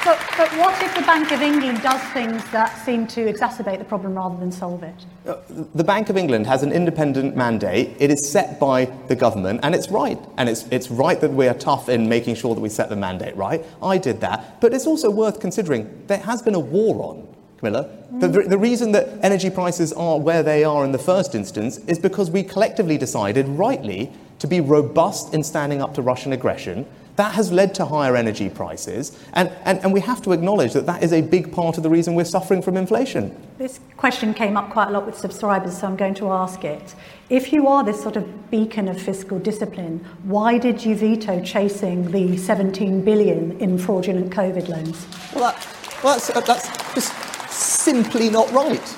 but, 0.03 0.19
but 0.37 0.49
what 0.57 0.81
if 0.81 0.95
the 0.95 1.01
Bank 1.01 1.31
of 1.31 1.41
England 1.41 1.81
does 1.81 2.01
things 2.13 2.43
that 2.51 2.73
seem 2.85 3.07
to 3.07 3.31
exacerbate 3.31 3.79
the 3.79 3.85
problem 3.85 4.15
rather 4.15 4.37
than 4.37 4.51
solve 4.51 4.83
it? 4.83 4.95
Uh, 5.25 5.37
the 5.75 5.83
Bank 5.83 6.09
of 6.09 6.17
England 6.17 6.47
has 6.47 6.63
an 6.63 6.71
independent 6.71 7.35
mandate. 7.35 7.95
It 7.99 8.09
is 8.09 8.29
set 8.29 8.59
by 8.59 8.85
the 9.07 9.15
government, 9.15 9.59
and 9.63 9.75
it's 9.75 9.89
right. 9.89 10.19
And 10.37 10.47
it's, 10.47 10.63
it's 10.71 10.89
right 10.89 11.19
that 11.21 11.31
we 11.31 11.47
are 11.47 11.53
tough 11.53 11.89
in 11.89 12.07
making 12.07 12.35
sure 12.35 12.55
that 12.55 12.61
we 12.61 12.69
set 12.69 12.89
the 12.89 12.95
mandate 12.95 13.35
right. 13.35 13.65
I 13.81 13.97
did 13.97 14.21
that. 14.21 14.61
But 14.61 14.73
it's 14.73 14.87
also 14.87 15.09
worth 15.09 15.39
considering 15.39 16.03
there 16.07 16.19
has 16.19 16.41
been 16.41 16.55
a 16.55 16.59
war 16.59 17.01
on, 17.09 17.27
Camilla. 17.57 17.89
The, 18.11 18.27
mm. 18.27 18.33
the, 18.33 18.49
the 18.49 18.57
reason 18.57 18.93
that 18.93 19.09
energy 19.21 19.49
prices 19.49 19.91
are 19.93 20.19
where 20.19 20.43
they 20.43 20.63
are 20.63 20.85
in 20.85 20.91
the 20.91 20.99
first 20.99 21.35
instance 21.35 21.77
is 21.79 21.99
because 21.99 22.31
we 22.31 22.43
collectively 22.43 22.97
decided, 22.97 23.47
rightly, 23.47 24.11
to 24.39 24.47
be 24.47 24.61
robust 24.61 25.33
in 25.33 25.43
standing 25.43 25.81
up 25.81 25.93
to 25.95 26.01
Russian 26.01 26.31
aggression. 26.31 26.85
That 27.19 27.33
has 27.33 27.51
led 27.51 27.75
to 27.75 27.85
higher 27.85 28.15
energy 28.15 28.49
prices, 28.49 29.19
and, 29.33 29.51
and, 29.65 29.79
and 29.79 29.91
we 29.91 29.99
have 29.99 30.21
to 30.21 30.31
acknowledge 30.31 30.71
that 30.71 30.85
that 30.85 31.03
is 31.03 31.11
a 31.11 31.19
big 31.19 31.51
part 31.51 31.75
of 31.75 31.83
the 31.83 31.89
reason 31.89 32.15
we're 32.15 32.23
suffering 32.23 32.61
from 32.61 32.77
inflation. 32.77 33.35
This 33.57 33.81
question 33.97 34.33
came 34.33 34.55
up 34.55 34.69
quite 34.69 34.87
a 34.87 34.91
lot 34.91 35.05
with 35.05 35.17
subscribers, 35.17 35.77
so 35.77 35.87
I'm 35.87 35.97
going 35.97 36.13
to 36.13 36.29
ask 36.29 36.63
it. 36.63 36.95
If 37.29 37.51
you 37.51 37.67
are 37.67 37.83
this 37.83 38.01
sort 38.01 38.15
of 38.15 38.49
beacon 38.49 38.87
of 38.87 39.01
fiscal 39.01 39.37
discipline, 39.37 39.99
why 40.23 40.57
did 40.57 40.85
you 40.85 40.95
veto 40.95 41.43
chasing 41.43 42.09
the 42.09 42.37
17 42.37 43.03
billion 43.03 43.59
in 43.59 43.77
fraudulent 43.77 44.31
COVID 44.31 44.69
loans? 44.69 45.05
Well, 45.35 45.51
that, 45.51 46.01
well 46.01 46.13
that's, 46.13 46.47
that's 46.47 46.93
just 46.95 47.13
simply 47.51 48.29
not 48.29 48.49
right. 48.53 48.95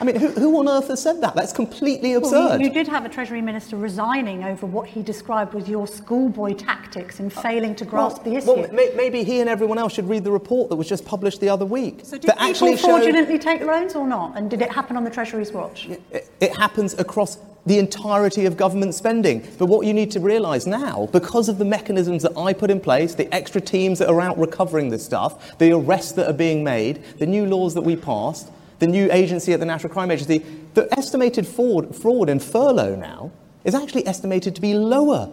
I 0.00 0.04
mean, 0.04 0.16
who, 0.16 0.28
who 0.28 0.58
on 0.58 0.68
earth 0.68 0.88
has 0.88 1.02
said 1.02 1.20
that? 1.20 1.34
That's 1.34 1.52
completely 1.52 2.16
Well, 2.16 2.24
absurd. 2.24 2.60
you, 2.60 2.68
you 2.68 2.72
did 2.72 2.88
have 2.88 3.04
a 3.04 3.08
Treasury 3.08 3.42
Minister 3.42 3.76
resigning 3.76 4.44
over 4.44 4.64
what 4.64 4.88
he 4.88 5.02
described 5.02 5.52
was 5.52 5.68
your 5.68 5.86
schoolboy 5.86 6.54
tactics 6.54 7.20
in 7.20 7.28
failing 7.28 7.74
to 7.76 7.84
grasp 7.84 8.24
the 8.24 8.36
issue. 8.36 8.54
well, 8.54 8.72
may, 8.72 8.90
maybe 8.96 9.22
he 9.22 9.40
and 9.40 9.48
everyone 9.48 9.78
else 9.78 9.92
should 9.92 10.08
read 10.08 10.24
the 10.24 10.32
report 10.32 10.70
that 10.70 10.76
was 10.76 10.88
just 10.88 11.04
published 11.04 11.40
the 11.40 11.50
other 11.50 11.66
week. 11.66 12.00
so 12.02 12.12
did 12.16 12.22
people 12.22 12.42
actually 12.42 12.76
showed 12.78 13.02
fraudulently 13.02 13.38
take 13.38 13.60
loans 13.60 13.94
or 13.94 14.06
not? 14.06 14.38
And 14.38 14.50
did 14.50 14.62
it 14.62 14.72
happen 14.72 14.96
on 14.96 15.04
the 15.04 15.10
Treasury's 15.10 15.52
watch? 15.52 15.88
it, 15.88 16.30
it 16.40 16.56
happens 16.56 16.94
across 16.94 17.36
the 17.66 17.78
entirety 17.78 18.46
of 18.46 18.56
government 18.56 18.94
spending. 18.94 19.46
But 19.58 19.66
what 19.66 19.86
you 19.86 19.92
need 19.92 20.10
to 20.12 20.20
realise 20.20 20.66
now, 20.66 21.10
because 21.12 21.50
of 21.50 21.58
the 21.58 21.64
mechanisms 21.66 22.22
that 22.22 22.32
I 22.38 22.54
put 22.54 22.70
in 22.70 22.80
place, 22.80 23.14
the 23.14 23.32
extra 23.34 23.60
teams 23.60 23.98
that 23.98 24.08
are 24.08 24.20
out 24.20 24.38
recovering 24.38 24.88
this 24.88 25.04
stuff, 25.04 25.58
the 25.58 25.72
arrests 25.72 26.12
that 26.12 26.26
are 26.26 26.32
being 26.32 26.64
made, 26.64 27.04
the 27.18 27.26
new 27.26 27.44
laws 27.44 27.74
that 27.74 27.82
we 27.82 27.96
passed, 27.96 28.50
the 28.80 28.86
new 28.86 29.08
agency 29.12 29.52
at 29.52 29.60
the 29.60 29.66
National 29.66 29.92
Crime 29.92 30.10
Agency, 30.10 30.44
the 30.74 30.92
estimated 30.98 31.46
fraud, 31.46 31.94
fraud 31.94 32.28
in 32.28 32.40
furlough 32.40 32.96
now 32.96 33.30
is 33.64 33.74
actually 33.74 34.06
estimated 34.06 34.54
to 34.56 34.60
be 34.60 34.74
lower 34.74 35.30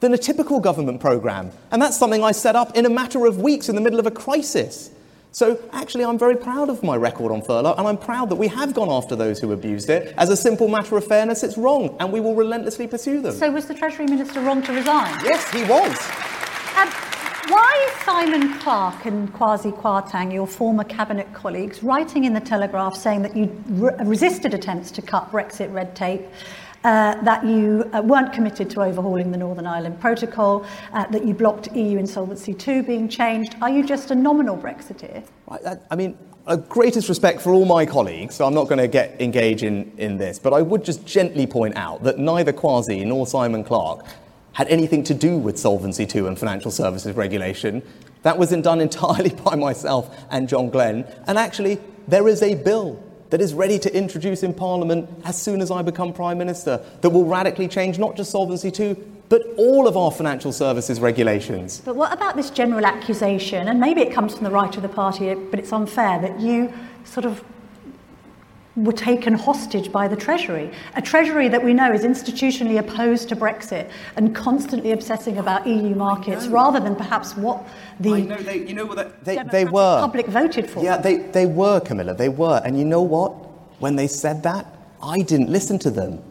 than 0.00 0.14
a 0.14 0.18
typical 0.18 0.60
government 0.60 1.00
programme. 1.00 1.50
And 1.72 1.82
that's 1.82 1.98
something 1.98 2.22
I 2.22 2.32
set 2.32 2.56
up 2.56 2.76
in 2.76 2.86
a 2.86 2.90
matter 2.90 3.26
of 3.26 3.40
weeks 3.40 3.68
in 3.68 3.74
the 3.74 3.80
middle 3.80 3.98
of 3.98 4.06
a 4.06 4.10
crisis. 4.12 4.90
So 5.32 5.60
actually, 5.72 6.04
I'm 6.04 6.18
very 6.18 6.36
proud 6.36 6.70
of 6.70 6.82
my 6.82 6.96
record 6.96 7.32
on 7.32 7.42
furlough, 7.42 7.74
and 7.76 7.86
I'm 7.86 7.98
proud 7.98 8.30
that 8.30 8.36
we 8.36 8.48
have 8.48 8.74
gone 8.74 8.88
after 8.88 9.14
those 9.14 9.40
who 9.40 9.52
abused 9.52 9.90
it. 9.90 10.14
As 10.16 10.30
a 10.30 10.36
simple 10.36 10.68
matter 10.68 10.96
of 10.96 11.06
fairness, 11.06 11.42
it's 11.42 11.58
wrong, 11.58 11.96
and 12.00 12.12
we 12.12 12.20
will 12.20 12.34
relentlessly 12.34 12.86
pursue 12.86 13.20
them. 13.20 13.34
So 13.34 13.50
was 13.50 13.66
the 13.66 13.74
Treasury 13.74 14.06
Minister 14.06 14.40
wrong 14.40 14.62
to 14.62 14.72
resign? 14.72 15.12
Yes, 15.24 15.50
he 15.50 15.64
was. 15.64 15.98
Um, 16.78 16.90
why 17.48 17.86
is 17.88 18.04
Simon 18.04 18.58
Clarke 18.58 19.06
and 19.06 19.32
Kwasi 19.32 19.72
Kwarteng, 19.72 20.32
your 20.32 20.46
former 20.46 20.84
cabinet 20.84 21.32
colleagues, 21.32 21.82
writing 21.82 22.24
in 22.24 22.34
the 22.34 22.40
Telegraph 22.40 22.94
saying 22.94 23.22
that 23.22 23.36
you 23.36 23.46
re- 23.68 23.94
resisted 24.00 24.54
attempts 24.54 24.90
to 24.92 25.02
cut 25.02 25.30
Brexit 25.32 25.72
red 25.72 25.96
tape? 25.96 26.22
Uh, 26.84 27.20
that 27.22 27.44
you 27.44 27.90
uh, 27.92 28.00
weren't 28.00 28.32
committed 28.32 28.70
to 28.70 28.80
overhauling 28.80 29.32
the 29.32 29.36
Northern 29.36 29.66
Ireland 29.66 30.00
Protocol, 30.00 30.64
uh, 30.92 31.06
that 31.06 31.26
you 31.26 31.34
blocked 31.34 31.74
EU 31.74 31.98
Insolvency 31.98 32.54
2 32.54 32.84
being 32.84 33.08
changed. 33.08 33.56
Are 33.60 33.68
you 33.68 33.84
just 33.84 34.12
a 34.12 34.14
nominal 34.14 34.56
Brexiteer? 34.56 35.24
I, 35.50 35.76
I- 35.90 35.96
mean, 35.96 36.16
uh, 36.46 36.56
greatest 36.56 37.08
respect 37.08 37.40
for 37.42 37.52
all 37.52 37.64
my 37.64 37.84
colleagues, 37.84 38.36
so 38.36 38.46
I'm 38.46 38.54
not 38.54 38.68
going 38.68 38.78
to 38.78 38.88
get 38.88 39.20
engage 39.20 39.64
in, 39.64 39.92
in 39.98 40.16
this, 40.18 40.38
but 40.38 40.52
I 40.54 40.62
would 40.62 40.84
just 40.84 41.04
gently 41.04 41.46
point 41.46 41.76
out 41.76 42.04
that 42.04 42.18
neither 42.18 42.52
Kwasi 42.52 43.04
nor 43.04 43.26
Simon 43.26 43.64
Clarke 43.64 44.06
had 44.58 44.66
anything 44.66 45.04
to 45.04 45.14
do 45.14 45.38
with 45.38 45.56
Solvency 45.56 46.04
II 46.12 46.26
and 46.26 46.36
financial 46.36 46.72
services 46.72 47.14
regulation. 47.14 47.80
That 48.22 48.38
was 48.38 48.50
done 48.50 48.80
entirely 48.88 49.30
by 49.30 49.54
myself 49.54 50.12
and 50.32 50.48
John 50.48 50.68
Glen. 50.68 51.06
And 51.28 51.38
actually, 51.38 51.78
there 52.08 52.26
is 52.26 52.42
a 52.42 52.56
bill 52.56 53.00
that 53.30 53.40
is 53.40 53.54
ready 53.54 53.78
to 53.78 53.96
introduce 53.96 54.42
in 54.42 54.52
Parliament 54.52 55.08
as 55.24 55.40
soon 55.40 55.60
as 55.60 55.70
I 55.70 55.82
become 55.82 56.12
Prime 56.12 56.38
Minister 56.38 56.84
that 57.02 57.10
will 57.10 57.24
radically 57.24 57.68
change 57.68 58.00
not 58.00 58.16
just 58.16 58.32
Solvency 58.32 58.72
II, 58.76 58.96
but 59.28 59.42
all 59.56 59.86
of 59.86 59.96
our 59.96 60.10
financial 60.10 60.50
services 60.50 60.98
regulations. 60.98 61.80
But 61.84 61.94
what 61.94 62.12
about 62.12 62.34
this 62.34 62.50
general 62.50 62.84
accusation, 62.84 63.68
and 63.68 63.78
maybe 63.78 64.00
it 64.00 64.12
comes 64.12 64.34
from 64.34 64.42
the 64.42 64.50
right 64.50 64.74
of 64.74 64.82
the 64.82 64.88
party, 64.88 65.32
but 65.34 65.60
it's 65.60 65.72
unfair, 65.72 66.20
that 66.20 66.40
you 66.40 66.72
sort 67.04 67.26
of 67.26 67.44
were 68.84 68.92
taken 68.92 69.34
hostage 69.34 69.90
by 69.90 70.08
the 70.08 70.16
Treasury? 70.16 70.70
A 70.96 71.02
Treasury 71.02 71.48
that 71.48 71.62
we 71.62 71.74
know 71.74 71.92
is 71.92 72.02
institutionally 72.02 72.78
opposed 72.78 73.28
to 73.30 73.36
Brexit 73.36 73.90
and 74.16 74.34
constantly 74.34 74.92
obsessing 74.92 75.38
about 75.38 75.66
EU 75.66 75.94
markets 75.94 76.46
rather 76.46 76.80
than 76.80 76.96
perhaps 76.96 77.36
what 77.36 77.66
the 78.00 78.14
I 78.14 78.20
know 78.20 78.36
they, 78.36 78.66
you 78.66 78.74
know 78.74 78.86
what 78.86 79.24
they, 79.24 79.36
they, 79.36 79.42
they 79.44 79.64
were. 79.64 80.00
public 80.00 80.26
voted 80.26 80.70
for. 80.70 80.82
Yeah, 80.82 80.96
they, 80.98 81.16
they 81.16 81.46
were, 81.46 81.80
Camilla, 81.80 82.14
they 82.14 82.28
were. 82.28 82.60
And 82.64 82.78
you 82.78 82.84
know 82.84 83.02
what? 83.02 83.30
When 83.80 83.96
they 83.96 84.06
said 84.06 84.42
that, 84.44 84.66
I 85.02 85.22
didn't 85.22 85.50
listen 85.50 85.78
to 85.80 85.90
them. 85.90 86.22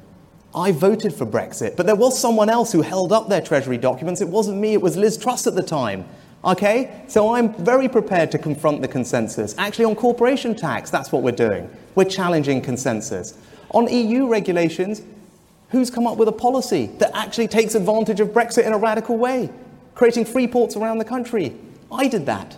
I 0.55 0.71
voted 0.71 1.13
for 1.13 1.25
Brexit, 1.25 1.75
but 1.75 1.85
there 1.85 1.95
was 1.95 2.19
someone 2.19 2.49
else 2.49 2.71
who 2.71 2.81
held 2.81 3.11
up 3.11 3.29
their 3.29 3.41
Treasury 3.41 3.77
documents. 3.77 4.21
It 4.21 4.27
wasn't 4.27 4.57
me, 4.57 4.73
it 4.73 4.81
was 4.81 4.97
Liz 4.97 5.17
Truss 5.17 5.45
at 5.45 5.55
the 5.55 5.63
time. 5.63 6.05
Okay? 6.47 7.03
So 7.07 7.35
I'm 7.35 7.53
very 7.53 7.89
prepared 7.89 8.31
to 8.31 8.37
confront 8.37 8.81
the 8.81 8.87
consensus. 8.87 9.53
Actually, 9.57 9.85
on 9.85 9.95
corporation 9.95 10.55
tax, 10.55 10.89
that's 10.89 11.11
what 11.11 11.21
we're 11.21 11.31
doing. 11.31 11.69
We're 11.95 12.05
challenging 12.05 12.61
consensus. 12.61 13.37
On 13.71 13.91
EU 13.91 14.27
regulations, 14.27 15.01
who's 15.69 15.91
come 15.91 16.07
up 16.07 16.17
with 16.17 16.29
a 16.29 16.33
policy 16.33 16.85
that 16.99 17.11
actually 17.13 17.49
takes 17.49 17.75
advantage 17.75 18.21
of 18.21 18.29
Brexit 18.29 18.65
in 18.65 18.71
a 18.71 18.77
radical 18.77 19.17
way, 19.17 19.49
creating 19.93 20.23
free 20.23 20.47
ports 20.47 20.77
around 20.77 20.99
the 20.99 21.05
country? 21.05 21.53
I 21.91 22.07
did 22.07 22.25
that. 22.27 22.57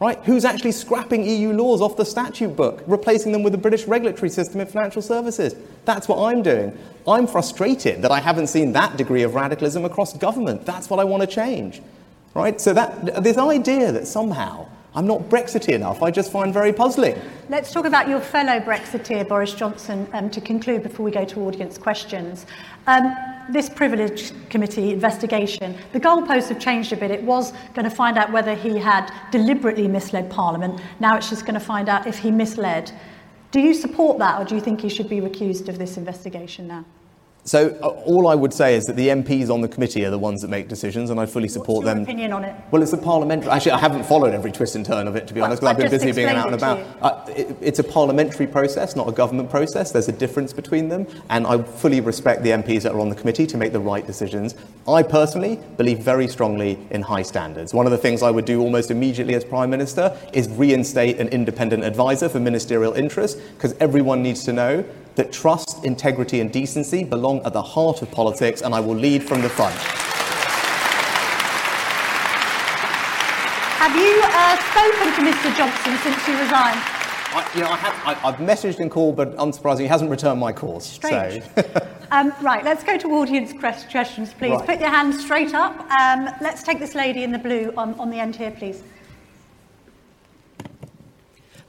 Right? 0.00 0.18
Who's 0.24 0.46
actually 0.46 0.72
scrapping 0.72 1.26
EU 1.26 1.52
laws 1.52 1.82
off 1.82 1.98
the 1.98 2.06
statute 2.06 2.56
book, 2.56 2.82
replacing 2.86 3.32
them 3.32 3.42
with 3.42 3.52
the 3.52 3.58
British 3.58 3.84
regulatory 3.84 4.30
system 4.30 4.58
in 4.60 4.66
financial 4.66 5.02
services? 5.02 5.54
That's 5.84 6.08
what 6.08 6.18
I'm 6.18 6.42
doing. 6.42 6.76
I'm 7.06 7.26
frustrated 7.26 8.00
that 8.00 8.10
I 8.10 8.18
haven't 8.18 8.46
seen 8.46 8.72
that 8.72 8.96
degree 8.96 9.22
of 9.24 9.34
radicalism 9.34 9.84
across 9.84 10.16
government. 10.16 10.64
That's 10.64 10.88
what 10.88 11.00
I 11.00 11.04
want 11.04 11.20
to 11.20 11.26
change. 11.26 11.82
Right? 12.34 12.60
So 12.60 12.72
that 12.74 13.22
this 13.22 13.38
idea 13.38 13.92
that 13.92 14.06
somehow 14.06 14.66
I'm 14.94 15.06
not 15.06 15.28
Brexity 15.28 15.72
enough, 15.72 16.02
I 16.02 16.10
just 16.10 16.32
find 16.32 16.52
very 16.52 16.72
puzzling. 16.72 17.16
Let's 17.48 17.72
talk 17.72 17.84
about 17.84 18.08
your 18.08 18.20
fellow 18.20 18.58
Brexiteer, 18.58 19.26
Boris 19.28 19.54
Johnson, 19.54 20.08
um, 20.12 20.30
to 20.30 20.40
conclude 20.40 20.82
before 20.82 21.04
we 21.04 21.12
go 21.12 21.24
to 21.24 21.40
audience 21.42 21.78
questions. 21.78 22.44
Um, 22.88 23.14
this 23.50 23.68
privilege 23.68 24.32
committee 24.48 24.92
investigation, 24.92 25.76
the 25.92 26.00
goalposts 26.00 26.48
have 26.48 26.58
changed 26.58 26.92
a 26.92 26.96
bit. 26.96 27.12
It 27.12 27.22
was 27.22 27.52
going 27.74 27.88
to 27.88 27.94
find 27.94 28.18
out 28.18 28.32
whether 28.32 28.54
he 28.54 28.78
had 28.78 29.12
deliberately 29.30 29.86
misled 29.86 30.28
Parliament. 30.28 30.80
Now 30.98 31.16
it's 31.16 31.30
just 31.30 31.46
going 31.46 31.54
to 31.54 31.60
find 31.60 31.88
out 31.88 32.08
if 32.08 32.18
he 32.18 32.32
misled. 32.32 32.90
Do 33.52 33.60
you 33.60 33.74
support 33.74 34.18
that, 34.18 34.40
or 34.40 34.44
do 34.44 34.56
you 34.56 34.60
think 34.60 34.80
he 34.80 34.88
should 34.88 35.08
be 35.08 35.20
recused 35.20 35.68
of 35.68 35.78
this 35.78 35.96
investigation 35.96 36.66
now? 36.66 36.84
So 37.44 37.76
uh, 37.82 37.88
all 37.88 38.28
I 38.28 38.34
would 38.34 38.52
say 38.52 38.76
is 38.76 38.84
that 38.84 38.96
the 38.96 39.08
MPs 39.08 39.50
on 39.50 39.60
the 39.60 39.68
committee 39.68 40.04
are 40.04 40.10
the 40.10 40.18
ones 40.18 40.42
that 40.42 40.48
make 40.48 40.68
decisions, 40.68 41.10
and 41.10 41.18
I 41.18 41.26
fully 41.26 41.48
support 41.48 41.84
What's 41.84 41.86
your 41.86 41.94
them. 41.94 42.02
opinion 42.04 42.32
on 42.32 42.44
it? 42.44 42.54
Well, 42.70 42.82
it's 42.82 42.92
a 42.92 42.98
parliamentary. 42.98 43.50
Actually, 43.50 43.72
I 43.72 43.78
haven't 43.78 44.04
followed 44.04 44.34
every 44.34 44.52
twist 44.52 44.74
and 44.74 44.84
turn 44.84 45.08
of 45.08 45.16
it, 45.16 45.26
to 45.28 45.34
be 45.34 45.40
honest, 45.40 45.62
because 45.62 45.70
I've 45.72 45.78
been 45.78 45.90
busy 45.90 46.12
being 46.12 46.28
out 46.28 46.46
and 46.46 46.54
about. 46.54 46.78
Uh, 47.00 47.24
it, 47.30 47.56
it's 47.60 47.78
a 47.78 47.84
parliamentary 47.84 48.46
process, 48.46 48.94
not 48.94 49.08
a 49.08 49.12
government 49.12 49.50
process. 49.50 49.90
There's 49.90 50.08
a 50.08 50.12
difference 50.12 50.52
between 50.52 50.88
them, 50.88 51.06
and 51.30 51.46
I 51.46 51.62
fully 51.62 52.00
respect 52.00 52.42
the 52.42 52.50
MPs 52.50 52.82
that 52.82 52.92
are 52.92 53.00
on 53.00 53.08
the 53.08 53.16
committee 53.16 53.46
to 53.46 53.56
make 53.56 53.72
the 53.72 53.80
right 53.80 54.06
decisions. 54.06 54.54
I 54.86 55.02
personally 55.02 55.58
believe 55.76 56.00
very 56.00 56.28
strongly 56.28 56.78
in 56.90 57.02
high 57.02 57.22
standards. 57.22 57.72
One 57.72 57.86
of 57.86 57.92
the 57.92 57.98
things 57.98 58.22
I 58.22 58.30
would 58.30 58.44
do 58.44 58.60
almost 58.60 58.90
immediately 58.90 59.34
as 59.34 59.44
Prime 59.44 59.70
Minister 59.70 60.16
is 60.32 60.48
reinstate 60.48 61.18
an 61.18 61.28
independent 61.28 61.84
advisor 61.84 62.28
for 62.28 62.38
ministerial 62.38 62.92
interests, 62.92 63.40
because 63.54 63.74
everyone 63.80 64.22
needs 64.22 64.44
to 64.44 64.52
know 64.52 64.84
that 65.14 65.32
trust, 65.32 65.84
integrity, 65.84 66.40
and 66.40 66.52
decency 66.52 67.04
belong 67.04 67.42
at 67.44 67.52
the 67.52 67.62
heart 67.62 68.02
of 68.02 68.10
politics, 68.10 68.62
and 68.62 68.74
I 68.74 68.80
will 68.80 68.94
lead 68.94 69.22
from 69.22 69.42
the 69.42 69.48
front. 69.48 69.74
Have 73.80 73.96
you 73.96 74.20
uh, 74.22 74.56
spoken 74.70 75.14
to 75.14 75.30
Mr 75.30 75.56
Johnson 75.56 75.96
since 76.02 76.28
you 76.28 76.38
resigned? 76.38 76.80
I, 77.32 77.50
you 77.54 77.60
know, 77.60 77.70
I 77.70 77.76
have, 77.76 77.94
I, 78.06 78.28
I've 78.28 78.36
messaged 78.36 78.80
and 78.80 78.90
called, 78.90 79.16
but 79.16 79.36
unsurprisingly, 79.36 79.80
he 79.80 79.86
hasn't 79.86 80.10
returned 80.10 80.40
my 80.40 80.52
calls. 80.52 80.84
Strange. 80.86 81.44
So. 81.54 81.64
Um, 82.12 82.32
right, 82.42 82.64
let's 82.64 82.82
go 82.82 82.98
to 82.98 83.06
audience 83.12 83.52
questions, 83.52 84.34
please. 84.34 84.50
Right. 84.50 84.66
Put 84.66 84.80
your 84.80 84.88
hands 84.90 85.20
straight 85.20 85.54
up. 85.54 85.78
Um, 85.92 86.28
let's 86.40 86.64
take 86.64 86.80
this 86.80 86.96
lady 86.96 87.22
in 87.22 87.30
the 87.30 87.38
blue 87.38 87.72
on, 87.76 87.94
on 88.00 88.10
the 88.10 88.18
end 88.18 88.34
here, 88.34 88.50
please. 88.50 88.82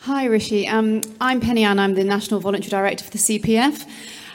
Hi, 0.05 0.25
Rishi. 0.25 0.67
Um, 0.67 1.01
I'm 1.21 1.39
Penny 1.39 1.63
Ann. 1.63 1.77
I'm 1.77 1.93
the 1.93 2.03
National 2.03 2.39
Voluntary 2.39 2.71
Director 2.71 3.03
for 3.03 3.11
the 3.11 3.19
CPF. 3.19 3.87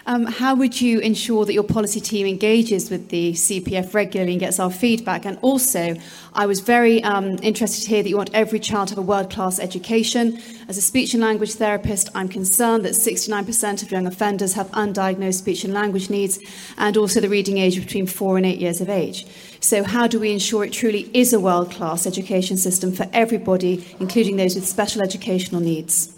Um, 0.06 0.26
how 0.26 0.54
would 0.54 0.80
you 0.80 1.00
ensure 1.00 1.44
that 1.44 1.54
your 1.54 1.64
policy 1.64 2.00
team 2.00 2.24
engages 2.24 2.88
with 2.88 3.08
the 3.08 3.32
CPF 3.32 3.92
regularly 3.92 4.34
and 4.34 4.40
gets 4.40 4.60
our 4.60 4.70
feedback? 4.70 5.24
And 5.24 5.36
also, 5.42 5.96
I 6.34 6.46
was 6.46 6.60
very 6.60 7.02
um, 7.02 7.40
interested 7.42 7.82
to 7.82 7.88
hear 7.88 8.04
that 8.04 8.08
you 8.08 8.16
want 8.16 8.30
every 8.32 8.60
child 8.60 8.86
to 8.88 8.92
have 8.94 8.98
a 8.98 9.02
world 9.02 9.28
class 9.28 9.58
education. 9.58 10.40
As 10.68 10.78
a 10.78 10.82
speech 10.82 11.14
and 11.14 11.22
language 11.24 11.54
therapist, 11.54 12.10
I'm 12.14 12.28
concerned 12.28 12.84
that 12.84 12.92
69% 12.92 13.82
of 13.82 13.90
young 13.90 14.06
offenders 14.06 14.52
have 14.52 14.70
undiagnosed 14.70 15.34
speech 15.34 15.64
and 15.64 15.74
language 15.74 16.08
needs, 16.08 16.38
and 16.78 16.96
also 16.96 17.20
the 17.20 17.28
reading 17.28 17.58
age 17.58 17.74
between 17.80 18.06
four 18.06 18.36
and 18.36 18.46
eight 18.46 18.60
years 18.60 18.80
of 18.80 18.88
age. 18.88 19.26
So, 19.60 19.84
how 19.84 20.06
do 20.06 20.18
we 20.18 20.32
ensure 20.32 20.64
it 20.64 20.72
truly 20.72 21.10
is 21.14 21.32
a 21.32 21.40
world 21.40 21.70
class 21.70 22.06
education 22.06 22.56
system 22.56 22.92
for 22.92 23.08
everybody, 23.12 23.84
including 24.00 24.36
those 24.36 24.54
with 24.54 24.66
special 24.66 25.02
educational 25.02 25.60
needs? 25.60 26.12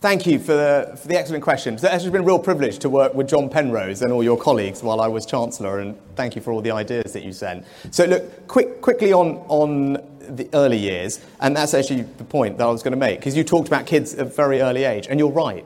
Thank 0.00 0.26
you 0.26 0.40
for 0.40 0.52
the, 0.52 0.98
for 1.00 1.06
the 1.06 1.16
excellent 1.16 1.44
question. 1.44 1.74
It's 1.74 2.04
been 2.04 2.16
a 2.16 2.22
real 2.22 2.38
privilege 2.38 2.80
to 2.80 2.90
work 2.90 3.14
with 3.14 3.28
John 3.28 3.48
Penrose 3.48 4.02
and 4.02 4.12
all 4.12 4.24
your 4.24 4.36
colleagues 4.36 4.82
while 4.82 5.00
I 5.00 5.06
was 5.06 5.24
Chancellor, 5.24 5.78
and 5.78 5.96
thank 6.16 6.34
you 6.34 6.42
for 6.42 6.52
all 6.52 6.60
the 6.60 6.72
ideas 6.72 7.12
that 7.12 7.22
you 7.22 7.32
sent. 7.32 7.64
So, 7.92 8.04
look, 8.04 8.48
quick, 8.48 8.80
quickly 8.80 9.12
on, 9.12 9.36
on 9.48 9.92
the 10.28 10.48
early 10.54 10.78
years, 10.78 11.24
and 11.40 11.56
that's 11.56 11.74
actually 11.74 12.02
the 12.02 12.24
point 12.24 12.58
that 12.58 12.64
I 12.64 12.70
was 12.70 12.82
going 12.82 12.92
to 12.92 12.98
make, 12.98 13.20
because 13.20 13.36
you 13.36 13.44
talked 13.44 13.68
about 13.68 13.86
kids 13.86 14.14
at 14.14 14.34
very 14.34 14.60
early 14.60 14.84
age, 14.84 15.06
and 15.08 15.20
you're 15.20 15.30
right. 15.30 15.64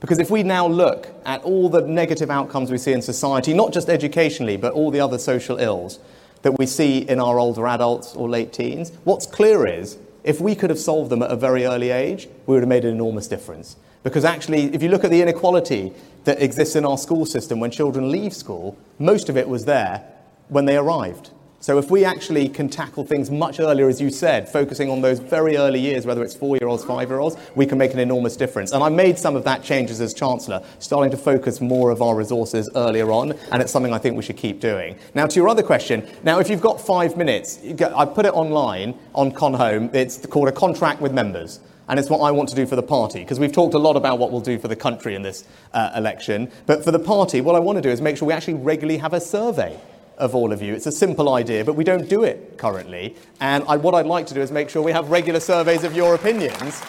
Because 0.00 0.18
if 0.18 0.30
we 0.30 0.42
now 0.42 0.66
look 0.66 1.08
at 1.24 1.42
all 1.44 1.68
the 1.68 1.80
negative 1.80 2.30
outcomes 2.30 2.70
we 2.70 2.78
see 2.78 2.92
in 2.92 3.00
society, 3.00 3.54
not 3.54 3.72
just 3.72 3.88
educationally, 3.88 4.56
but 4.56 4.72
all 4.72 4.90
the 4.90 5.00
other 5.00 5.18
social 5.18 5.58
ills 5.58 5.98
that 6.44 6.58
we 6.58 6.66
see 6.66 6.98
in 6.98 7.18
our 7.18 7.38
older 7.38 7.66
adults 7.66 8.14
or 8.14 8.28
late 8.28 8.52
teens, 8.52 8.92
what's 9.04 9.26
clear 9.26 9.66
is 9.66 9.96
if 10.24 10.42
we 10.42 10.54
could 10.54 10.68
have 10.68 10.78
solved 10.78 11.10
them 11.10 11.22
at 11.22 11.30
a 11.30 11.36
very 11.36 11.64
early 11.64 11.88
age, 11.88 12.28
we 12.46 12.52
would 12.52 12.62
have 12.62 12.68
made 12.68 12.84
an 12.84 12.90
enormous 12.90 13.26
difference. 13.26 13.76
Because 14.02 14.26
actually, 14.26 14.64
if 14.74 14.82
you 14.82 14.90
look 14.90 15.04
at 15.04 15.10
the 15.10 15.22
inequality 15.22 15.92
that 16.24 16.42
exists 16.42 16.76
in 16.76 16.84
our 16.84 16.98
school 16.98 17.24
system 17.24 17.60
when 17.60 17.70
children 17.70 18.12
leave 18.12 18.34
school, 18.34 18.76
most 18.98 19.30
of 19.30 19.38
it 19.38 19.48
was 19.48 19.64
there 19.64 20.04
when 20.48 20.66
they 20.66 20.76
arrived. 20.76 21.30
So 21.64 21.78
if 21.78 21.90
we 21.90 22.04
actually 22.04 22.50
can 22.50 22.68
tackle 22.68 23.06
things 23.06 23.30
much 23.30 23.58
earlier, 23.58 23.88
as 23.88 23.98
you 23.98 24.10
said, 24.10 24.50
focusing 24.50 24.90
on 24.90 25.00
those 25.00 25.18
very 25.18 25.56
early 25.56 25.80
years, 25.80 26.04
whether 26.04 26.22
it's 26.22 26.34
four-year-olds, 26.34 26.84
five-year-olds, 26.84 27.38
we 27.54 27.64
can 27.64 27.78
make 27.78 27.94
an 27.94 28.00
enormous 28.00 28.36
difference. 28.36 28.72
And 28.72 28.84
I 28.84 28.90
made 28.90 29.18
some 29.18 29.34
of 29.34 29.44
that 29.44 29.62
changes 29.62 29.98
as 30.02 30.12
Chancellor, 30.12 30.62
starting 30.78 31.10
to 31.10 31.16
focus 31.16 31.62
more 31.62 31.90
of 31.90 32.02
our 32.02 32.16
resources 32.16 32.68
earlier 32.76 33.10
on, 33.10 33.32
and 33.50 33.62
it's 33.62 33.72
something 33.72 33.94
I 33.94 33.98
think 33.98 34.14
we 34.14 34.22
should 34.22 34.36
keep 34.36 34.60
doing. 34.60 34.98
Now, 35.14 35.26
to 35.26 35.36
your 35.36 35.48
other 35.48 35.62
question, 35.62 36.06
now 36.22 36.38
if 36.38 36.50
you've 36.50 36.60
got 36.60 36.82
five 36.82 37.16
minutes, 37.16 37.58
I 37.64 38.04
put 38.04 38.26
it 38.26 38.34
online 38.34 38.98
on 39.14 39.32
Conhome. 39.32 39.94
It's 39.94 40.26
called 40.26 40.48
a 40.48 40.52
contract 40.52 41.00
with 41.00 41.14
members. 41.14 41.60
And 41.88 41.98
it's 41.98 42.10
what 42.10 42.18
I 42.18 42.30
want 42.30 42.50
to 42.50 42.54
do 42.54 42.66
for 42.66 42.76
the 42.76 42.82
party, 42.82 43.20
because 43.20 43.40
we've 43.40 43.52
talked 43.52 43.72
a 43.72 43.78
lot 43.78 43.96
about 43.96 44.18
what 44.18 44.30
we'll 44.30 44.42
do 44.42 44.58
for 44.58 44.68
the 44.68 44.76
country 44.76 45.14
in 45.14 45.22
this 45.22 45.44
uh, 45.72 45.92
election. 45.96 46.52
But 46.66 46.84
for 46.84 46.90
the 46.90 46.98
party, 46.98 47.40
what 47.40 47.54
I 47.54 47.58
want 47.58 47.76
to 47.76 47.82
do 47.82 47.88
is 47.88 48.02
make 48.02 48.18
sure 48.18 48.28
we 48.28 48.34
actually 48.34 48.54
regularly 48.54 48.98
have 48.98 49.14
a 49.14 49.20
survey 49.20 49.80
of 50.18 50.34
all 50.34 50.52
of 50.52 50.62
you. 50.62 50.74
It's 50.74 50.86
a 50.86 50.92
simple 50.92 51.34
idea, 51.34 51.64
but 51.64 51.74
we 51.74 51.84
don't 51.84 52.08
do 52.08 52.24
it 52.24 52.56
currently. 52.58 53.16
And 53.40 53.64
I, 53.68 53.76
what 53.76 53.94
I'd 53.94 54.06
like 54.06 54.26
to 54.26 54.34
do 54.34 54.40
is 54.40 54.50
make 54.52 54.70
sure 54.70 54.82
we 54.82 54.92
have 54.92 55.10
regular 55.10 55.40
surveys 55.40 55.84
of 55.84 55.94
your 55.94 56.14
opinions. 56.14 56.82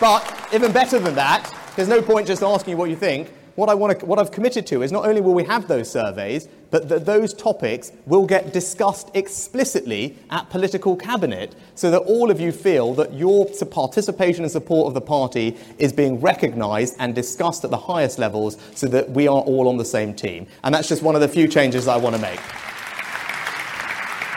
But 0.00 0.48
even 0.52 0.72
better 0.72 0.98
than 0.98 1.14
that, 1.14 1.52
there's 1.76 1.88
no 1.88 2.02
point 2.02 2.26
just 2.26 2.42
asking 2.42 2.72
you 2.72 2.76
what 2.76 2.90
you 2.90 2.96
think. 2.96 3.30
What, 3.54 3.68
I 3.68 3.74
want 3.74 4.00
to, 4.00 4.06
what 4.06 4.18
I've 4.18 4.30
committed 4.30 4.66
to 4.68 4.82
is 4.82 4.90
not 4.90 5.04
only 5.04 5.20
will 5.20 5.34
we 5.34 5.44
have 5.44 5.68
those 5.68 5.90
surveys, 5.90 6.48
but 6.70 6.88
that 6.88 7.04
those 7.04 7.34
topics 7.34 7.92
will 8.06 8.24
get 8.24 8.52
discussed 8.52 9.10
explicitly 9.12 10.16
at 10.30 10.48
political 10.48 10.96
cabinet 10.96 11.54
so 11.74 11.90
that 11.90 11.98
all 11.98 12.30
of 12.30 12.40
you 12.40 12.50
feel 12.50 12.94
that 12.94 13.12
your 13.12 13.46
participation 13.70 14.44
and 14.44 14.50
support 14.50 14.88
of 14.88 14.94
the 14.94 15.02
party 15.02 15.56
is 15.78 15.92
being 15.92 16.18
recognised 16.20 16.96
and 16.98 17.14
discussed 17.14 17.62
at 17.62 17.70
the 17.70 17.76
highest 17.76 18.18
levels 18.18 18.56
so 18.74 18.86
that 18.86 19.10
we 19.10 19.28
are 19.28 19.42
all 19.42 19.68
on 19.68 19.76
the 19.76 19.84
same 19.84 20.14
team. 20.14 20.46
And 20.64 20.74
that's 20.74 20.88
just 20.88 21.02
one 21.02 21.14
of 21.14 21.20
the 21.20 21.28
few 21.28 21.46
changes 21.46 21.88
I 21.88 21.98
want 21.98 22.16
to 22.16 22.22
make. 22.22 22.40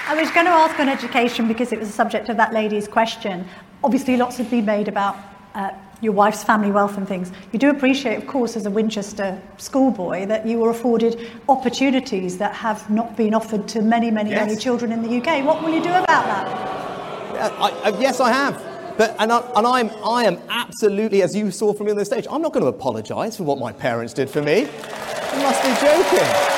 I 0.08 0.14
was 0.14 0.30
going 0.32 0.46
to 0.46 0.52
ask 0.52 0.78
on 0.80 0.90
education 0.90 1.48
because 1.48 1.72
it 1.72 1.80
was 1.80 1.88
the 1.88 1.94
subject 1.94 2.28
of 2.30 2.38
that 2.38 2.54
lady's 2.54 2.88
question. 2.88 3.48
Obviously, 3.84 4.18
lots 4.18 4.38
have 4.38 4.52
been 4.52 4.66
made 4.66 4.88
about 4.88 5.18
uh, 5.56 5.72
your 6.02 6.14
wife's 6.14 6.44
family 6.44 6.72
wealth 6.72 6.98
and 6.98 7.08
things. 7.08 7.32
You 7.52 7.60
do 7.60 7.70
appreciate, 7.70 8.18
of 8.18 8.28
course, 8.28 8.56
as 8.56 8.66
a 8.66 8.70
Winchester 8.70 9.42
schoolboy, 9.58 10.26
that 10.28 10.46
you 10.46 10.60
were 10.60 10.70
afforded 10.70 11.30
opportunities 11.50 12.38
that 12.38 12.54
have 12.54 12.90
not 12.90 13.16
been 13.16 13.34
offered 13.34 13.68
to 13.70 13.82
many, 13.82 14.12
many, 14.12 14.32
Yes. 14.32 14.48
many 14.48 14.60
children 14.60 14.92
in 14.92 15.02
the 15.02 15.18
UK. 15.18 15.44
What 15.46 15.64
will 15.64 15.74
you 15.74 15.82
do 15.82 15.90
about 15.90 16.06
that? 16.26 16.48
Uh, 16.48 17.56
I, 17.60 17.90
I, 17.92 18.00
yes, 18.00 18.20
I 18.20 18.32
have. 18.32 18.62
But, 18.98 19.16
and 19.20 19.32
I, 19.32 19.40
and 19.58 19.68
I'm, 19.68 19.90
I 20.06 20.24
am 20.24 20.40
absolutely, 20.50 21.22
as 21.22 21.36
you 21.36 21.52
saw 21.52 21.74
from 21.74 21.88
me 21.88 21.92
on 21.92 21.98
the 21.98 22.06
stage, 22.06 22.26
I'm 22.32 22.42
not 22.42 22.54
going 22.54 22.64
to 22.64 22.70
apologise 22.70 23.36
for 23.36 23.44
what 23.44 23.60
my 23.60 23.74
parents 23.74 24.14
did 24.14 24.30
for 24.30 24.42
me. 24.42 24.62
You 24.62 25.42
must 25.42 25.62
be 25.64 25.74
joking. 25.86 26.52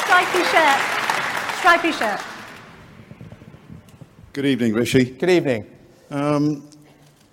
Stripy 0.00 0.44
shirt. 0.50 0.80
Stripy 1.62 1.92
shirt. 1.92 2.20
Good 4.32 4.46
evening, 4.46 4.74
Rishi. 4.74 5.04
Good 5.04 5.30
evening. 5.30 5.64
Um, 6.10 6.68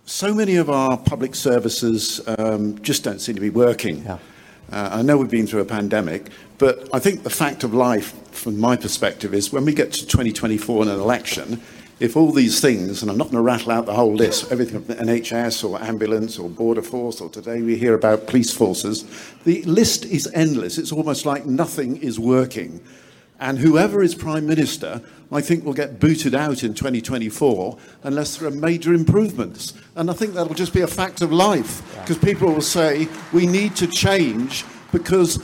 so 0.05 0.35
many 0.35 0.57
of 0.57 0.69
our 0.69 0.99
public 0.99 1.33
services 1.33 2.21
um, 2.37 2.79
just 2.83 3.03
don't 3.03 3.17
seem 3.17 3.33
to 3.33 3.41
be 3.41 3.49
working. 3.49 4.05
Uh, 4.05 4.19
I 4.71 5.01
know 5.01 5.17
we've 5.17 5.31
been 5.31 5.47
through 5.47 5.61
a 5.61 5.65
pandemic, 5.65 6.29
but 6.59 6.87
I 6.93 6.99
think 6.99 7.23
the 7.23 7.31
fact 7.31 7.63
of 7.63 7.73
life, 7.73 8.13
from 8.29 8.59
my 8.59 8.75
perspective, 8.75 9.33
is 9.33 9.51
when 9.51 9.65
we 9.65 9.73
get 9.73 9.93
to 9.93 10.05
2024 10.05 10.83
and 10.83 10.91
an 10.91 10.99
election, 10.99 11.59
if 11.99 12.15
all 12.15 12.31
these 12.31 12.61
things, 12.61 13.01
and 13.01 13.09
I'm 13.09 13.17
not 13.17 13.31
going 13.31 13.37
to 13.37 13.41
rattle 13.41 13.71
out 13.71 13.87
the 13.87 13.95
whole 13.95 14.13
list, 14.13 14.51
everything 14.51 14.83
from 14.83 14.95
NHS 14.95 15.67
or 15.67 15.81
ambulance 15.81 16.37
or 16.37 16.49
border 16.49 16.83
force, 16.83 17.19
or 17.19 17.31
today 17.31 17.63
we 17.63 17.77
hear 17.77 17.95
about 17.95 18.27
police 18.27 18.53
forces, 18.53 19.05
the 19.43 19.63
list 19.63 20.05
is 20.05 20.29
endless. 20.35 20.77
It's 20.77 20.91
almost 20.91 21.25
like 21.25 21.47
nothing 21.47 21.97
is 21.97 22.19
working. 22.19 22.79
And 23.39 23.59
whoever 23.59 24.01
is 24.01 24.15
Prime 24.15 24.45
Minister, 24.45 25.01
I 25.31 25.41
think 25.41 25.63
will 25.63 25.73
get 25.73 25.99
booted 25.99 26.35
out 26.35 26.63
in 26.63 26.73
2024 26.73 27.77
unless 28.03 28.37
there 28.37 28.47
are 28.47 28.51
major 28.51 28.93
improvements. 28.93 29.73
And 29.95 30.09
I 30.09 30.13
think 30.13 30.33
that'll 30.33 30.53
just 30.53 30.73
be 30.73 30.81
a 30.81 30.87
fact 30.87 31.21
of 31.21 31.31
life 31.31 31.81
because 32.01 32.17
people 32.17 32.51
will 32.51 32.61
say 32.61 33.07
we 33.31 33.47
need 33.47 33.75
to 33.77 33.87
change 33.87 34.65
because 34.91 35.39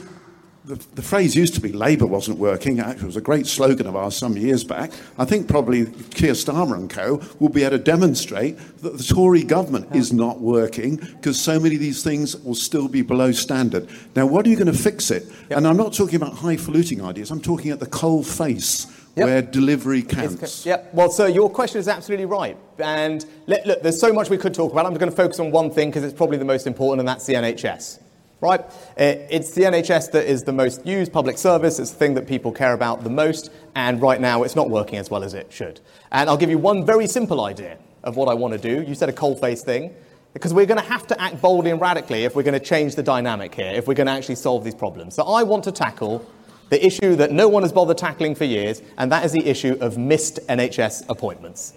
the, 0.65 0.75
the 0.95 1.01
phrase 1.01 1.35
used 1.35 1.53
to 1.55 1.61
be 1.61 1.71
Labour 1.71 2.07
wasn't 2.07 2.39
working. 2.39 2.79
Actually, 2.79 3.03
it 3.03 3.05
was 3.05 3.15
a 3.17 3.21
great 3.21 3.45
slogan 3.45 3.85
of 3.85 3.95
ours 3.95 4.15
some 4.15 4.35
years 4.35 4.63
back. 4.63 4.91
I 5.17 5.25
think 5.25 5.47
probably 5.47 5.85
Keir 5.85 6.33
Starmer 6.33 6.75
and 6.75 6.89
co 6.89 7.21
will 7.39 7.49
be 7.49 7.63
able 7.63 7.77
to 7.77 7.83
demonstrate 7.83 8.57
that 8.81 8.97
the 8.97 9.03
Tory 9.03 9.43
government 9.43 9.95
is 9.95 10.11
not 10.11 10.41
working 10.41 10.95
because 10.95 11.39
so 11.39 11.59
many 11.59 11.75
of 11.75 11.81
these 11.81 12.03
things 12.03 12.35
will 12.37 12.55
still 12.55 12.87
be 12.87 13.03
below 13.03 13.31
standard. 13.31 13.87
Now, 14.15 14.25
what 14.25 14.45
are 14.45 14.49
you 14.49 14.55
going 14.55 14.71
to 14.71 14.73
fix 14.73 15.11
it? 15.11 15.27
And 15.49 15.67
I'm 15.67 15.77
not 15.77 15.93
talking 15.93 16.15
about 16.15 16.33
highfalutin 16.33 17.01
ideas. 17.01 17.29
I'm 17.29 17.41
talking 17.41 17.71
at 17.71 17.79
the 17.79 17.85
coal 17.85 18.23
face 18.23 18.91
where 19.13 19.41
delivery 19.41 20.01
counts. 20.01 20.65
Yeah, 20.65 20.83
well, 20.91 21.09
sir, 21.09 21.27
your 21.27 21.49
question 21.49 21.79
is 21.79 21.87
absolutely 21.87 22.25
right. 22.25 22.57
And 22.79 23.25
look, 23.47 23.65
look, 23.65 23.81
there's 23.81 23.99
so 23.99 24.11
much 24.11 24.29
we 24.29 24.37
could 24.37 24.53
talk 24.53 24.73
about. 24.73 24.85
I'm 24.85 24.93
going 24.95 25.09
to 25.09 25.15
focus 25.15 25.39
on 25.39 25.51
one 25.51 25.71
thing 25.71 25.89
because 25.89 26.03
it's 26.03 26.13
probably 26.13 26.37
the 26.37 26.45
most 26.45 26.67
important, 26.67 26.99
and 26.99 27.07
that's 27.07 27.25
the 27.25 27.35
NHS 27.35 27.99
right? 28.45 28.61
Uh, 28.61 29.25
it's 29.29 29.51
the 29.51 29.63
NHS 29.63 30.11
that 30.11 30.25
is 30.29 30.43
the 30.43 30.53
most 30.53 30.85
used 30.85 31.11
public 31.11 31.37
service. 31.37 31.79
It's 31.79 31.91
the 31.91 31.97
thing 31.97 32.13
that 32.13 32.27
people 32.27 32.51
care 32.51 32.73
about 32.73 33.03
the 33.03 33.09
most. 33.09 33.51
And 33.75 34.01
right 34.01 34.21
now, 34.21 34.43
it's 34.43 34.55
not 34.55 34.69
working 34.69 34.99
as 34.99 35.09
well 35.09 35.23
as 35.23 35.33
it 35.33 35.51
should. 35.51 35.81
And 36.11 36.29
I'll 36.29 36.37
give 36.37 36.49
you 36.49 36.59
one 36.59 36.85
very 36.85 37.07
simple 37.07 37.43
idea 37.43 37.77
of 38.03 38.15
what 38.15 38.29
I 38.29 38.35
want 38.35 38.53
to 38.53 38.59
do. 38.59 38.87
You 38.87 38.95
said 38.95 39.09
a 39.09 39.13
coalface 39.13 39.61
thing. 39.61 39.95
Because 40.33 40.53
we're 40.53 40.65
going 40.65 40.81
to 40.81 40.89
have 40.89 41.07
to 41.07 41.21
act 41.21 41.41
boldly 41.41 41.71
and 41.71 41.79
radically 41.79 42.25
if 42.25 42.35
we're 42.35 42.43
going 42.43 42.59
to 42.59 42.65
change 42.65 42.95
the 42.95 43.03
dynamic 43.03 43.55
here, 43.55 43.71
if 43.71 43.87
we're 43.87 43.93
going 43.93 44.07
to 44.07 44.11
actually 44.11 44.35
solve 44.35 44.65
these 44.65 44.75
problems. 44.75 45.15
So 45.15 45.23
I 45.23 45.43
want 45.43 45.63
to 45.63 45.71
tackle 45.71 46.29
the 46.69 46.85
issue 46.85 47.15
that 47.15 47.31
no 47.31 47.47
one 47.47 47.63
has 47.63 47.71
bothered 47.71 47.97
tackling 47.97 48.35
for 48.35 48.43
years, 48.43 48.81
and 48.97 49.09
that 49.13 49.23
is 49.23 49.31
the 49.31 49.45
issue 49.45 49.77
of 49.79 49.97
missed 49.97 50.39
NHS 50.47 51.05
appointments 51.07 51.73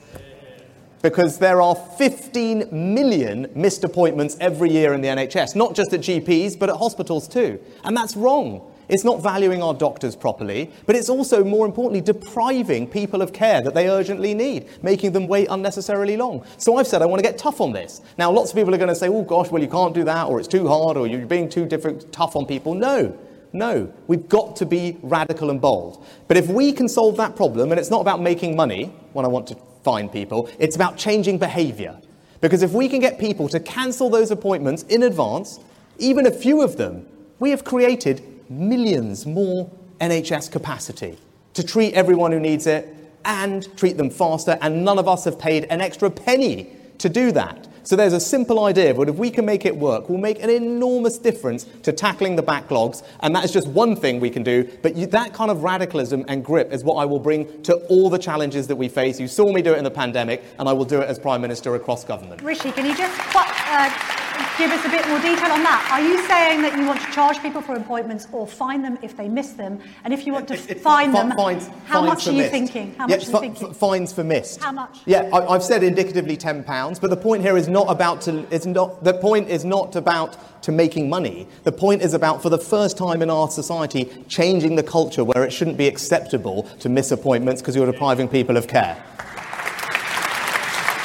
because 1.02 1.38
there 1.38 1.60
are 1.60 1.74
15 1.74 2.68
million 2.94 3.50
missed 3.54 3.84
appointments 3.84 4.36
every 4.40 4.70
year 4.70 4.94
in 4.94 5.00
the 5.00 5.08
NHS, 5.08 5.54
not 5.54 5.74
just 5.74 5.92
at 5.92 6.00
GPs, 6.00 6.58
but 6.58 6.68
at 6.68 6.76
hospitals 6.76 7.28
too. 7.28 7.60
And 7.84 7.96
that's 7.96 8.16
wrong. 8.16 8.62
It's 8.88 9.04
not 9.04 9.22
valuing 9.22 9.62
our 9.62 9.74
doctors 9.74 10.16
properly, 10.16 10.70
but 10.86 10.96
it's 10.96 11.10
also, 11.10 11.44
more 11.44 11.66
importantly, 11.66 12.00
depriving 12.00 12.86
people 12.86 13.20
of 13.20 13.34
care 13.34 13.60
that 13.62 13.74
they 13.74 13.88
urgently 13.88 14.32
need, 14.32 14.66
making 14.82 15.12
them 15.12 15.26
wait 15.26 15.48
unnecessarily 15.50 16.16
long. 16.16 16.44
So 16.56 16.76
I've 16.76 16.86
said 16.86 17.02
I 17.02 17.06
want 17.06 17.22
to 17.22 17.28
get 17.28 17.36
tough 17.36 17.60
on 17.60 17.72
this. 17.72 18.00
Now, 18.16 18.30
lots 18.30 18.50
of 18.50 18.56
people 18.56 18.74
are 18.74 18.78
going 18.78 18.88
to 18.88 18.94
say, 18.94 19.08
oh 19.08 19.22
gosh, 19.22 19.50
well, 19.50 19.62
you 19.62 19.68
can't 19.68 19.94
do 19.94 20.04
that, 20.04 20.28
or 20.28 20.38
it's 20.38 20.48
too 20.48 20.66
hard, 20.66 20.96
or 20.96 21.06
you're 21.06 21.26
being 21.26 21.50
too 21.50 21.66
different, 21.66 22.10
tough 22.12 22.34
on 22.34 22.46
people. 22.46 22.74
No. 22.74 23.16
No, 23.52 23.92
we've 24.06 24.28
got 24.28 24.56
to 24.56 24.66
be 24.66 24.98
radical 25.02 25.50
and 25.50 25.58
bold. 25.60 26.04
But 26.26 26.36
if 26.36 26.48
we 26.48 26.72
can 26.72 26.86
solve 26.86 27.16
that 27.16 27.34
problem, 27.34 27.70
and 27.70 27.80
it's 27.80 27.90
not 27.90 28.02
about 28.02 28.20
making 28.20 28.56
money, 28.56 28.86
when 29.14 29.24
I 29.24 29.28
want 29.28 29.46
to 29.48 29.56
find 29.82 30.10
people, 30.10 30.48
it's 30.58 30.76
about 30.76 30.96
changing 30.96 31.38
behavior. 31.38 32.00
Because 32.40 32.62
if 32.62 32.72
we 32.72 32.88
can 32.88 33.00
get 33.00 33.18
people 33.18 33.48
to 33.48 33.60
cancel 33.60 34.10
those 34.10 34.30
appointments 34.30 34.84
in 34.84 35.02
advance, 35.02 35.60
even 35.98 36.26
a 36.26 36.30
few 36.30 36.62
of 36.62 36.76
them, 36.76 37.06
we 37.38 37.50
have 37.50 37.64
created 37.64 38.22
millions 38.48 39.26
more 39.26 39.70
NHS 40.00 40.50
capacity 40.50 41.18
to 41.54 41.62
treat 41.62 41.94
everyone 41.94 42.32
who 42.32 42.40
needs 42.40 42.66
it 42.66 42.94
and 43.24 43.76
treat 43.76 43.96
them 43.96 44.10
faster, 44.10 44.56
and 44.60 44.84
none 44.84 44.98
of 44.98 45.08
us 45.08 45.24
have 45.24 45.38
paid 45.38 45.64
an 45.70 45.80
extra 45.80 46.10
penny 46.10 46.72
to 46.98 47.08
do 47.08 47.32
that. 47.32 47.67
So 47.88 47.96
there's 47.96 48.12
a 48.12 48.20
simple 48.20 48.64
idea, 48.64 48.92
but 48.92 49.08
if 49.08 49.14
we 49.14 49.30
can 49.30 49.46
make 49.46 49.64
it 49.64 49.74
work, 49.74 50.10
we'll 50.10 50.18
make 50.18 50.42
an 50.42 50.50
enormous 50.50 51.16
difference 51.16 51.64
to 51.84 51.90
tackling 51.90 52.36
the 52.36 52.42
backlogs. 52.42 53.02
And 53.20 53.34
that 53.34 53.46
is 53.46 53.50
just 53.50 53.66
one 53.66 53.96
thing 53.96 54.20
we 54.20 54.28
can 54.28 54.42
do. 54.42 54.68
But 54.82 54.94
you, 54.94 55.06
that 55.06 55.32
kind 55.32 55.50
of 55.50 55.62
radicalism 55.62 56.22
and 56.28 56.44
grip 56.44 56.70
is 56.70 56.84
what 56.84 56.96
I 56.96 57.06
will 57.06 57.18
bring 57.18 57.62
to 57.62 57.76
all 57.86 58.10
the 58.10 58.18
challenges 58.18 58.66
that 58.66 58.76
we 58.76 58.90
face. 58.90 59.18
You 59.18 59.26
saw 59.26 59.50
me 59.54 59.62
do 59.62 59.72
it 59.72 59.78
in 59.78 59.84
the 59.84 59.90
pandemic, 59.90 60.44
and 60.58 60.68
I 60.68 60.74
will 60.74 60.84
do 60.84 61.00
it 61.00 61.08
as 61.08 61.18
Prime 61.18 61.40
Minister 61.40 61.76
across 61.76 62.04
government. 62.04 62.42
Rishi, 62.42 62.72
can 62.72 62.84
you 62.84 62.94
just 62.94 63.18
uh, 63.34 64.27
give 64.58 64.72
us 64.72 64.84
a 64.84 64.88
bit 64.88 65.06
more 65.08 65.18
detail 65.18 65.52
on 65.52 65.62
that. 65.62 65.88
Are 65.92 66.00
you 66.00 66.18
saying 66.26 66.62
that 66.62 66.76
you 66.76 66.84
want 66.84 67.00
to 67.00 67.10
charge 67.12 67.40
people 67.40 67.62
for 67.62 67.76
appointments 67.76 68.26
or 68.32 68.46
fine 68.46 68.82
them 68.82 68.98
if 69.02 69.16
they 69.16 69.28
miss 69.28 69.52
them? 69.52 69.80
And 70.04 70.12
if 70.12 70.26
you 70.26 70.32
want 70.32 70.48
to 70.48 70.54
it, 70.54 70.80
fine 70.80 71.12
them, 71.12 71.30
fines, 71.36 71.68
how 71.86 72.00
fines 72.00 72.06
much 72.06 72.26
are 72.26 72.32
you 72.32 72.38
missed. 72.38 72.50
thinking? 72.50 72.94
How 72.96 73.06
yeah, 73.06 73.16
much 73.16 73.28
are 73.28 73.30
you 73.30 73.38
thinking? 73.38 73.72
fines 73.72 74.12
for 74.12 74.24
missed. 74.24 74.60
How 74.60 74.72
much? 74.72 74.98
Yeah, 75.06 75.30
I, 75.32 75.52
have 75.52 75.62
said 75.62 75.84
indicatively 75.84 76.36
ten 76.36 76.64
pounds, 76.64 76.98
but 76.98 77.10
the 77.10 77.16
point 77.16 77.42
here 77.42 77.56
is 77.56 77.68
not 77.68 77.88
about 77.88 78.20
to. 78.22 78.44
It's 78.50 78.66
not. 78.66 79.04
The 79.04 79.14
point 79.14 79.48
is 79.48 79.64
not 79.64 79.94
about 79.94 80.36
to 80.64 80.72
making 80.72 81.08
money. 81.08 81.46
The 81.62 81.72
point 81.72 82.02
is 82.02 82.14
about, 82.14 82.42
for 82.42 82.50
the 82.50 82.58
first 82.58 82.98
time 82.98 83.22
in 83.22 83.30
our 83.30 83.48
society, 83.48 84.10
changing 84.26 84.74
the 84.74 84.82
culture 84.82 85.22
where 85.22 85.44
it 85.44 85.52
shouldn't 85.52 85.76
be 85.76 85.86
acceptable 85.86 86.64
to 86.80 86.88
miss 86.88 87.12
appointments 87.12 87.62
because 87.62 87.76
you're 87.76 87.90
depriving 87.90 88.28
people 88.28 88.56
of 88.56 88.66
care. 88.66 89.00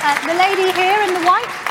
Uh, 0.06 0.28
the 0.28 0.34
lady 0.34 0.72
here 0.72 1.02
in 1.04 1.14
the 1.14 1.22
white. 1.22 1.63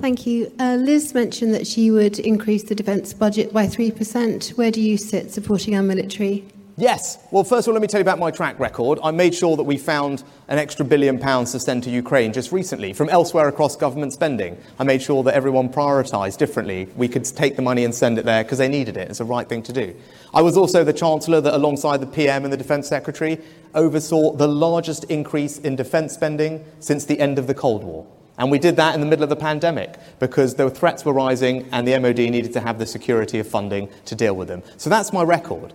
Thank 0.00 0.26
you. 0.26 0.52
Uh, 0.60 0.76
Liz 0.80 1.12
mentioned 1.12 1.52
that 1.54 1.66
she 1.66 1.90
would 1.90 2.20
increase 2.20 2.62
the 2.62 2.74
defence 2.74 3.12
budget 3.12 3.52
by 3.52 3.66
3%. 3.66 4.56
Where 4.56 4.70
do 4.70 4.80
you 4.80 4.96
sit 4.96 5.32
supporting 5.32 5.74
our 5.74 5.82
military? 5.82 6.46
Yes. 6.76 7.18
Well, 7.32 7.42
first 7.42 7.66
of 7.66 7.72
all, 7.72 7.74
let 7.74 7.82
me 7.82 7.88
tell 7.88 7.98
you 7.98 8.02
about 8.02 8.20
my 8.20 8.30
track 8.30 8.60
record. 8.60 9.00
I 9.02 9.10
made 9.10 9.34
sure 9.34 9.56
that 9.56 9.64
we 9.64 9.76
found 9.76 10.22
an 10.46 10.58
extra 10.58 10.84
billion 10.84 11.18
pounds 11.18 11.50
to 11.50 11.58
send 11.58 11.82
to 11.82 11.90
Ukraine 11.90 12.32
just 12.32 12.52
recently 12.52 12.92
from 12.92 13.08
elsewhere 13.08 13.48
across 13.48 13.74
government 13.74 14.12
spending. 14.12 14.56
I 14.78 14.84
made 14.84 15.02
sure 15.02 15.24
that 15.24 15.34
everyone 15.34 15.70
prioritised 15.70 16.38
differently. 16.38 16.86
We 16.94 17.08
could 17.08 17.24
take 17.24 17.56
the 17.56 17.62
money 17.62 17.84
and 17.84 17.92
send 17.92 18.16
it 18.20 18.24
there 18.24 18.44
because 18.44 18.58
they 18.58 18.68
needed 18.68 18.96
it. 18.96 19.08
It's 19.08 19.18
the 19.18 19.24
right 19.24 19.48
thing 19.48 19.64
to 19.64 19.72
do. 19.72 19.96
I 20.32 20.40
was 20.40 20.56
also 20.56 20.84
the 20.84 20.92
Chancellor 20.92 21.40
that, 21.40 21.56
alongside 21.56 21.96
the 21.96 22.06
PM 22.06 22.44
and 22.44 22.52
the 22.52 22.56
Defence 22.56 22.86
Secretary, 22.86 23.40
oversaw 23.74 24.36
the 24.36 24.46
largest 24.46 25.02
increase 25.04 25.58
in 25.58 25.74
defence 25.74 26.12
spending 26.12 26.64
since 26.78 27.04
the 27.04 27.18
end 27.18 27.40
of 27.40 27.48
the 27.48 27.54
Cold 27.54 27.82
War. 27.82 28.06
And 28.38 28.50
we 28.50 28.58
did 28.58 28.76
that 28.76 28.94
in 28.94 29.00
the 29.00 29.06
middle 29.06 29.24
of 29.24 29.28
the 29.28 29.36
pandemic 29.36 29.96
because 30.20 30.54
the 30.54 30.70
threats 30.70 31.04
were 31.04 31.12
rising 31.12 31.68
and 31.72 31.86
the 31.86 31.98
MOD 31.98 32.18
needed 32.18 32.52
to 32.52 32.60
have 32.60 32.78
the 32.78 32.86
security 32.86 33.40
of 33.40 33.48
funding 33.48 33.88
to 34.06 34.14
deal 34.14 34.34
with 34.34 34.48
them. 34.48 34.62
So 34.76 34.88
that's 34.88 35.12
my 35.12 35.24
record. 35.24 35.74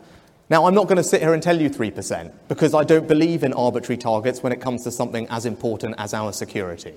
Now, 0.50 0.66
I'm 0.66 0.74
not 0.74 0.88
going 0.88 0.98
to 0.98 1.04
sit 1.04 1.22
here 1.22 1.34
and 1.34 1.44
tell 1.44 1.60
you 1.60 1.70
3% 1.70 2.32
because 2.48 2.74
I 2.74 2.84
don't 2.84 3.08
believe 3.08 3.44
in 3.44 3.54
arbitrary 3.54 3.98
targets 3.98 4.44
when 4.44 4.54
it 4.54 4.62
comes 4.62 4.84
to 4.84 4.92
something 4.92 5.28
as 5.30 5.46
important 5.46 5.96
as 5.98 6.14
our 6.14 6.32
security. 6.32 6.94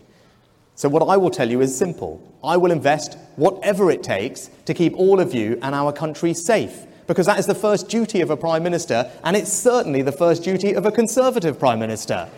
So, 0.74 0.88
what 0.88 1.02
I 1.02 1.16
will 1.16 1.30
tell 1.30 1.50
you 1.50 1.62
is 1.62 1.76
simple 1.76 2.20
I 2.44 2.58
will 2.58 2.70
invest 2.70 3.16
whatever 3.36 3.90
it 3.90 4.02
takes 4.02 4.50
to 4.66 4.74
keep 4.74 4.94
all 4.94 5.20
of 5.20 5.32
you 5.32 5.58
and 5.62 5.74
our 5.74 5.92
country 5.92 6.34
safe 6.34 6.86
because 7.06 7.26
that 7.26 7.38
is 7.38 7.46
the 7.46 7.54
first 7.54 7.88
duty 7.88 8.20
of 8.20 8.30
a 8.30 8.36
Prime 8.36 8.62
Minister, 8.62 9.10
and 9.24 9.36
it's 9.36 9.52
certainly 9.52 10.02
the 10.02 10.12
first 10.12 10.42
duty 10.42 10.74
of 10.74 10.86
a 10.86 10.92
Conservative 10.92 11.58
Prime 11.58 11.78
Minister. 11.78 12.28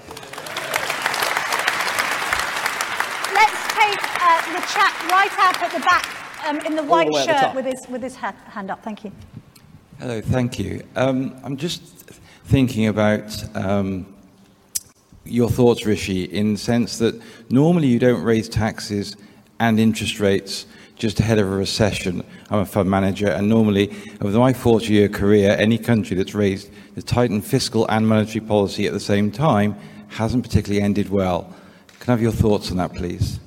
Chap 4.72 5.10
right 5.10 5.32
up 5.38 5.62
at 5.62 5.72
the 5.72 5.80
back 5.80 6.46
um, 6.46 6.60
in 6.60 6.76
the 6.76 6.82
white 6.82 7.08
the 7.08 7.24
shirt 7.24 7.54
with 7.54 7.64
his, 7.64 7.86
with 7.88 8.02
his 8.02 8.16
hand 8.16 8.70
up. 8.70 8.82
Thank 8.82 9.04
you. 9.04 9.12
Hello, 9.98 10.20
thank 10.20 10.58
you. 10.58 10.82
Um, 10.96 11.38
I'm 11.42 11.56
just 11.56 11.82
thinking 12.44 12.86
about 12.86 13.56
um, 13.56 14.06
your 15.24 15.50
thoughts, 15.50 15.84
Rishi, 15.84 16.24
in 16.24 16.52
the 16.54 16.58
sense 16.58 16.98
that 16.98 17.20
normally 17.50 17.88
you 17.88 17.98
don't 17.98 18.22
raise 18.22 18.48
taxes 18.48 19.16
and 19.60 19.80
interest 19.80 20.20
rates 20.20 20.66
just 20.96 21.20
ahead 21.20 21.38
of 21.38 21.46
a 21.46 21.56
recession. 21.56 22.24
I'm 22.50 22.60
a 22.60 22.66
fund 22.66 22.90
manager, 22.90 23.28
and 23.28 23.48
normally, 23.48 23.96
over 24.20 24.36
my 24.38 24.52
40 24.52 24.92
year 24.92 25.08
career, 25.08 25.56
any 25.58 25.78
country 25.78 26.16
that's 26.16 26.34
raised 26.34 26.70
the 26.94 27.02
tightened 27.02 27.44
fiscal 27.44 27.86
and 27.88 28.06
monetary 28.06 28.44
policy 28.44 28.86
at 28.86 28.92
the 28.92 29.00
same 29.00 29.30
time 29.30 29.76
hasn't 30.08 30.42
particularly 30.42 30.82
ended 30.82 31.08
well. 31.08 31.54
Can 32.00 32.10
I 32.10 32.12
have 32.12 32.22
your 32.22 32.32
thoughts 32.32 32.70
on 32.70 32.78
that, 32.78 32.94
please? 32.94 33.38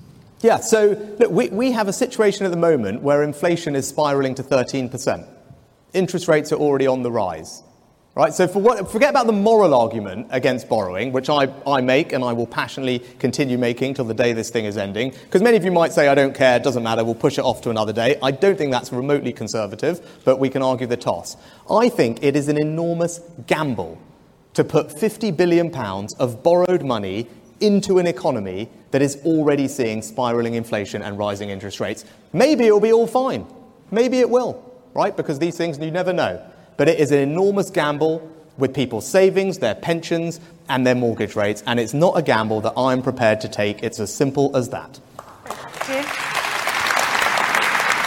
Yeah, 0.42 0.58
so 0.58 1.16
look, 1.20 1.32
we, 1.32 1.50
we 1.50 1.72
have 1.72 1.88
a 1.88 1.94
situation 1.94 2.46
at 2.46 2.52
the 2.52 2.58
moment 2.58 3.02
where 3.04 3.24
inflation 3.24 3.76
is 3.76 3.88
spiraling 3.88 4.36
to 4.36 4.44
13%. 4.44 5.28
Interest 5.94 6.28
rates 6.28 6.52
are 6.52 6.56
already 6.56 6.88
on 6.88 7.04
the 7.04 7.12
rise. 7.12 7.64
Right, 8.14 8.34
so 8.34 8.46
for 8.46 8.60
what, 8.60 8.92
forget 8.92 9.10
about 9.10 9.26
the 9.26 9.34
moral 9.34 9.74
argument 9.74 10.28
against 10.32 10.68
borrowing, 10.68 11.14
which 11.14 11.30
I, 11.30 11.48
I 11.66 11.80
make 11.80 12.12
and 12.12 12.26
I 12.26 12.34
will 12.34 12.48
passionately 12.48 13.00
continue 13.20 13.58
making 13.58 13.94
till 13.94 14.04
the 14.04 14.14
day 14.14 14.34
this 14.34 14.50
thing 14.50 14.66
is 14.66 14.76
ending. 14.76 15.12
Because 15.12 15.42
many 15.42 15.56
of 15.56 15.64
you 15.64 15.72
might 15.72 15.94
say, 15.94 16.10
I 16.10 16.16
don't 16.16 16.36
care, 16.36 16.58
it 16.58 16.64
doesn't 16.64 16.84
matter, 16.84 17.06
we'll 17.06 17.16
push 17.16 17.38
it 17.38 17.46
off 17.46 17.62
to 17.62 17.70
another 17.70 17.94
day. 17.94 18.18
I 18.22 18.32
don't 18.32 18.58
think 18.58 18.74
that's 18.74 18.92
remotely 18.92 19.32
conservative, 19.32 20.20
but 20.26 20.40
we 20.40 20.50
can 20.50 20.62
argue 20.62 20.88
the 20.88 20.98
toss. 20.98 21.38
I 21.70 21.88
think 21.88 22.22
it 22.22 22.36
is 22.36 22.50
an 22.50 22.58
enormous 22.58 23.22
gamble 23.48 23.98
to 24.56 24.66
put 24.66 24.90
£50 24.90 25.38
billion 25.38 25.74
of 26.20 26.44
borrowed 26.44 26.84
money 26.84 27.28
into 27.62 28.00
an 28.00 28.08
economy 28.08 28.70
that 28.92 29.02
is 29.02 29.18
already 29.24 29.68
seeing 29.68 30.02
spiraling 30.02 30.56
inflation 30.56 31.02
and 31.02 31.18
rising 31.18 31.50
interest 31.50 31.80
rates. 31.80 32.06
Maybe 32.34 32.66
it'll 32.66 32.80
be 32.80 32.92
all 32.92 33.08
fine. 33.08 33.46
Maybe 33.92 34.20
it 34.20 34.30
will, 34.30 34.64
right? 34.94 35.16
Because 35.16 35.40
these 35.40 35.58
things 35.58 35.78
you 35.80 35.92
never 35.92 36.14
know. 36.14 36.46
But 36.78 36.88
it 36.90 37.00
is 37.00 37.12
an 37.12 37.20
enormous 37.20 37.70
gamble 37.70 38.30
with 38.58 38.74
people's 38.74 39.08
savings, 39.08 39.60
their 39.60 39.76
pensions, 39.76 40.40
and 40.70 40.86
their 40.86 40.96
mortgage 40.96 41.36
rates. 41.36 41.64
And 41.66 41.80
it's 41.80 41.94
not 41.94 42.18
a 42.18 42.22
gamble 42.22 42.62
that 42.62 42.74
I'm 42.78 43.02
prepared 43.02 43.42
to 43.42 43.48
take. 43.48 43.84
It's 43.84 44.00
as 44.00 44.14
simple 44.14 44.56
as 44.56 44.70
that. 44.70 45.00
Thank 45.16 46.08
you. 46.08 46.12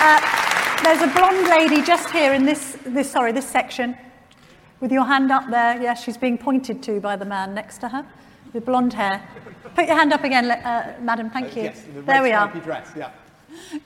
Uh, 0.07 0.83
there's 0.83 1.01
a 1.01 1.13
blonde 1.15 1.49
lady 1.49 1.83
just 1.83 2.11
here 2.11 2.35
in 2.35 2.45
this, 2.45 2.77
this, 2.85 3.11
sorry, 3.11 3.33
this 3.33 3.49
section 3.49 3.97
with 4.81 4.93
your 4.93 5.05
hand 5.05 5.31
up 5.31 5.49
there. 5.51 5.81
Yes, 5.81 6.03
she's 6.03 6.19
being 6.19 6.37
pointed 6.37 6.83
to 6.83 7.01
by 7.01 7.17
the 7.17 7.25
man 7.25 7.55
next 7.55 7.79
to 7.79 7.89
her 7.89 8.07
with 8.55 8.65
blonde 8.65 8.93
hair. 8.93 9.21
Put 9.75 9.87
your 9.87 9.97
hand 9.97 10.13
up 10.13 10.23
again, 10.25 10.51
uh, 10.51 10.97
madam. 11.01 11.29
Thank 11.29 11.57
you. 11.57 11.65
Yes, 11.65 11.83
the 11.93 12.03
there 12.03 12.23
we 12.23 12.31
are. 12.31 12.49
Dress, 12.61 12.93
yeah. 12.97 13.11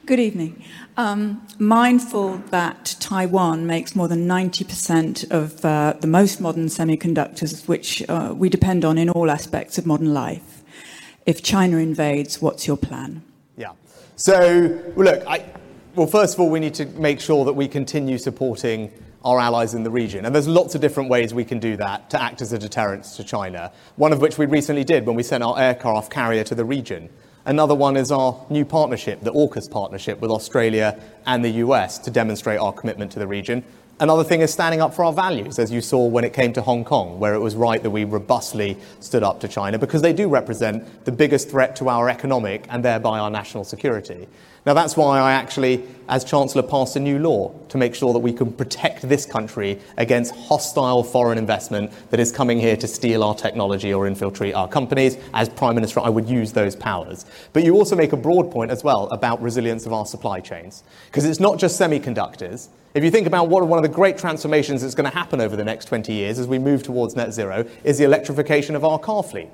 Good 0.07 0.21
evening. 0.21 0.63
Um, 0.97 1.47
mindful 1.59 2.39
that 2.51 2.97
Taiwan 3.01 3.67
makes 3.67 3.97
more 3.97 4.09
than 4.09 4.29
90% 4.29 5.31
of 5.31 5.65
uh, 5.65 5.95
the 6.01 6.07
most 6.07 6.41
modern 6.41 6.67
semiconductors, 6.67 7.67
which 7.67 8.07
uh, 8.09 8.35
we 8.37 8.49
depend 8.49 8.85
on 8.85 8.99
in 8.99 9.09
all 9.09 9.31
aspects 9.31 9.79
of 9.79 9.87
modern 9.87 10.13
life. 10.13 10.63
If 11.27 11.43
China 11.43 11.79
invades, 11.79 12.41
what's 12.41 12.67
your 12.67 12.77
plan? 12.77 13.23
Yeah. 13.57 13.73
So, 14.17 14.79
look, 14.97 15.23
I, 15.27 15.45
well, 15.95 16.07
first 16.07 16.35
of 16.35 16.41
all, 16.41 16.51
we 16.51 16.61
need 16.61 16.75
to 16.75 16.87
make 16.87 17.21
sure 17.21 17.45
that 17.47 17.55
we 17.55 17.69
continue 17.69 18.19
supporting 18.19 18.91
our 19.25 19.41
allies 19.41 19.75
in 19.75 19.83
the 19.83 19.91
region. 19.91 20.25
And 20.25 20.35
there's 20.35 20.49
lots 20.49 20.75
of 20.75 20.81
different 20.81 21.11
ways 21.11 21.35
we 21.35 21.45
can 21.45 21.59
do 21.59 21.77
that 21.77 22.11
to 22.11 22.23
act 22.23 22.41
as 22.41 22.53
a 22.53 22.59
deterrent 22.59 23.05
to 23.05 23.25
China, 23.25 23.73
one 23.97 24.13
of 24.13 24.21
which 24.21 24.39
we 24.39 24.47
recently 24.47 24.85
did 24.85 25.07
when 25.07 25.17
we 25.17 25.23
sent 25.23 25.43
our 25.43 25.59
aircraft 25.59 26.11
carrier 26.13 26.45
to 26.45 26.55
the 26.55 26.65
region. 26.65 27.09
Another 27.45 27.75
one 27.75 27.97
is 27.97 28.13
our 28.13 28.39
new 28.51 28.65
partnership, 28.65 29.21
the 29.23 29.33
AUKUS 29.33 29.71
partnership 29.71 30.21
with 30.21 30.31
Australia 30.31 31.01
and 31.27 31.45
the 31.45 31.51
US 31.51 31.99
to 32.01 32.11
demonstrate 32.11 32.61
our 32.61 32.73
commitment 32.73 33.11
to 33.13 33.19
the 33.19 33.27
region. 33.27 33.65
Another 34.01 34.23
thing 34.23 34.43
is 34.43 34.53
standing 34.53 34.81
up 34.81 34.95
for 34.95 35.05
our 35.05 35.13
values, 35.13 35.59
as 35.59 35.73
you 35.73 35.81
saw 35.81 36.07
when 36.07 36.23
it 36.23 36.33
came 36.33 36.53
to 36.53 36.63
Hong 36.63 36.85
Kong, 36.85 37.19
where 37.19 37.35
it 37.35 37.41
was 37.41 37.57
right 37.57 37.83
that 37.83 37.91
we 37.91 38.05
robustly 38.05 38.77
stood 39.01 39.25
up 39.25 39.41
to 39.41 39.49
China 39.49 39.77
because 39.77 40.03
they 40.03 40.13
do 40.13 40.29
represent 40.29 41.05
the 41.05 41.11
biggest 41.11 41.51
threat 41.51 41.75
to 41.77 41.89
our 41.89 42.09
economic 42.09 42.65
and 42.69 42.85
thereby 42.85 43.19
our 43.19 43.29
national 43.29 43.65
security. 43.65 44.29
Now, 44.65 44.75
that's 44.75 44.97
why 44.97 45.19
I 45.19 45.33
actually, 45.33 45.83
as 46.09 46.23
Chancellor, 46.23 46.63
passed 46.63 46.95
a 46.95 47.01
new 47.01 47.19
law 47.19 47.53
to 47.71 47.77
make 47.77 47.93
sure 47.93 48.13
that 48.13 48.21
we 48.21 48.33
can 48.33 48.53
protect 48.53 49.09
this 49.09 49.27
country 49.27 49.81
against 49.97 50.33
hostile 50.33 51.03
foreign 51.03 51.37
investment 51.37 51.91
that 52.11 52.21
is 52.21 52.31
coming 52.31 52.61
here 52.61 52.77
to 52.77 52.87
steal 52.87 53.25
our 53.25 53.35
technology 53.35 53.93
or 53.93 54.07
infiltrate 54.07 54.55
our 54.55 54.69
companies. 54.69 55.19
As 55.35 55.49
Prime 55.49 55.75
Minister, 55.75 55.99
I 55.99 56.09
would 56.09 56.29
use 56.29 56.53
those 56.53 56.77
powers. 56.77 57.27
But 57.53 57.65
you 57.65 57.75
also 57.75 57.97
make 57.97 58.13
a 58.13 58.17
broad 58.17 58.53
point 58.53 58.71
as 58.71 58.85
well 58.85 59.09
about 59.09 59.43
resilience 59.43 59.87
of 59.87 59.93
our 59.93 60.07
supply 60.07 60.39
chains, 60.39 60.85
because 61.07 61.25
it's 61.25 61.41
not 61.41 61.59
just 61.59 61.81
semiconductors. 61.81 62.69
If 62.95 63.05
you 63.05 63.11
think 63.11 63.27
about 63.27 63.49
what 63.49 63.67
one 63.69 63.79
of 63.79 63.83
the 63.83 63.95
great 63.95 64.17
transformations 64.17 64.81
that's 64.81 64.95
going 64.95 65.09
to 65.09 65.15
happen 65.17 65.43
over 65.43 65.57
the 65.57 65.65
next 65.65 65.85
20 65.87 66.11
years 66.13 66.39
as 66.39 66.47
we 66.47 66.59
move 66.59 66.83
towards 66.83 67.15
net 67.15 67.33
zero, 67.33 67.67
is 67.85 67.99
the 67.99 68.05
electrification 68.05 68.75
of 68.75 68.85
our 68.85 68.99
car 68.99 69.23
fleet, 69.23 69.51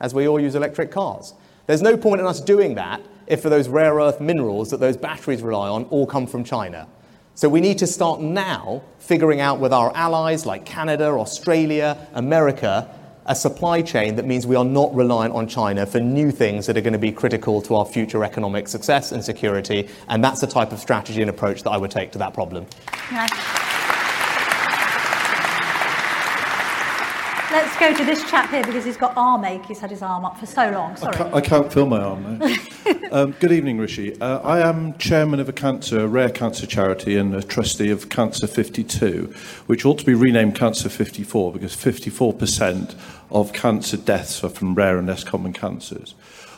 as 0.00 0.14
we 0.14 0.26
all 0.26 0.40
use 0.40 0.54
electric 0.54 0.90
cars. 0.90 1.34
There's 1.66 1.82
no 1.82 1.98
point 1.98 2.22
in 2.22 2.26
us 2.26 2.40
doing 2.40 2.76
that 2.76 3.02
if 3.26 3.42
for 3.42 3.50
those 3.50 3.68
rare 3.68 3.96
earth 3.96 4.22
minerals 4.22 4.70
that 4.70 4.80
those 4.80 4.96
batteries 4.96 5.42
rely 5.42 5.68
on 5.68 5.84
all 5.84 6.06
come 6.06 6.26
from 6.26 6.44
China. 6.44 6.88
So 7.34 7.46
we 7.48 7.60
need 7.60 7.76
to 7.78 7.86
start 7.86 8.22
now 8.22 8.82
figuring 8.98 9.40
out 9.40 9.60
with 9.60 9.72
our 9.72 9.94
allies 9.94 10.46
like 10.46 10.64
Canada, 10.64 11.08
Australia, 11.08 12.08
America, 12.14 12.88
a 13.28 13.34
supply 13.34 13.82
chain 13.82 14.16
that 14.16 14.26
means 14.26 14.46
we 14.46 14.56
are 14.56 14.64
not 14.64 14.92
reliant 14.94 15.34
on 15.34 15.46
China 15.46 15.86
for 15.86 16.00
new 16.00 16.30
things 16.30 16.66
that 16.66 16.76
are 16.76 16.80
going 16.80 16.94
to 16.94 16.98
be 16.98 17.12
critical 17.12 17.60
to 17.62 17.74
our 17.76 17.84
future 17.84 18.24
economic 18.24 18.66
success 18.66 19.12
and 19.12 19.22
security. 19.22 19.88
And 20.08 20.24
that's 20.24 20.40
the 20.40 20.46
type 20.46 20.72
of 20.72 20.80
strategy 20.80 21.20
and 21.20 21.30
approach 21.30 21.62
that 21.62 21.70
I 21.70 21.76
would 21.76 21.90
take 21.90 22.10
to 22.12 22.18
that 22.18 22.32
problem. 22.32 22.66
Let's 27.50 27.78
go 27.78 27.94
to 27.94 28.04
this 28.04 28.28
chap 28.30 28.50
here 28.50 28.62
because 28.62 28.84
he's 28.84 28.98
got 28.98 29.14
arm 29.16 29.42
ache. 29.44 29.64
He's 29.64 29.80
had 29.80 29.90
his 29.90 30.02
arm 30.02 30.24
up 30.24 30.38
for 30.38 30.44
so 30.44 30.70
long. 30.70 30.96
Sorry. 30.96 31.14
I 31.14 31.16
can't, 31.16 31.34
I 31.34 31.40
can't 31.40 31.72
feel 31.72 31.86
my 31.86 31.98
arm 31.98 32.38
now. 32.38 32.54
um, 33.10 33.34
good 33.40 33.52
evening, 33.52 33.78
Rishi. 33.78 34.20
Uh, 34.20 34.40
I 34.40 34.60
am 34.60 34.98
chairman 34.98 35.40
of 35.40 35.48
a 35.48 35.52
cancer, 35.54 36.00
a 36.00 36.06
rare 36.06 36.28
cancer 36.28 36.66
charity, 36.66 37.16
and 37.16 37.34
a 37.34 37.42
trustee 37.42 37.90
of 37.90 38.10
Cancer 38.10 38.46
52, 38.46 39.34
which 39.66 39.86
ought 39.86 39.98
to 39.98 40.04
be 40.04 40.12
renamed 40.12 40.56
Cancer 40.56 40.90
54 40.90 41.52
because 41.52 41.74
54% 41.74 42.94
of 43.30 43.52
cancer 43.52 43.96
deaths 43.96 44.42
are 44.42 44.48
from 44.48 44.74
rare 44.74 44.98
and 44.98 45.06
less 45.06 45.24
common 45.24 45.52
cancers. 45.52 46.14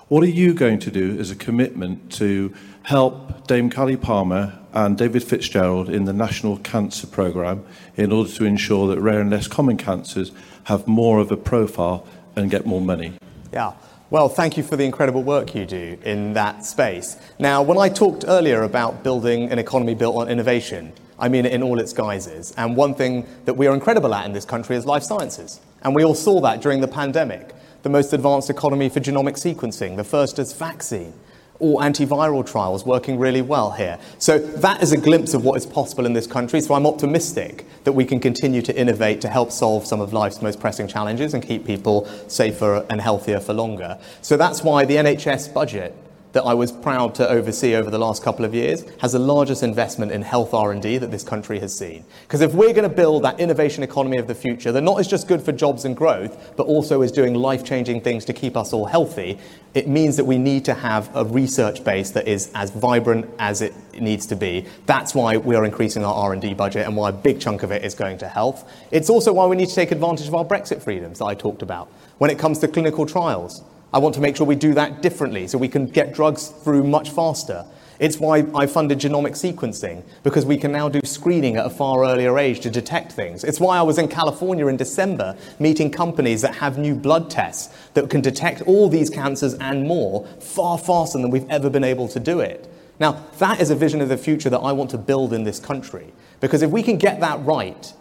What 0.09 0.23
are 0.25 0.29
you 0.29 0.55
going 0.55 0.79
to 0.81 0.91
do 0.91 1.18
as 1.18 1.31
a 1.31 1.37
commitment 1.37 2.11
to 2.14 2.53
help 2.83 3.47
Dame 3.47 3.71
Cally 3.71 3.97
Palmer 3.97 4.59
and 4.73 4.99
David 4.99 5.23
Fitzgerald 5.23 5.89
in 5.89 6.05
the 6.05 6.12
National 6.12 6.59
Cancer 6.59 7.07
Programme 7.07 7.64
in 7.97 8.12
order 8.12 8.31
to 8.31 8.45
ensure 8.45 8.89
that 8.89 9.01
rare 9.01 9.21
and 9.21 9.31
less 9.31 9.47
common 9.47 9.77
cancers 9.77 10.33
have 10.64 10.87
more 10.89 11.18
of 11.18 11.31
a 11.31 11.37
profile 11.37 12.07
and 12.37 12.51
get 12.51 12.66
more 12.66 12.81
money? 12.81 13.12
Yeah. 13.53 13.73
Well, 14.11 14.29
thank 14.29 14.57
you 14.57 14.64
for 14.64 14.77
the 14.77 14.85
incredible 14.85 15.23
work 15.23 15.55
you 15.55 15.64
do 15.64 15.97
in 16.05 16.33
that 16.33 16.64
space. 16.64 17.16
Now, 17.39 17.62
when 17.62 17.79
I 17.79 17.89
talked 17.89 18.25
earlier 18.27 18.64
about 18.64 19.05
building 19.05 19.53
an 19.53 19.61
economy 19.61 19.95
built 19.95 20.16
on 20.16 20.29
innovation, 20.29 20.93
I 21.21 21.29
mean 21.29 21.47
it 21.47 21.53
in 21.53 21.62
all 21.62 21.79
its 21.79 21.93
guises. 21.93 22.53
And 22.57 22.77
one 22.77 22.95
thing 22.95 23.27
that 23.45 23.55
we 23.55 23.68
are 23.68 23.75
incredible 23.75 24.12
at 24.12 24.27
in 24.27 24.33
this 24.33 24.45
country 24.45 24.75
is 24.75 24.87
life 24.87 25.05
sciences. 25.05 25.61
And 25.83 25.95
we 25.95 26.05
all 26.05 26.14
saw 26.14 26.41
that 26.41 26.61
during 26.61 26.81
the 26.81 26.89
pandemic. 26.89 27.55
The 27.83 27.89
most 27.89 28.12
advanced 28.12 28.51
economy 28.51 28.89
for 28.89 29.01
genomic 29.01 29.35
sequencing, 29.35 29.97
the 29.97 30.05
first 30.05 30.39
as 30.39 30.53
vaccine, 30.53 31.14
or 31.61 31.81
antiviral 31.81 32.45
trials 32.45 32.85
working 32.85 33.18
really 33.18 33.43
well 33.43 33.70
here. 33.70 33.99
So 34.18 34.39
that 34.39 34.83
is 34.83 34.93
a 34.93 34.97
glimpse 34.97 35.35
of 35.35 35.45
what 35.45 35.57
is 35.57 35.66
possible 35.66 36.07
in 36.07 36.14
this 36.14 36.26
country. 36.26 36.61
So 36.61 36.74
I'm 36.74 36.87
optimistic 36.87 37.66
that 37.85 37.93
we 37.93 38.05
can 38.05 38.18
continue 38.18 38.62
to 38.62 38.76
innovate 38.76 39.20
to 39.20 39.28
help 39.28 39.53
solve 39.53 39.87
some 39.87 40.01
of 40.01 40.12
life's 40.12 40.43
most 40.43 40.59
pressing 40.59 40.89
challenges 40.89 41.35
and 41.35 41.43
keep 41.43 41.66
people 41.66 42.07
safer 42.28 42.85
and 42.91 43.01
healthier 43.01 43.41
for 43.41 43.53
longer. 43.53 43.99
So 44.22 44.37
that's 44.37 44.62
why 44.62 44.85
the 44.85 44.97
NHS 44.97 45.53
budget 45.53 45.95
that 46.33 46.45
I 46.45 46.55
was 46.55 46.70
proud 46.70 47.14
to 47.16 47.28
oversee 47.28 47.74
over 47.74 47.91
the 47.91 47.99
last 47.99 48.22
couple 48.22 48.45
of 48.45 48.55
years 48.55 48.85
has 49.01 49.12
the 49.12 49.18
largest 49.18 49.62
investment 49.62 50.12
in 50.12 50.22
health 50.22 50.55
R&D 50.55 50.99
that 50.99 51.11
this 51.11 51.24
country 51.24 51.59
has 51.61 51.76
seen. 51.76 52.05
Because 52.22 52.41
if 52.41 52.55
we're 52.55 52.72
going 52.72 52.89
to 52.89 52.95
build 52.95 53.24
that 53.24 53.41
innovation 53.41 53.83
economy 53.83 54.16
of 54.18 54.26
the 54.26 54.35
future 54.35 54.72
that 54.72 54.83
not 54.83 55.01
is 55.01 55.09
just 55.09 55.28
good 55.28 55.43
for 55.43 55.53
jobs 55.53 55.85
and 55.85 55.97
growth, 55.97 56.55
but 56.57 56.66
also 56.66 57.03
is 57.03 57.11
doing 57.11 57.35
life-changing 57.35 58.01
things 58.01 58.24
to 58.26 58.33
keep 58.33 58.57
us 58.57 58.72
all 58.72 58.87
healthy, 58.87 59.39
it 59.74 59.89
means 59.89 60.16
that 60.16 60.24
we 60.24 60.39
need 60.39 60.64
to 60.64 60.74
have 60.74 61.14
a 61.14 61.24
research 61.24 61.85
base 61.85 62.11
that 62.11 62.26
is 62.26 62.51
as 62.55 62.70
vibrant 62.70 63.28
as 63.39 63.62
it 63.62 63.74
needs 64.01 64.26
to 64.26 64.37
be. 64.37 64.66
That's 64.87 65.14
why 65.14 65.37
we 65.37 65.55
are 65.57 65.64
increasing 65.64 66.05
our 66.05 66.14
R&D 66.14 66.55
budget 66.55 66.87
and 66.87 66.97
why 66.97 67.11
a 67.11 67.12
big 67.12 67.41
chunk 67.41 67.62
of 67.62 67.70
it 67.70 67.85
is 67.85 67.95
going 67.95 68.18
to 68.18 68.28
health. 68.28 68.70
It's 68.91 69.11
also 69.11 69.33
why 69.33 69.47
we 69.47 69.57
need 69.57 69.68
to 69.68 69.74
take 69.74 69.93
advantage 69.93 70.28
of 70.28 70.35
our 70.35 70.45
Brexit 70.45 70.83
freedoms 70.83 71.18
that 71.18 71.26
I 71.26 71.35
talked 71.35 71.62
about. 71.62 71.89
When 72.18 72.31
it 72.31 72.39
comes 72.39 72.59
to 72.59 72.68
clinical 72.68 73.07
trials, 73.07 73.62
I 73.93 73.99
want 73.99 74.14
to 74.14 74.20
make 74.20 74.36
sure 74.36 74.47
we 74.47 74.55
do 74.55 74.74
that 74.74 75.03
differently 75.03 75.49
so 75.49 75.59
we 75.59 75.68
can 75.68 75.86
get 75.86 76.14
drugs 76.14 76.49
through 76.49 76.84
much 76.84 77.11
faster. 77.11 77.66
It's 77.99 78.18
why 78.18 78.47
I 78.55 78.66
funded 78.66 78.99
genomic 78.99 79.32
sequencing, 79.32 80.05
because 80.22 80.47
we 80.47 80.57
can 80.57 80.72
now 80.72 80.88
do 80.88 81.01
screening 81.05 81.57
at 81.57 81.66
a 81.66 81.70
far 81.70 82.05
earlier 82.05 82.38
age 82.38 82.61
to 82.61 82.70
detect 82.70 83.12
things. 83.12 83.45
It's 83.45 83.61
why 83.61 83.76
I 83.78 83.82
was 83.82 83.99
in 83.99 84.09
California 84.09 84.68
in 84.68 84.78
December 84.78 85.36
meeting 85.59 85.91
companies 85.91 86.41
that 86.41 86.55
have 86.55 86.78
new 86.78 86.95
blood 86.95 87.28
tests 87.28 87.74
that 87.93 88.09
can 88.09 88.22
detect 88.22 88.62
all 88.62 88.88
these 88.88 89.11
cancers 89.11 89.55
and 89.55 89.86
more 89.86 90.26
far 90.38 90.78
faster 90.78 91.18
than 91.18 91.30
we've 91.30 91.51
ever 91.51 91.68
been 91.68 91.84
able 91.84 92.09
to 92.09 92.20
do 92.20 92.41
it. 92.41 92.72
Now, 93.01 93.22
that 93.38 93.61
is 93.61 93.70
a 93.70 93.76
vision 93.76 94.01
of 94.01 94.09
the 94.09 94.16
future 94.16 94.49
that 94.51 94.61
I 94.61 94.72
want 94.72 94.91
to 94.91 94.99
build 94.99 95.32
in 95.32 95.45
this 95.45 95.59
country. 95.59 96.12
Because 96.41 96.62
if 96.62 96.70
we 96.70 96.82
can 96.82 96.97
get 96.97 97.20
that 97.20 97.45
right, 97.45 97.93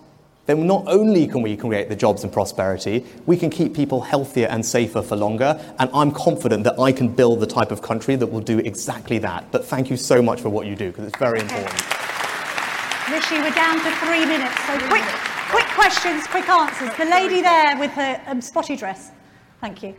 then 0.49 0.65
not 0.65 0.83
only 0.87 1.27
can 1.27 1.43
we 1.43 1.55
create 1.55 1.89
the 1.89 1.95
jobs 1.95 2.23
and 2.23 2.33
prosperity, 2.33 3.05
we 3.27 3.37
can 3.37 3.51
keep 3.51 3.75
people 3.75 4.01
healthier 4.01 4.47
and 4.47 4.65
safer 4.65 5.03
for 5.03 5.15
longer. 5.15 5.59
And 5.77 5.91
I'm 5.93 6.11
confident 6.11 6.63
that 6.63 6.79
I 6.79 6.91
can 6.91 7.07
build 7.07 7.39
the 7.39 7.45
type 7.45 7.71
of 7.71 7.83
country 7.83 8.15
that 8.15 8.25
will 8.25 8.41
do 8.41 8.57
exactly 8.57 9.19
that. 9.19 9.51
But 9.51 9.63
thank 9.63 9.91
you 9.91 9.97
so 9.97 10.23
much 10.23 10.41
for 10.41 10.49
what 10.49 10.65
you 10.65 10.75
do, 10.75 10.87
because 10.87 11.05
it's 11.05 11.19
very 11.19 11.39
important. 11.39 11.79
Rishi, 13.11 13.37
we're 13.37 13.51
down 13.51 13.77
to 13.77 13.91
three 13.97 14.25
minutes, 14.25 14.55
so 14.65 14.77
quick, 14.87 15.03
quick 15.51 15.67
questions, 15.67 16.25
quick 16.25 16.49
answers. 16.49 16.95
The 16.97 17.05
lady 17.05 17.41
there 17.41 17.77
with 17.77 17.91
her 17.91 18.19
um, 18.25 18.41
spotty 18.41 18.75
dress. 18.75 19.11
Thank 19.61 19.83
you. 19.83 19.95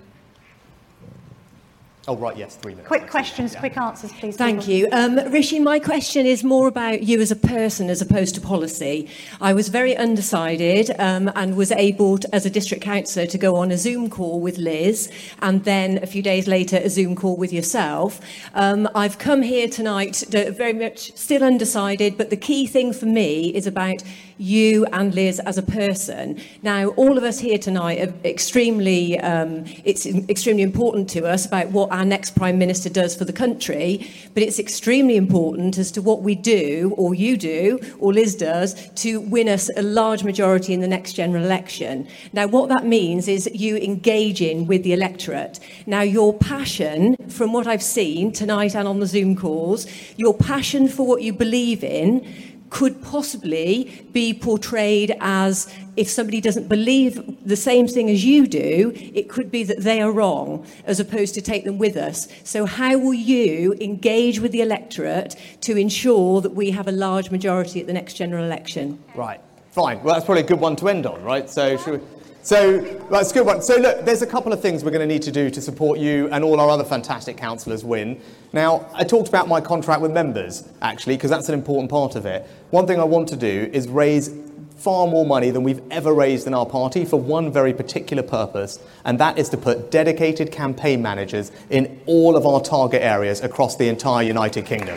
Oh, 2.09 2.16
right, 2.16 2.34
yes, 2.36 2.57
three 2.57 2.72
minutes. 2.72 2.88
Quick 2.88 3.11
questions, 3.11 3.55
quick 3.55 3.76
answers, 3.76 4.11
please. 4.12 4.34
Thank 4.34 4.66
you. 4.66 4.88
Um, 4.90 5.16
Rishi, 5.30 5.61
my 5.61 5.78
question 5.78 6.24
is 6.24 6.42
more 6.42 6.66
about 6.66 7.03
you 7.03 7.20
as 7.20 7.30
a 7.30 7.36
person 7.36 7.90
as 7.90 8.01
opposed 8.01 8.34
to 8.36 8.40
policy. 8.40 9.07
I 9.40 9.53
was 9.53 9.68
very 9.68 9.94
undecided 9.94 10.90
um, 10.98 11.30
and 11.36 11.57
was 11.57 11.70
able, 11.72 12.16
to, 12.18 12.34
as 12.34 12.46
a 12.46 12.51
district 12.51 12.82
councillor, 12.82 13.26
to 13.26 13.38
go 13.38 13.55
on 13.57 13.70
a 13.70 13.76
Zoom 13.76 14.09
call 14.09 14.40
with 14.40 14.57
Liz 14.57 15.12
and 15.42 15.64
then 15.64 16.03
a 16.03 16.07
few 16.07 16.22
days 16.22 16.48
later 16.48 16.78
a 16.78 16.88
Zoom 16.88 17.14
call 17.14 17.36
with 17.36 17.53
yourself. 17.53 18.18
Um, 18.55 18.88
I've 18.94 19.18
come 19.18 19.42
here 19.42 19.68
tonight 19.68 20.24
very 20.30 20.72
much 20.72 21.14
still 21.16 21.44
undecided, 21.44 22.16
but 22.16 22.30
the 22.30 22.36
key 22.36 22.66
thing 22.66 22.94
for 22.94 23.07
me 23.07 23.55
is 23.55 23.66
about 23.66 24.03
you 24.41 24.86
and 24.86 25.14
Liz 25.14 25.38
as 25.41 25.59
a 25.59 25.62
person. 25.62 26.41
Now, 26.62 26.88
all 26.91 27.18
of 27.18 27.24
us 27.24 27.38
here 27.38 27.59
tonight 27.59 28.01
are 28.01 28.14
extremely, 28.24 29.20
um, 29.20 29.64
it's 29.84 30.07
extremely 30.07 30.62
important 30.62 31.11
to 31.11 31.26
us 31.26 31.45
about 31.45 31.68
what 31.68 31.93
our 31.93 32.07
next 32.07 32.34
Prime 32.34 32.59
Minister 32.59 32.88
does 32.88 33.14
for 33.14 33.26
the 33.26 33.34
country, 33.34 34.11
but 34.32 34.43
it's 34.43 34.59
extremely 34.59 35.16
important 35.16 35.76
as 35.76 35.93
to 35.93 36.01
what 36.01 36.22
we 36.22 36.34
do, 36.34 36.95
or 36.97 37.14
you 37.14 37.36
do, 37.36 37.78
or 37.99 38.14
Liz 38.14 38.34
does, 38.34 38.88
to 38.95 39.20
win 39.20 39.47
us 39.49 39.68
a 39.76 39.82
large 39.82 40.24
majority 40.24 40.72
in 40.72 40.80
the 40.80 40.88
next 40.88 41.12
general 41.12 41.45
election. 41.45 42.09
Now, 42.32 42.47
what 42.47 42.70
that 42.70 42.86
means 42.86 43.28
is 43.28 43.49
you 43.53 43.76
engaging 43.76 44.66
with 44.66 44.84
the 44.84 44.95
electorate. 44.95 45.61
Now, 45.86 46.01
your 46.01 46.32
passion, 46.32 47.16
from 47.28 47.53
what 47.53 47.66
I've 47.66 47.82
seen 47.82 48.32
tonight 48.32 48.74
and 48.74 48.88
on 48.88 49.01
the 49.01 49.07
Zoom 49.07 49.36
calls, 49.36 49.86
your 50.16 50.32
passion 50.32 50.88
for 50.88 51.07
what 51.07 51.20
you 51.20 51.34
believe 51.34 51.84
in 51.84 52.26
could 52.71 53.03
possibly 53.03 54.07
be 54.12 54.33
portrayed 54.33 55.16
as 55.21 55.73
if 55.97 56.09
somebody 56.09 56.41
doesn't 56.41 56.68
believe 56.68 57.47
the 57.47 57.57
same 57.57 57.87
thing 57.87 58.09
as 58.09 58.25
you 58.25 58.47
do, 58.47 58.93
it 58.95 59.29
could 59.29 59.51
be 59.51 59.64
that 59.64 59.81
they 59.81 60.01
are 60.01 60.12
wrong, 60.12 60.64
as 60.87 61.01
opposed 61.01 61.35
to 61.35 61.43
take 61.43 61.64
them 61.64 61.79
with 61.79 61.97
us. 61.97 62.29
So, 62.45 62.64
how 62.64 62.97
will 62.97 63.14
you 63.14 63.75
engage 63.81 64.41
with 64.41 64.53
the 64.53 64.62
electorate 64.62 65.37
to 65.62 65.77
ensure 65.77 66.41
that 66.41 66.55
we 66.55 66.71
have 66.71 66.89
a 66.89 66.93
large 66.93 67.31
majority 67.31 67.81
at 67.81 67.87
the 67.87 67.93
next 67.93 68.14
general 68.14 68.45
election? 68.45 69.03
Right, 69.14 69.41
fine. 69.73 70.03
Well, 70.03 70.14
that's 70.14 70.25
probably 70.25 70.45
a 70.45 70.47
good 70.47 70.61
one 70.61 70.77
to 70.77 70.89
end 70.89 71.07
on, 71.07 71.23
right? 71.23 71.51
So, 71.51 71.77
should 71.77 72.01
we. 72.01 72.07
So 72.43 72.81
that's 73.11 73.31
a 73.33 73.35
good 73.35 73.45
one. 73.45 73.61
So 73.61 73.77
look, 73.77 74.07
there's 74.07 74.23
a 74.23 74.27
couple 74.27 74.53
of 74.53 74.62
things 74.62 74.83
we're 74.83 74.91
going 74.91 75.07
to 75.07 75.14
need 75.14 75.23
to 75.23 75.31
do 75.31 75.51
to 75.51 75.61
support 75.61 75.99
you 75.99 76.27
and 76.33 76.43
all 76.43 76.59
our 76.59 76.71
other 76.71 76.85
fantastic 76.85 77.37
councillors 77.37 77.85
win. 77.85 78.18
Now, 78.55 78.89
I 78.95 79.05
talked 79.05 79.29
about 79.29 79.47
my 79.47 79.61
contract 79.61 80.01
with 80.01 80.11
members, 80.11 80.66
actually, 80.81 81.16
because 81.16 81.29
that's 81.29 81.49
an 81.49 81.55
important 81.55 81.91
part 81.91 82.16
of 82.16 82.25
it. 82.25 82.49
One 82.71 82.87
thing 82.87 83.01
I 83.01 83.05
want 83.05 83.29
to 83.31 83.37
do 83.37 83.68
is 83.73 83.89
raise 83.89 84.33
far 84.77 85.09
more 85.09 85.27
money 85.27 85.51
than 85.51 85.64
we've 85.64 85.83
ever 85.91 86.14
raised 86.14 86.47
in 86.47 86.55
our 86.55 86.64
party 86.64 87.05
for 87.05 87.18
one 87.18 87.53
very 87.53 87.75
particular 87.75 88.23
purpose, 88.23 88.79
and 89.05 89.18
that 89.18 89.39
is 89.39 89.49
to 89.49 89.57
put 89.57 89.91
dedicated 89.91 90.53
campaign 90.53 91.03
managers 91.03 91.51
in 91.68 92.01
all 92.07 92.37
of 92.37 92.47
our 92.47 92.61
target 92.61 93.03
areas 93.03 93.41
across 93.41 93.77
the 93.77 93.89
entire 93.89 94.25
United 94.25 94.66
Kingdom. 94.66 94.97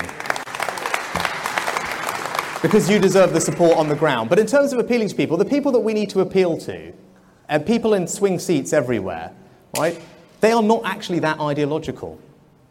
Because 2.61 2.87
you 2.91 2.99
deserve 2.99 3.33
the 3.33 3.41
support 3.41 3.75
on 3.75 3.89
the 3.89 3.95
ground. 3.95 4.29
But 4.29 4.37
in 4.37 4.45
terms 4.45 4.71
of 4.71 4.77
appealing 4.77 5.09
to 5.09 5.15
people, 5.15 5.35
the 5.35 5.43
people 5.43 5.71
that 5.71 5.79
we 5.79 5.95
need 5.95 6.11
to 6.11 6.19
appeal 6.19 6.57
to 6.59 6.93
and 7.49 7.65
people 7.65 7.95
in 7.95 8.07
swing 8.07 8.37
seats 8.37 8.71
everywhere, 8.71 9.31
right? 9.79 9.99
They 10.41 10.51
are 10.51 10.61
not 10.61 10.85
actually 10.85 11.19
that 11.19 11.39
ideological, 11.39 12.19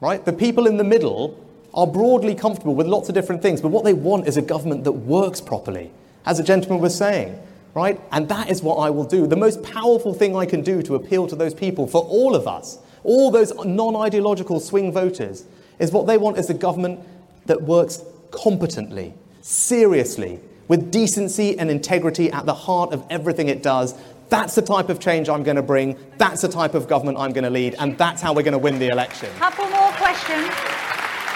right? 0.01 0.25
The 0.25 0.33
people 0.33 0.69
in 0.69 0.77
the 0.77 0.85
middle 0.85 1.45
are 1.75 1.87
broadly 1.87 2.35
comfortable 2.35 2.75
with 2.75 2.87
lots 2.87 3.09
of 3.09 3.15
different 3.15 3.43
things, 3.43 3.61
but 3.61 3.69
what 3.69 3.85
they 3.85 3.95
want 3.95 4.29
is 4.29 4.37
a 4.37 4.43
government 4.43 4.85
that 4.85 4.93
works 4.93 5.41
properly, 5.41 5.91
as 6.27 6.39
a 6.39 6.45
gentleman 6.45 6.81
was 6.81 6.97
saying, 6.97 7.39
right? 7.75 8.01
And 8.11 8.29
that 8.29 8.51
is 8.51 8.63
what 8.63 8.77
I 8.77 8.91
will 8.91 9.05
do. 9.05 9.27
The 9.27 9.37
most 9.37 9.63
powerful 9.63 10.13
thing 10.13 10.37
I 10.37 10.45
can 10.45 10.63
do 10.63 10.83
to 10.83 10.95
appeal 10.95 11.27
to 11.29 11.37
those 11.37 11.55
people, 11.55 11.87
for 11.87 12.03
all 12.03 12.35
of 12.35 12.47
us, 12.47 12.79
all 13.05 13.31
those 13.31 13.53
non 13.65 13.97
ideological 13.97 14.61
swing 14.61 14.93
voters, 14.93 15.45
is 15.79 15.91
what 15.93 16.07
they 16.07 16.19
want 16.19 16.39
is 16.39 16.51
a 16.51 16.55
government 16.55 17.01
that 17.47 17.63
works 17.63 18.05
competently, 18.31 19.15
seriously, 19.41 20.41
with 20.69 20.91
decency 20.91 21.59
and 21.59 21.71
integrity 21.71 22.31
at 22.31 22.47
the 22.47 22.55
heart 22.55 22.93
of 22.93 23.05
everything 23.11 23.49
it 23.49 23.63
does, 23.63 23.95
that's 24.29 24.55
the 24.55 24.63
type 24.63 24.89
of 24.89 24.99
change 24.99 25.29
I'm 25.29 25.43
going 25.43 25.57
to 25.57 25.63
bring. 25.63 25.99
That's 26.17 26.41
the 26.41 26.49
type 26.49 26.75
of 26.75 26.89
government 26.89 27.19
I'm 27.19 27.33
going 27.33 27.45
to 27.45 27.51
lead. 27.51 27.75
And 27.79 27.99
that's 27.99 28.23
how 28.23 28.33
we're 28.33 28.43
going 28.43 28.53
to 28.53 28.59
win 28.59 28.79
the 28.79 28.89
election. 28.89 29.29
Couple 29.39 29.69
more 29.69 29.93
questions. 29.93 30.49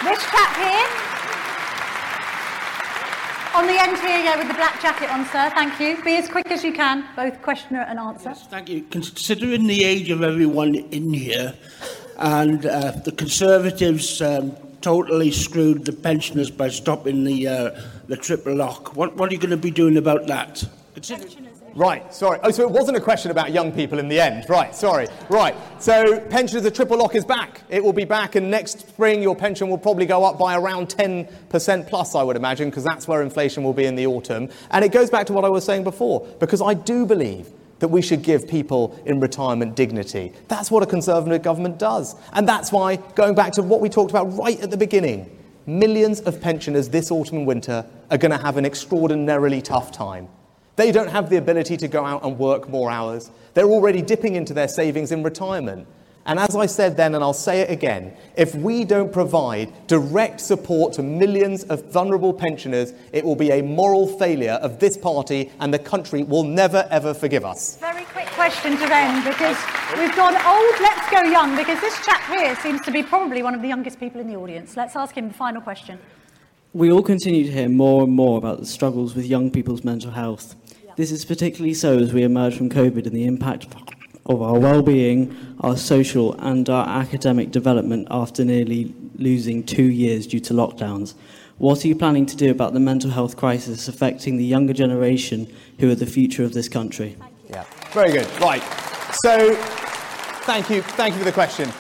This 0.05 0.23
chap 0.31 0.57
here. 0.57 0.87
On 3.57 3.67
the 3.67 3.81
end 3.81 3.97
here, 3.99 4.19
yeah, 4.19 4.37
with 4.37 4.49
the 4.49 4.55
black 4.55 4.83
jacket 4.83 5.11
on, 5.11 5.25
sir. 5.27 5.51
Thank 5.55 5.81
you. 5.81 6.03
Be 6.05 6.17
as 6.17 6.29
quick 6.29 6.51
as 6.51 6.63
you 6.63 6.75
can, 6.75 7.07
both 7.17 7.41
questioner 7.41 7.81
and 7.81 7.99
answer. 7.99 8.29
Yes, 8.29 8.47
thank 8.47 8.69
you. 8.69 8.83
Considering 8.91 9.67
the 9.67 9.85
age 9.85 10.11
of 10.11 10.23
everyone 10.23 10.75
in 10.75 11.15
here, 11.15 11.55
and 12.19 12.67
uh, 12.67 12.91
the 12.91 13.13
Conservatives 13.13 14.21
um, 14.21 14.55
totally 14.83 15.31
screwed 15.31 15.87
the 15.87 15.93
pensioners 15.93 16.51
by 16.51 16.69
stopping 16.69 17.25
the 17.25 17.49
uh, 17.49 17.81
the 18.09 18.17
triple 18.17 18.55
lock. 18.55 18.95
What, 18.95 19.17
what 19.17 19.31
are 19.31 19.33
you 19.33 19.41
going 19.41 19.51
to 19.51 19.57
be 19.57 19.71
doing 19.71 19.97
about 19.97 20.27
that? 20.27 20.63
Right, 21.77 22.13
sorry. 22.15 22.41
Oh, 22.43 22.51
so 22.51 22.63
it 22.63 22.71
wasn't 22.71 22.97
a 22.97 23.01
question 23.03 23.31
about 23.31 23.53
young 23.53 23.71
people 23.71 23.99
in 23.99 24.09
the 24.09 24.19
end. 24.19 24.47
Right, 24.49 24.75
sorry. 24.75 25.09
Right. 25.29 25.55
So 25.79 26.19
pensioners, 26.21 26.63
the 26.63 26.71
triple 26.71 26.97
lock 26.97 27.15
is 27.15 27.23
back. 27.23 27.65
It 27.69 27.85
will 27.85 27.93
be 27.93 28.07
back, 28.07 28.35
and 28.35 28.51
next 28.51 28.89
spring 28.89 29.23
your 29.23 29.37
pension 29.37 29.69
will 29.69 29.77
probably 29.77 30.07
go 30.07 30.25
up 30.25 30.39
by 30.39 30.57
around 30.57 30.89
10% 30.89 31.87
plus, 31.87 32.15
I 32.15 32.23
would 32.23 32.35
imagine, 32.35 32.71
because 32.71 32.83
that's 32.83 33.07
where 33.07 33.21
inflation 33.21 33.63
will 33.63 33.75
be 33.75 33.85
in 33.85 33.95
the 33.95 34.07
autumn. 34.07 34.49
And 34.71 34.87
it 34.87 34.91
goes 34.91 35.11
back 35.11 35.27
to 35.27 35.35
what 35.35 35.45
I 35.45 35.51
was 35.51 35.67
saying 35.67 35.85
before, 35.85 36.27
because 36.41 36.63
I 36.63 36.73
do 36.73 37.05
believe 37.05 37.51
that 37.81 37.89
we 37.89 38.01
should 38.01 38.23
give 38.23 38.49
people 38.49 38.99
in 39.05 39.21
retirement 39.21 39.77
dignity. 39.77 40.33
That's 40.49 40.71
what 40.71 40.83
a 40.83 40.87
Conservative 40.87 41.43
government 41.43 41.79
does. 41.79 42.17
And 42.33 42.49
that's 42.49 42.73
why, 42.73 42.97
going 42.97 43.35
back 43.35 43.53
to 43.53 43.63
what 43.63 43.83
we 43.83 43.91
talked 43.91 44.11
about 44.11 44.35
right 44.39 44.59
at 44.63 44.71
the 44.71 44.79
beginning, 44.79 45.31
millions 45.67 46.21
of 46.21 46.41
pensioners 46.41 46.89
this 46.89 47.11
autumn 47.11 47.37
and 47.37 47.47
winter 47.47 47.85
are 48.11 48.17
going 48.17 48.31
to 48.31 48.39
have 48.39 48.57
an 48.57 48.65
extraordinarily 48.65 49.61
tough 49.61 49.93
time. 49.93 50.29
They 50.77 50.93
don't 50.93 51.09
have 51.09 51.31
the 51.31 51.39
ability 51.39 51.79
to 51.79 51.89
go 51.89 52.05
out 52.05 52.23
and 52.23 52.39
work 52.39 52.69
more 52.69 52.91
hours. 52.91 53.31
They're 53.55 53.65
already 53.65 54.03
dipping 54.03 54.35
into 54.35 54.53
their 54.53 54.69
savings 54.69 55.11
in 55.11 55.23
retirement. 55.23 55.89
And 56.27 56.39
as 56.39 56.55
I 56.55 56.67
said 56.67 56.97
then, 56.97 57.15
and 57.15 57.25
I'll 57.25 57.33
say 57.33 57.61
it 57.61 57.71
again, 57.71 58.15
if 58.37 58.55
we 58.55 58.85
don't 58.85 59.13
provide 59.13 59.73
direct 59.87 60.41
support 60.41 60.93
to 60.95 61.03
millions 61.03 61.63
of 61.65 61.91
vulnerable 61.93 62.35
pensioners, 62.35 62.93
it 63.13 63.25
will 63.25 63.37
be 63.37 63.53
a 63.53 63.63
moral 63.63 64.07
failure 64.19 64.55
of 64.55 64.79
this 64.81 64.99
party, 64.99 65.51
and 65.61 65.73
the 65.73 65.79
country 65.79 66.25
will 66.25 66.43
never, 66.43 66.87
ever 66.91 67.15
forgive 67.15 67.45
us. 67.45 67.79
Very 67.79 68.05
quick 68.07 68.27
question 68.27 68.77
to 68.77 68.95
end 68.95 69.25
because 69.25 69.57
we've 69.99 70.15
gone 70.17 70.35
old, 70.35 70.81
let's 70.81 71.09
go 71.11 71.23
young, 71.23 71.57
because 71.57 71.81
this 71.81 72.05
chap 72.05 72.21
here 72.29 72.57
seems 72.57 72.83
to 72.83 72.91
be 72.91 73.03
probably 73.05 73.43
one 73.43 73.55
of 73.55 73.63
the 73.63 73.69
youngest 73.69 73.99
people 74.01 74.21
in 74.21 74.27
the 74.27 74.37
audience. 74.37 74.77
Let's 74.77 74.97
ask 74.97 75.17
him 75.17 75.29
the 75.29 75.35
final 75.35 75.63
question. 75.63 75.99
We 76.73 76.91
all 76.91 77.03
continue 77.03 77.45
to 77.45 77.53
hear 77.53 77.69
more 77.69 78.03
and 78.03 78.13
more 78.13 78.37
about 78.37 78.59
the 78.59 78.67
struggles 78.67 79.15
with 79.15 79.25
young 79.25 79.51
people's 79.51 79.85
mental 79.85 80.11
health. 80.11 80.57
This 80.97 81.13
is 81.13 81.27
particularly 81.27 81.75
so 81.75 81.99
as 81.99 82.15
we 82.15 82.23
emerge 82.23 82.57
from 82.57 82.71
COVID 82.71 83.07
and 83.07 83.15
the 83.15 83.27
impact 83.27 83.67
of 84.25 84.41
our 84.41 84.59
well-being, 84.59 85.55
our 85.61 85.77
social 85.77 86.33
and 86.41 86.69
our 86.71 86.89
academic 86.89 87.51
development 87.51 88.09
after 88.11 88.47
nearly 88.47 88.95
losing 89.17 89.63
two 89.63 89.85
years 89.85 90.27
due 90.27 90.41
to 90.41 90.55
lockdowns. 90.55 91.13
What 91.59 91.85
are 91.85 91.89
you 91.89 91.97
planning 91.97 92.25
to 92.27 92.37
do 92.37 92.51
about 92.51 92.73
the 92.73 92.81
mental 92.81 93.11
health 93.11 93.37
crisis 93.37 93.89
affecting 93.89 94.39
the 94.39 94.45
younger 94.45 94.73
generation 94.73 95.55
who 95.79 95.91
are 95.91 95.95
the 95.95 96.07
future 96.07 96.45
of 96.45 96.55
this 96.55 96.69
country? 96.69 97.19
Yeah, 97.51 97.65
very 97.93 98.13
good. 98.13 98.27
Right. 98.41 98.63
So, 99.23 99.55
thank 100.45 100.71
you. 100.71 100.81
Thank 100.81 101.13
you 101.13 101.19
for 101.19 101.27
the 101.27 101.33
question. 101.33 101.71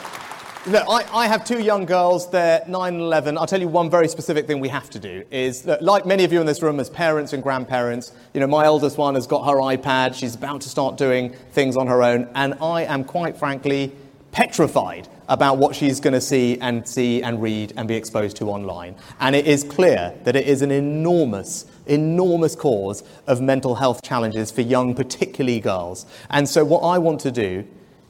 Look, 0.66 0.84
I, 0.88 1.04
I, 1.12 1.26
have 1.28 1.44
two 1.44 1.62
young 1.62 1.86
girls, 1.86 2.28
they're 2.28 2.64
9 2.66 2.94
and 2.94 3.00
11. 3.00 3.38
I'll 3.38 3.46
tell 3.46 3.60
you 3.60 3.68
one 3.68 3.88
very 3.88 4.08
specific 4.08 4.48
thing 4.48 4.58
we 4.58 4.68
have 4.68 4.90
to 4.90 4.98
do 4.98 5.22
is 5.30 5.62
that, 5.62 5.80
like 5.80 6.04
many 6.04 6.24
of 6.24 6.32
you 6.32 6.40
in 6.40 6.46
this 6.46 6.60
room 6.60 6.80
as 6.80 6.90
parents 6.90 7.32
and 7.32 7.40
grandparents, 7.40 8.10
you 8.34 8.40
know, 8.40 8.48
my 8.48 8.64
eldest 8.64 8.98
one 8.98 9.14
has 9.14 9.28
got 9.28 9.44
her 9.44 9.58
iPad, 9.58 10.14
she's 10.14 10.34
about 10.34 10.62
to 10.62 10.68
start 10.68 10.96
doing 10.96 11.32
things 11.52 11.76
on 11.76 11.86
her 11.86 12.02
own, 12.02 12.28
and 12.34 12.54
I 12.60 12.82
am 12.82 13.04
quite 13.04 13.36
frankly 13.36 13.92
petrified 14.32 15.06
about 15.28 15.58
what 15.58 15.76
she's 15.76 16.00
going 16.00 16.14
to 16.14 16.20
see 16.20 16.58
and 16.60 16.86
see 16.88 17.22
and 17.22 17.40
read 17.40 17.72
and 17.76 17.86
be 17.86 17.94
exposed 17.94 18.36
to 18.38 18.50
online. 18.50 18.96
And 19.20 19.36
it 19.36 19.46
is 19.46 19.62
clear 19.62 20.14
that 20.24 20.34
it 20.34 20.48
is 20.48 20.62
an 20.62 20.72
enormous 20.72 21.66
enormous 21.86 22.56
cause 22.56 23.04
of 23.28 23.40
mental 23.40 23.76
health 23.76 24.02
challenges 24.02 24.50
for 24.50 24.62
young, 24.62 24.92
particularly 24.92 25.60
girls. 25.60 26.04
And 26.30 26.48
so, 26.48 26.64
what 26.64 26.80
I 26.80 26.98
want 26.98 27.20
to 27.20 27.30
do 27.30 27.64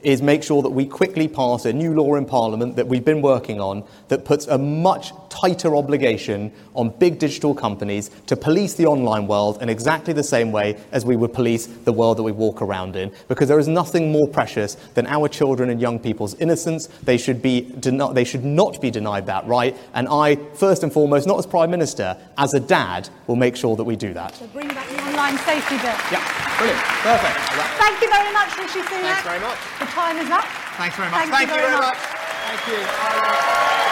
is 0.07 0.21
make 0.21 0.41
sure 0.41 0.61
that 0.61 0.69
we 0.69 0.85
quickly 0.85 1.27
pass 1.27 1.65
a 1.65 1.73
new 1.73 1.93
law 1.93 2.15
in 2.15 2.25
Parliament 2.25 2.77
that 2.77 2.87
we've 2.87 3.03
been 3.03 3.21
working 3.21 3.59
on 3.59 3.83
that 4.07 4.23
puts 4.23 4.47
a 4.47 4.57
much 4.57 5.11
tighter 5.27 5.75
obligation 5.75 6.49
on 6.75 6.87
big 6.91 7.19
digital 7.19 7.53
companies 7.53 8.09
to 8.25 8.37
police 8.37 8.75
the 8.75 8.85
online 8.85 9.27
world 9.27 9.61
in 9.61 9.67
exactly 9.67 10.13
the 10.13 10.23
same 10.23 10.53
way 10.53 10.79
as 10.93 11.03
we 11.03 11.17
would 11.17 11.33
police 11.33 11.65
the 11.65 11.91
world 11.91 12.17
that 12.17 12.23
we 12.23 12.31
walk 12.31 12.61
around 12.61 12.95
in. 12.95 13.11
Because 13.27 13.49
there 13.49 13.59
is 13.59 13.67
nothing 13.67 14.09
more 14.09 14.29
precious 14.29 14.75
than 14.93 15.05
our 15.07 15.27
children 15.27 15.69
and 15.69 15.81
young 15.81 15.99
people's 15.99 16.35
innocence. 16.35 16.87
They 17.03 17.17
should, 17.17 17.41
be 17.41 17.61
den- 17.61 18.13
they 18.13 18.23
should 18.23 18.45
not 18.45 18.79
be 18.79 18.89
denied 18.89 19.25
that 19.25 19.45
right. 19.45 19.75
And 19.93 20.07
I, 20.07 20.37
first 20.53 20.83
and 20.83 20.93
foremost, 20.93 21.27
not 21.27 21.37
as 21.37 21.45
Prime 21.45 21.69
Minister, 21.69 22.15
as 22.37 22.53
a 22.53 22.61
dad, 22.61 23.09
will 23.27 23.35
make 23.35 23.57
sure 23.57 23.75
that 23.75 23.83
we 23.83 23.97
do 23.97 24.13
that. 24.13 24.35
So 24.35 24.47
bring 24.47 24.69
back 24.69 24.87
the 24.87 25.03
online 25.03 25.37
safety 25.39 25.75
bill. 25.75 25.97
Yeah, 26.13 26.46
brilliant. 26.57 26.81
Perfect. 27.05 27.37
Thank 27.77 28.01
you 28.01 28.09
very 28.09 28.31
much, 28.33 28.49
Rishi 28.57 28.81
Sunak. 28.81 29.01
Thanks 29.01 29.23
very 29.23 29.39
much. 29.39 29.59
The 29.79 29.85
time 29.85 30.17
is 30.17 30.29
up. 30.29 30.45
Thanks 30.77 30.95
very 30.95 31.09
much. 31.09 31.19
Thank, 31.21 31.31
Thank 31.33 31.49
you 31.49 31.55
you 31.55 31.61
very, 31.61 31.71
very 31.71 31.81
much. 31.81 31.97
much. 31.97 32.17
Thank 32.47 32.67
you. 32.67 33.87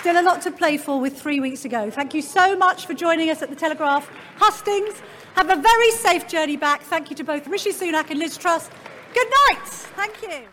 Still 0.00 0.20
a 0.20 0.24
lot 0.24 0.42
to 0.42 0.50
play 0.50 0.78
for 0.78 1.00
with 1.00 1.16
three 1.20 1.38
weeks 1.38 1.62
to 1.62 1.68
go. 1.68 1.88
Thank 1.88 2.12
you 2.12 2.22
so 2.22 2.56
much 2.56 2.86
for 2.86 2.94
joining 2.94 3.30
us 3.30 3.40
at 3.40 3.50
the 3.50 3.54
Telegraph 3.54 4.10
Hustings. 4.36 5.00
Have 5.36 5.48
a 5.48 5.54
very 5.56 5.90
safe 5.92 6.26
journey 6.26 6.56
back. 6.56 6.82
Thank 6.82 7.08
you 7.08 7.14
to 7.16 7.22
both 7.24 7.46
Rishi 7.46 7.70
Sunak 7.70 8.10
and 8.10 8.18
Liz 8.18 8.36
Truss. 8.36 8.68
Good 9.14 9.28
night. 9.48 9.64
Thank 9.64 10.20
you. 10.22 10.48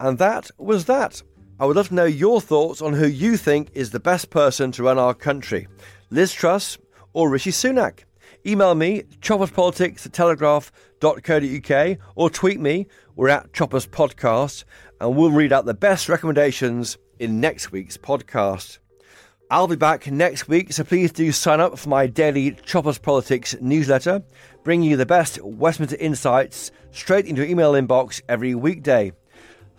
And 0.00 0.16
that 0.16 0.50
was 0.56 0.86
that. 0.86 1.22
I 1.60 1.66
would 1.66 1.76
love 1.76 1.88
to 1.88 1.94
know 1.94 2.06
your 2.06 2.40
thoughts 2.40 2.80
on 2.80 2.94
who 2.94 3.06
you 3.06 3.36
think 3.36 3.68
is 3.74 3.90
the 3.90 4.00
best 4.00 4.30
person 4.30 4.72
to 4.72 4.82
run 4.82 4.98
our 4.98 5.12
country 5.12 5.68
Liz 6.08 6.32
Truss 6.32 6.78
or 7.12 7.28
Rishi 7.28 7.50
Sunak. 7.50 8.04
Email 8.46 8.74
me, 8.74 9.02
chopperspolitics 9.20 10.06
at 10.06 10.14
telegraph.co.uk, 10.14 11.98
or 12.14 12.30
tweet 12.30 12.58
me, 12.58 12.86
we're 13.14 13.28
at 13.28 13.52
Choppers 13.52 13.86
Podcast, 13.86 14.64
and 15.02 15.14
we'll 15.14 15.30
read 15.30 15.52
out 15.52 15.66
the 15.66 15.74
best 15.74 16.08
recommendations 16.08 16.96
in 17.18 17.38
next 17.38 17.70
week's 17.70 17.98
podcast. 17.98 18.78
I'll 19.50 19.66
be 19.66 19.76
back 19.76 20.10
next 20.10 20.48
week, 20.48 20.72
so 20.72 20.84
please 20.84 21.12
do 21.12 21.30
sign 21.30 21.60
up 21.60 21.78
for 21.78 21.90
my 21.90 22.06
daily 22.06 22.52
Choppers 22.64 22.96
Politics 22.96 23.54
newsletter, 23.60 24.22
bringing 24.64 24.90
you 24.90 24.96
the 24.96 25.04
best 25.04 25.38
Westminster 25.42 25.98
insights 26.00 26.70
straight 26.92 27.26
into 27.26 27.42
your 27.42 27.50
email 27.50 27.72
inbox 27.72 28.22
every 28.26 28.54
weekday. 28.54 29.12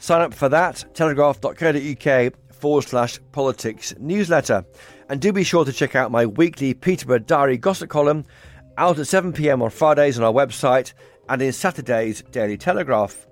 Sign 0.01 0.21
up 0.21 0.33
for 0.33 0.49
that, 0.49 0.83
telegraph.co.uk 0.95 2.33
forward 2.51 2.81
slash 2.81 3.19
politics 3.31 3.93
newsletter. 3.99 4.65
And 5.09 5.21
do 5.21 5.31
be 5.31 5.43
sure 5.43 5.63
to 5.63 5.71
check 5.71 5.95
out 5.95 6.09
my 6.09 6.25
weekly 6.25 6.73
Peterborough 6.73 7.19
Diary 7.19 7.59
gossip 7.59 7.91
column 7.91 8.25
out 8.79 8.97
at 8.97 9.05
7pm 9.05 9.61
on 9.61 9.69
Fridays 9.69 10.17
on 10.17 10.25
our 10.25 10.33
website 10.33 10.93
and 11.29 11.39
in 11.39 11.53
Saturday's 11.53 12.23
Daily 12.31 12.57
Telegraph. 12.57 13.27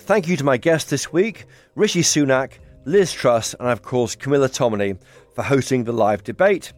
Thank 0.00 0.26
you 0.26 0.36
to 0.36 0.42
my 0.42 0.56
guests 0.56 0.90
this 0.90 1.12
week, 1.12 1.44
Rishi 1.76 2.02
Sunak, 2.02 2.54
Liz 2.84 3.12
Truss, 3.12 3.54
and 3.60 3.68
of 3.68 3.82
course 3.82 4.16
Camilla 4.16 4.48
Tominey 4.48 4.98
for 5.36 5.42
hosting 5.42 5.84
the 5.84 5.92
live 5.92 6.24
debate. 6.24 6.72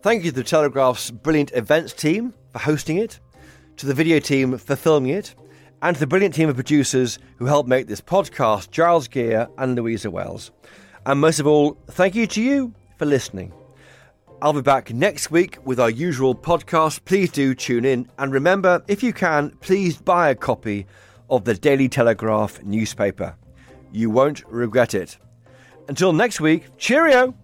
Thank 0.00 0.24
you 0.24 0.30
to 0.30 0.36
the 0.36 0.42
Telegraph's 0.42 1.10
brilliant 1.10 1.52
events 1.52 1.92
team 1.92 2.32
for 2.54 2.60
hosting 2.60 2.96
it, 2.96 3.20
to 3.76 3.84
the 3.84 3.92
video 3.92 4.20
team 4.20 4.56
for 4.56 4.74
filming 4.74 5.12
it, 5.12 5.34
and 5.84 5.94
to 5.94 6.00
the 6.00 6.06
brilliant 6.06 6.34
team 6.34 6.48
of 6.48 6.54
producers 6.54 7.18
who 7.36 7.44
helped 7.44 7.68
make 7.68 7.86
this 7.86 8.00
podcast, 8.00 8.70
Giles 8.70 9.06
Gear 9.06 9.46
and 9.58 9.76
Louisa 9.76 10.10
Wells. 10.10 10.50
And 11.04 11.20
most 11.20 11.40
of 11.40 11.46
all, 11.46 11.76
thank 11.88 12.14
you 12.14 12.26
to 12.26 12.40
you 12.40 12.72
for 12.96 13.04
listening. 13.04 13.52
I'll 14.40 14.54
be 14.54 14.62
back 14.62 14.94
next 14.94 15.30
week 15.30 15.58
with 15.62 15.78
our 15.78 15.90
usual 15.90 16.34
podcast. 16.34 17.04
Please 17.04 17.30
do 17.30 17.54
tune 17.54 17.84
in. 17.84 18.08
And 18.18 18.32
remember, 18.32 18.82
if 18.88 19.02
you 19.02 19.12
can, 19.12 19.50
please 19.60 19.98
buy 19.98 20.30
a 20.30 20.34
copy 20.34 20.86
of 21.28 21.44
the 21.44 21.52
Daily 21.52 21.90
Telegraph 21.90 22.62
newspaper. 22.62 23.36
You 23.92 24.08
won't 24.08 24.42
regret 24.48 24.94
it. 24.94 25.18
Until 25.88 26.14
next 26.14 26.40
week, 26.40 26.64
cheerio! 26.78 27.34